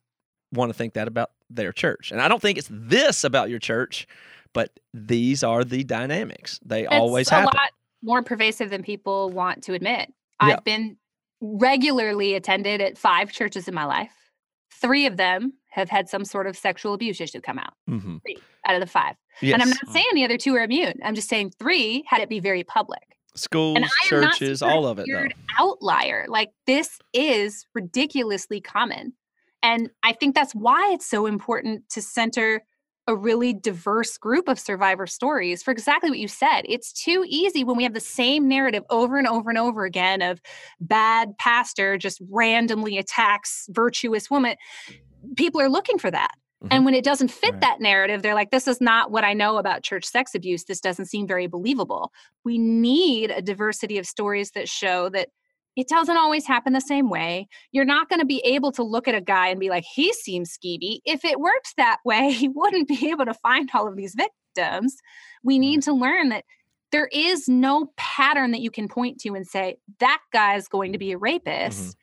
[0.53, 2.11] want to think that about their church.
[2.13, 4.07] And I don't think it's this about your church,
[4.53, 6.61] but these are the dynamics.
[6.65, 7.71] They it's always a lot
[8.03, 10.13] more pervasive than people want to admit.
[10.41, 10.97] I've been
[11.41, 14.13] regularly attended at five churches in my life.
[14.71, 17.75] Three of them have had some sort of sexual abuse issue come out.
[17.89, 18.21] Mhm.
[18.23, 19.17] Three out of the five.
[19.41, 19.55] Yes.
[19.55, 20.95] And I'm not saying the other two are immune.
[21.05, 23.03] I'm just saying three had it be very public.
[23.35, 25.29] Schools, And I am not churches, all of of it though.
[25.59, 26.27] outlier.
[26.29, 29.15] Like this is ridiculously common.
[29.63, 32.63] And I think that's why it's so important to center
[33.09, 36.63] a really diverse group of survivor stories for exactly what you said.
[36.67, 40.23] It's too easy when we have the same narrative over and over and over again
[40.23, 40.41] of
[40.81, 44.57] bad pastor just randomly attacks virtuous woman.
[45.37, 46.31] People are looking for that.
[46.63, 46.69] Mm-hmm.
[46.71, 47.61] And when it doesn't fit Right.
[47.63, 50.65] that narrative, they're like, this is not what I know about church sex abuse.
[50.65, 52.13] This doesn't seem very believable.
[52.45, 55.31] We need a diversity of stories that show that
[55.77, 57.49] it doesn't always happen the same way.
[57.73, 60.13] You're not going to be able to look at a guy and be like, he
[60.13, 61.01] seems skeevy.
[61.05, 64.97] If it worked that way, he wouldn't be able to find all of these victims.
[65.43, 66.45] We need to learn that
[66.91, 70.93] there is no pattern that you can point to and say, that guy is going
[70.93, 71.97] to be a rapist.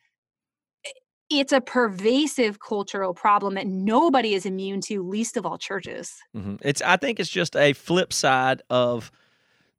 [1.29, 6.15] It's a pervasive cultural problem that nobody is immune to, least of all churches.
[6.33, 6.81] hmm It's.
[6.81, 9.11] I think it's just a flip side of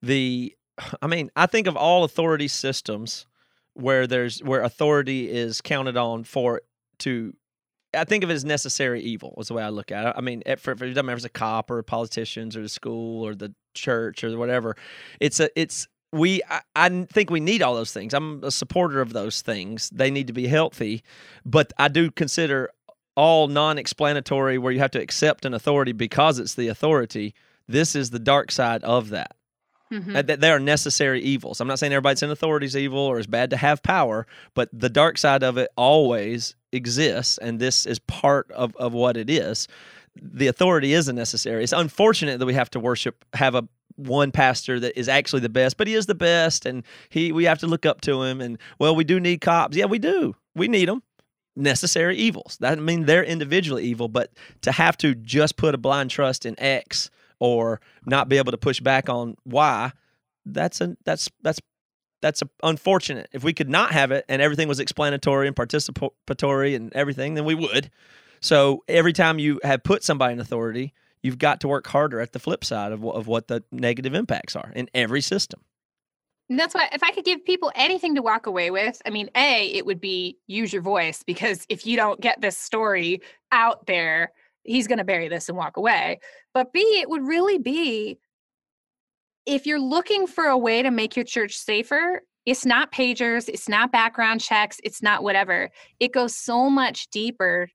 [0.01, 0.55] the.
[1.03, 3.27] I mean, I think of all authority systems
[3.75, 6.63] where there's where authority is counted on for
[7.01, 7.35] to.
[7.93, 9.35] I think of it as necessary evil.
[9.39, 10.15] Is the way I look at it.
[10.17, 12.69] I mean, if, if it doesn't matter if it's a cop or politicians or the
[12.69, 14.77] school or the church or whatever,
[15.19, 16.41] it's a it's we.
[16.49, 18.15] I, I think we need all those things.
[18.15, 19.91] I'm a supporter of those things.
[19.91, 21.03] They need to be healthy,
[21.45, 22.71] but I do consider
[23.17, 27.35] all non-explanatory where you have to accept an authority because it's the authority
[27.71, 29.37] this is the dark side of that
[29.93, 30.13] Mhm.
[30.13, 31.61] that, that they are necessary evils.
[31.61, 34.69] I'm not saying everybody's in authority is evil or it's bad to have power but
[34.73, 39.29] the dark side of it always exists and this is part of, of what it
[39.29, 39.67] is.
[40.21, 41.65] The authority isn't necessary.
[41.65, 45.49] It's unfortunate that we have to worship have a one pastor that is actually the
[45.49, 48.41] best but he is the best and he we have to look up to him
[48.41, 49.77] and well we do need cops.
[49.77, 50.35] Yeah we do.
[50.55, 51.03] We need them
[51.57, 52.57] necessary evils.
[52.61, 54.31] That mean they're individually evil, but
[54.63, 57.11] to have to just put a blind trust in X
[57.41, 59.93] or not be able to push back on why,
[60.47, 61.61] that's a that's that's
[62.23, 63.29] that's a, unfortunate.
[63.33, 67.45] If we could not have it and everything was explanatory and participatory and everything, then
[67.45, 67.91] we would.
[68.41, 72.33] So every time you have put somebody in authority, you've got to work harder at
[72.33, 75.61] the flip side of, of what the negative impacts are in every system.
[76.49, 79.31] And that's why, if I could give people anything to walk away with, I mean,
[79.37, 83.23] A, it would be use your voice because if you don't get this story
[83.53, 84.33] out there,
[84.65, 86.21] he's going to bury this and walk away.
[86.55, 88.19] But B, it would really be
[89.47, 93.69] if you're looking for a way to make your church safer, it's not pagers, it's
[93.69, 95.71] not background checks, it's not whatever.
[95.99, 97.69] It goes so much deeper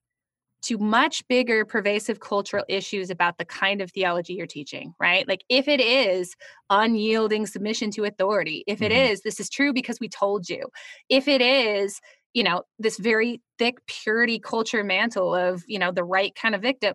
[0.62, 5.28] to much bigger pervasive cultural issues about the kind of theology you're teaching, right?
[5.28, 6.34] Like if it is
[6.70, 9.10] unyielding submission to authority, if it Mhm.
[9.10, 10.68] is this is true because we told you,
[11.08, 12.00] if it is,
[12.34, 16.62] you know, this very thick purity culture mantle of, you know, the right kind of
[16.62, 16.94] victim,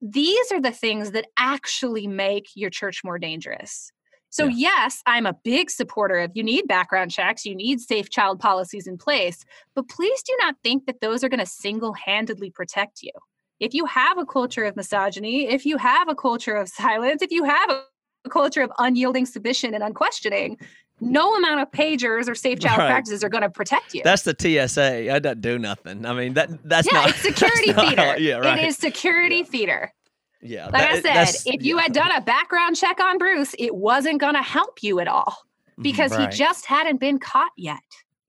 [0.00, 3.90] these are the things that actually make your church more dangerous.
[4.30, 4.48] So, Yeah.
[4.48, 8.86] yes, I'm a big supporter of you need background checks, you need safe child policies
[8.86, 9.44] in place,
[9.74, 13.12] but please do not think that those are going to single handedly protect you.
[13.60, 17.30] If you have a culture of misogyny, if you have a culture of silence, if
[17.30, 17.82] you have a
[18.24, 20.56] a culture of unyielding submission and unquestioning,
[21.02, 22.88] no amount of pagers or safe child Right.
[22.88, 24.02] practices are going to protect you.
[24.04, 25.12] That's the TSA.
[25.12, 26.06] I don't do nothing.
[26.06, 28.20] I mean that that's yeah, not it's security that's not- theater.
[28.20, 28.58] yeah, right.
[28.60, 29.92] It is security theater.
[30.40, 31.82] Yeah, Like that- I said, if you yeah.
[31.82, 35.36] had done a background check on Bruce, it wasn't going to help you at all
[35.78, 36.32] Mhm, because Right.
[36.32, 37.78] he just hadn't been caught yet.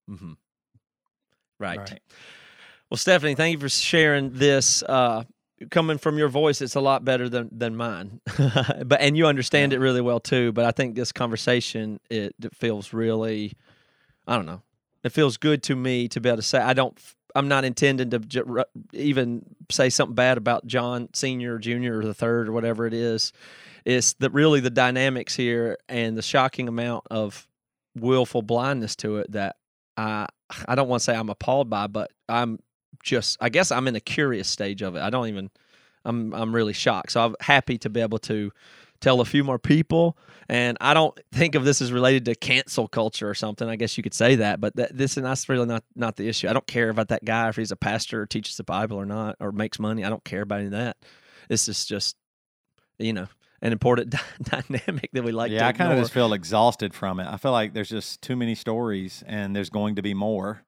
[0.09, 0.33] Mm-hmm.
[1.59, 1.79] right.
[1.79, 1.99] Right.
[2.89, 4.83] Well, Stephanie, thank you for sharing this.
[4.83, 5.23] Uh,
[5.69, 8.21] coming from your voice, it's a lot better than than mine.
[8.37, 10.51] but and you understand it really well too.
[10.51, 13.53] But I think this conversation it, it feels really,
[14.27, 14.61] I don't know,
[15.03, 16.97] it feels good to me to be able to say I don't.
[17.35, 22.47] I'm not intending to even say something bad about John Senior, Junior, or the third,
[22.47, 23.33] or whatever it is.
[23.85, 27.47] It's that really the dynamics here and the shocking amount of
[27.95, 29.55] willful blindness to it that
[29.97, 30.27] I
[30.67, 32.59] I don't want to say I'm appalled by, but I'm
[33.03, 35.01] just I guess I'm in a curious stage of it.
[35.01, 35.51] I don't even
[36.05, 37.11] I'm I'm really shocked.
[37.11, 38.51] So I'm happy to be able to
[38.99, 40.17] tell a few more people
[40.47, 43.67] and I don't think of this as related to cancel culture or something.
[43.67, 46.27] I guess you could say that, but that, this and that's really not not the
[46.27, 46.47] issue.
[46.47, 49.05] I don't care about that guy if he's a pastor or teaches the Bible or
[49.05, 50.03] not or makes money.
[50.03, 50.97] I don't care about any of that.
[51.49, 52.15] This is just
[52.99, 53.27] you know,
[53.61, 55.49] an important dynamic that we like.
[55.49, 57.27] To Yeah, I kind of just feel exhausted from it.
[57.27, 60.63] I feel like there's just too many stories, and there's going to be more.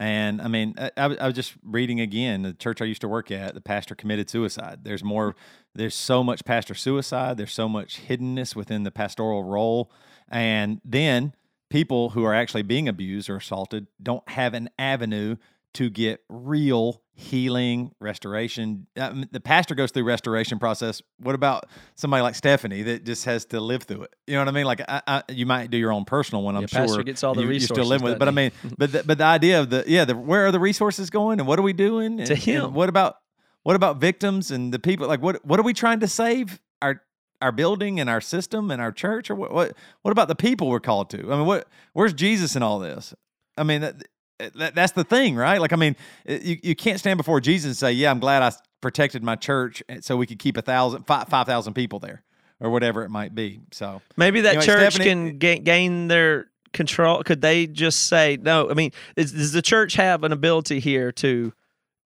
[0.00, 2.40] And I mean, I, I, was just reading again.
[2.40, 4.80] The church I used to work at, the pastor committed suicide.
[4.82, 5.36] There's more.
[5.74, 7.36] There's so much pastor suicide.
[7.36, 9.92] There's so much hiddenness within the pastoral role,
[10.26, 11.34] and then
[11.68, 15.36] people who are actually being abused or assaulted don't have an avenue
[15.74, 18.86] to get real healing, restoration.
[18.94, 21.02] The pastor goes through restoration process.
[21.18, 24.16] What about somebody like Stephanie that just has to live through it?
[24.26, 24.64] You know what I mean?
[24.64, 26.56] Like I, I, you might do your own personal one.
[26.56, 27.76] I'm yeah, sure pastor gets all the you, resources.
[27.76, 29.84] You're still living with it, but I mean, but the, but the idea of the
[29.86, 32.20] yeah, the, where are the resources going and what are we doing?
[32.20, 32.72] And, to him.
[32.74, 33.16] what about
[33.62, 35.06] what about victims and the people?
[35.06, 36.60] Like what what are we trying to save?
[36.82, 37.02] Our
[37.42, 39.52] our building and our system and our church, or what?
[39.52, 41.18] What, what about the people we're called to?
[41.18, 41.68] I mean, what?
[41.92, 43.14] Where's Jesus in all this?
[43.56, 43.96] I mean, that,
[44.40, 45.60] Eh, that, that's the thing, right?
[45.60, 45.96] Like, I mean,
[46.26, 49.36] eh, you, you can't stand before Jesus and say, "Yeah, I'm glad I protected my
[49.36, 52.22] church eh, so we could keep a thousand, five five thousand people there,
[52.58, 56.50] or whatever it might be." So maybe that anyway, church Stephanie, can gain, gain their
[56.72, 57.22] control.
[57.22, 58.70] Could they just say no?
[58.70, 61.52] I mean, is, does the church have an ability here to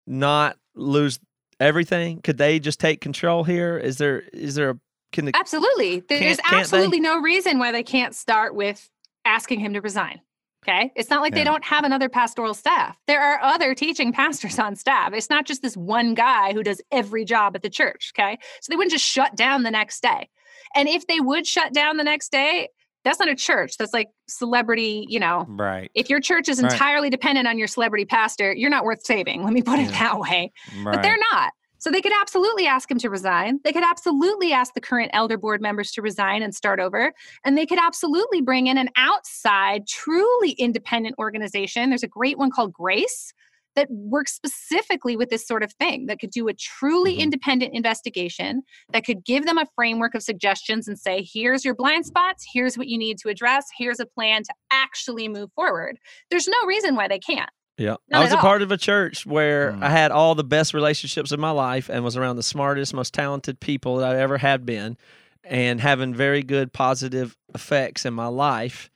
[0.06, 1.20] not lose
[1.60, 2.22] everything?
[2.22, 3.78] Could they just take control here?
[3.78, 4.80] Is there is there a
[5.12, 8.92] can the, absolutely there's absolutely no reason why they can't start with
[9.26, 10.22] asking him to resign
[10.70, 10.92] Okay.
[10.96, 11.40] It's not like yeah.
[11.40, 12.96] they don't have another pastoral staff.
[13.08, 15.14] There are other teaching pastors on staff.
[15.14, 18.12] It's not just this one guy who does every job at the church.
[18.16, 18.38] Okay.
[18.62, 20.30] So they wouldn't just shut down the next day.
[20.76, 22.70] And if they would shut down the next day,
[23.04, 23.78] that's not a church.
[23.78, 25.46] That's like celebrity, you know.
[25.48, 25.90] Right.
[25.96, 27.12] If your church is entirely right.
[27.12, 29.44] dependent on your celebrity pastor, you're not worth saving.
[29.44, 29.88] Let me put yeah.
[29.88, 30.52] it that way.
[30.84, 30.96] Right.
[30.96, 31.54] But they're not.
[31.80, 33.60] So they could absolutely ask him to resign.
[33.64, 37.14] They could absolutely ask the current elder board members to resign and start over.
[37.44, 41.90] And they could absolutely bring in an outside, truly independent organization.
[41.90, 43.34] There's a great one called Grace
[43.76, 47.22] that works specifically with this sort of thing that could do a truly mm-hmm.
[47.22, 52.06] independent investigation that could give them a framework of suggestions and say here's your blind
[52.06, 55.98] spots here's what you need to address here's a plan to actually move forward
[56.30, 57.50] there's no reason why they can't
[57.80, 57.96] yeah.
[58.10, 58.42] Not I was a all.
[58.42, 59.82] part of a church where mm.
[59.82, 63.14] I had all the best relationships in my life and was around the smartest, most
[63.14, 64.98] talented people that I ever had been
[65.44, 68.90] and having very good positive effects in my life.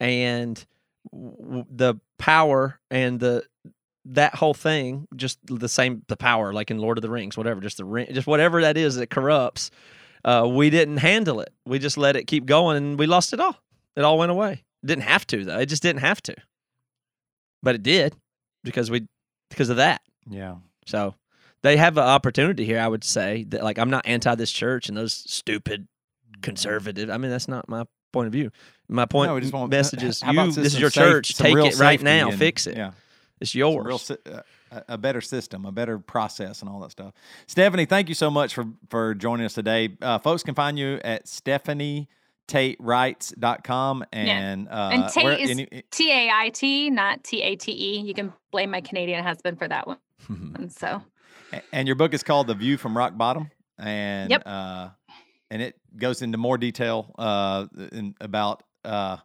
[0.00, 0.64] And
[1.12, 3.44] w- the power and the
[4.06, 7.60] that whole thing just the same the power like in Lord of the Rings whatever
[7.60, 9.70] just the ring just whatever that is that corrupts
[10.24, 11.52] uh, we didn't handle it.
[11.64, 13.56] We just let it keep going and we lost it all.
[13.96, 14.64] It all went away.
[14.84, 15.58] Didn't have to though.
[15.58, 16.36] It just didn't have to.
[17.62, 18.16] But it did
[18.62, 19.06] because we
[19.48, 20.02] because of that.
[20.28, 20.56] Yeah.
[20.86, 21.14] So
[21.62, 22.80] they have an opportunity here.
[22.80, 25.88] I would say that like I'm not anti this church and those stupid
[26.42, 27.10] conservative.
[27.10, 28.50] I mean that's not my point of view.
[28.88, 30.52] My point no, just message is you.
[30.52, 31.36] This is your church.
[31.36, 32.30] Take it right now.
[32.30, 32.76] Fix it.
[32.76, 32.92] Yeah.
[33.40, 33.86] It's yours.
[33.86, 34.18] Real,
[34.70, 37.14] uh, a better system, a better process, and all that stuff.
[37.46, 39.96] Stephanie, thank you so much for for joining us today.
[40.00, 42.08] Uh, folks can find you at Stephanie
[42.50, 44.86] TaitWrites.com and yeah.
[44.86, 48.00] uh, and Tait where, is T A I T, not T A T E.
[48.00, 49.98] You can blame my Canadian husband for that one.
[50.28, 51.00] and so,
[51.72, 54.42] and your book is called The View from Rock Bottom, and yep.
[54.44, 54.88] uh,
[55.50, 59.18] and it goes into more detail uh, in, about uh,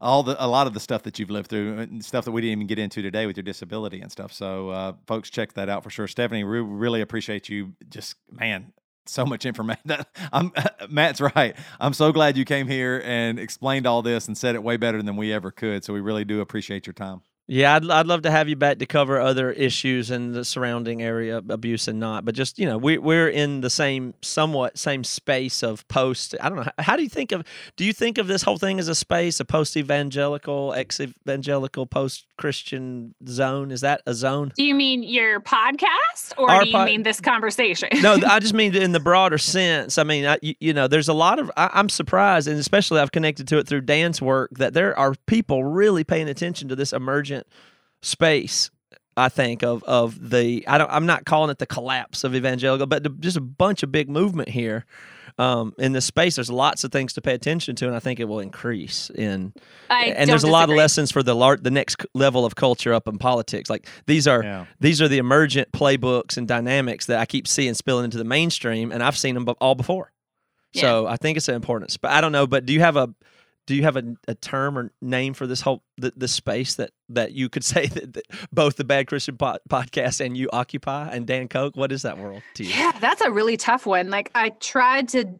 [0.00, 2.40] all the a lot of the stuff that you've lived through and stuff that we
[2.40, 4.32] didn't even get into today with your disability and stuff.
[4.32, 6.06] So, uh, folks, check that out for sure.
[6.06, 7.74] Stephanie, we really appreciate you.
[7.88, 8.72] Just man,
[9.06, 9.82] so much information.
[10.32, 10.52] I'm,
[10.88, 11.56] Matt's right.
[11.80, 15.02] I'm so glad you came here and explained all this and said it way better
[15.02, 15.84] than we ever could.
[15.84, 17.22] So we really do appreciate your time.
[17.52, 21.02] Yeah, I'd, I'd love to have you back to cover other issues in the surrounding
[21.02, 22.24] area, abuse and not.
[22.24, 26.36] But just you know, we we're in the same, somewhat same space of post.
[26.40, 26.62] I don't know.
[26.62, 27.44] How, how do you think of?
[27.74, 31.86] Do you think of this whole thing as a space, a post evangelical, ex evangelical,
[31.86, 33.72] post Christian zone?
[33.72, 34.52] Is that a zone?
[34.56, 37.88] Do you mean your podcast, or Our do you mean this conversation?
[38.00, 39.98] no, I just mean in the broader sense.
[39.98, 41.50] I mean, I, you, you, know, there's a lot of.
[41.56, 45.16] I, I'm surprised, and especially I've connected to it through Dan's work that there are
[45.26, 47.39] people really paying attention to this emergent
[48.02, 48.70] space
[49.16, 52.86] I think of of the I don't I'm not calling it the collapse of evangelical,
[52.86, 54.86] but the, just a bunch of big movement here
[55.38, 56.36] um, in this space.
[56.36, 59.52] There's lots of things to pay attention to, and I think it will increase in.
[59.88, 62.94] I and there's a lot of lessons for the lar- the next level of culture
[62.94, 63.68] up in politics.
[63.68, 64.66] Like these are yeah.
[64.78, 68.92] these are the emergent playbooks and dynamics that I keep seeing spilling into the mainstream,
[68.92, 70.12] and I've seen them all before.
[70.72, 70.82] Yeah.
[70.82, 71.96] So I think it's an important.
[72.00, 72.46] But I don't know.
[72.46, 73.12] But do you have a
[73.70, 76.90] do you have a, a term or name for this whole the, the space that
[77.08, 81.08] that you could say that, that both the Bad Christian po- podcast and you occupy
[81.08, 81.76] and Dan Koch?
[81.76, 82.70] What is that world to you?
[82.70, 84.10] Yeah, that's a really tough one.
[84.10, 85.38] Like I tried to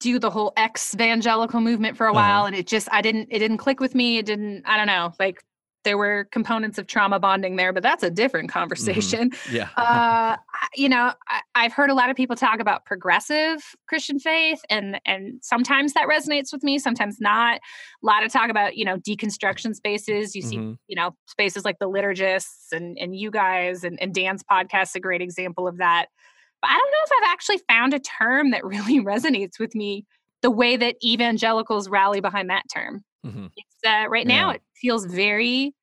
[0.00, 2.20] do the whole ex evangelical movement for a uh-huh.
[2.20, 2.46] while, uh-huh.
[2.48, 4.18] and it just I didn't it didn't click with me.
[4.18, 5.42] It didn't I don't know like
[5.86, 8.58] there were components of trauma bonding there, but that's a different Mm-hmm.
[8.58, 9.30] conversation.
[9.50, 9.68] Yeah.
[9.78, 10.36] uh,
[10.74, 15.00] you know, I, I've heard a lot of people talk about progressive Christian faith, and
[15.06, 17.56] and sometimes that resonates with me, sometimes not.
[18.02, 20.34] A lot of talk about you know deconstruction spaces.
[20.34, 20.76] You see, Mhm.
[20.88, 24.96] you know, spaces like the liturgists and and you guys and, and Dan's podcast, is
[24.96, 26.06] a great example of that.
[26.60, 30.04] But I don't know if I've actually found a term that really resonates with me
[30.42, 33.02] the way that evangelicals rally behind that term.
[33.24, 33.50] Mhm.
[33.56, 34.54] It's uh, right now Yeah.
[34.56, 35.74] it feels very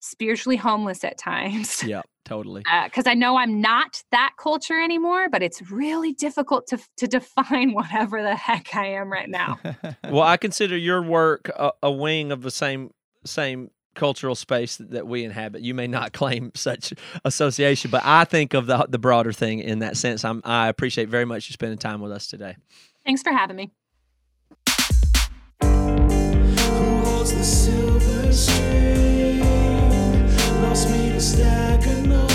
[0.00, 2.02] spiritually homeless at times Yeah.
[2.24, 2.62] Totally.
[2.84, 7.72] because I know I'm not that culture anymore, but it's really difficult to to define
[7.74, 9.58] whatever the heck I am right now.
[10.08, 12.90] well, I consider your work a, a wing of the same
[13.24, 15.62] same cultural space that, that we inhabit.
[15.62, 16.94] You may not claim such
[17.24, 20.24] association, but I think of the the broader thing in that sense.
[20.24, 22.56] I'm I appreciate very much you spending time with us today.
[23.04, 23.72] Thanks for having me.
[27.42, 29.40] Silver string?
[30.62, 32.31] Lost me to ocean.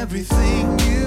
[0.00, 0.99] Everything you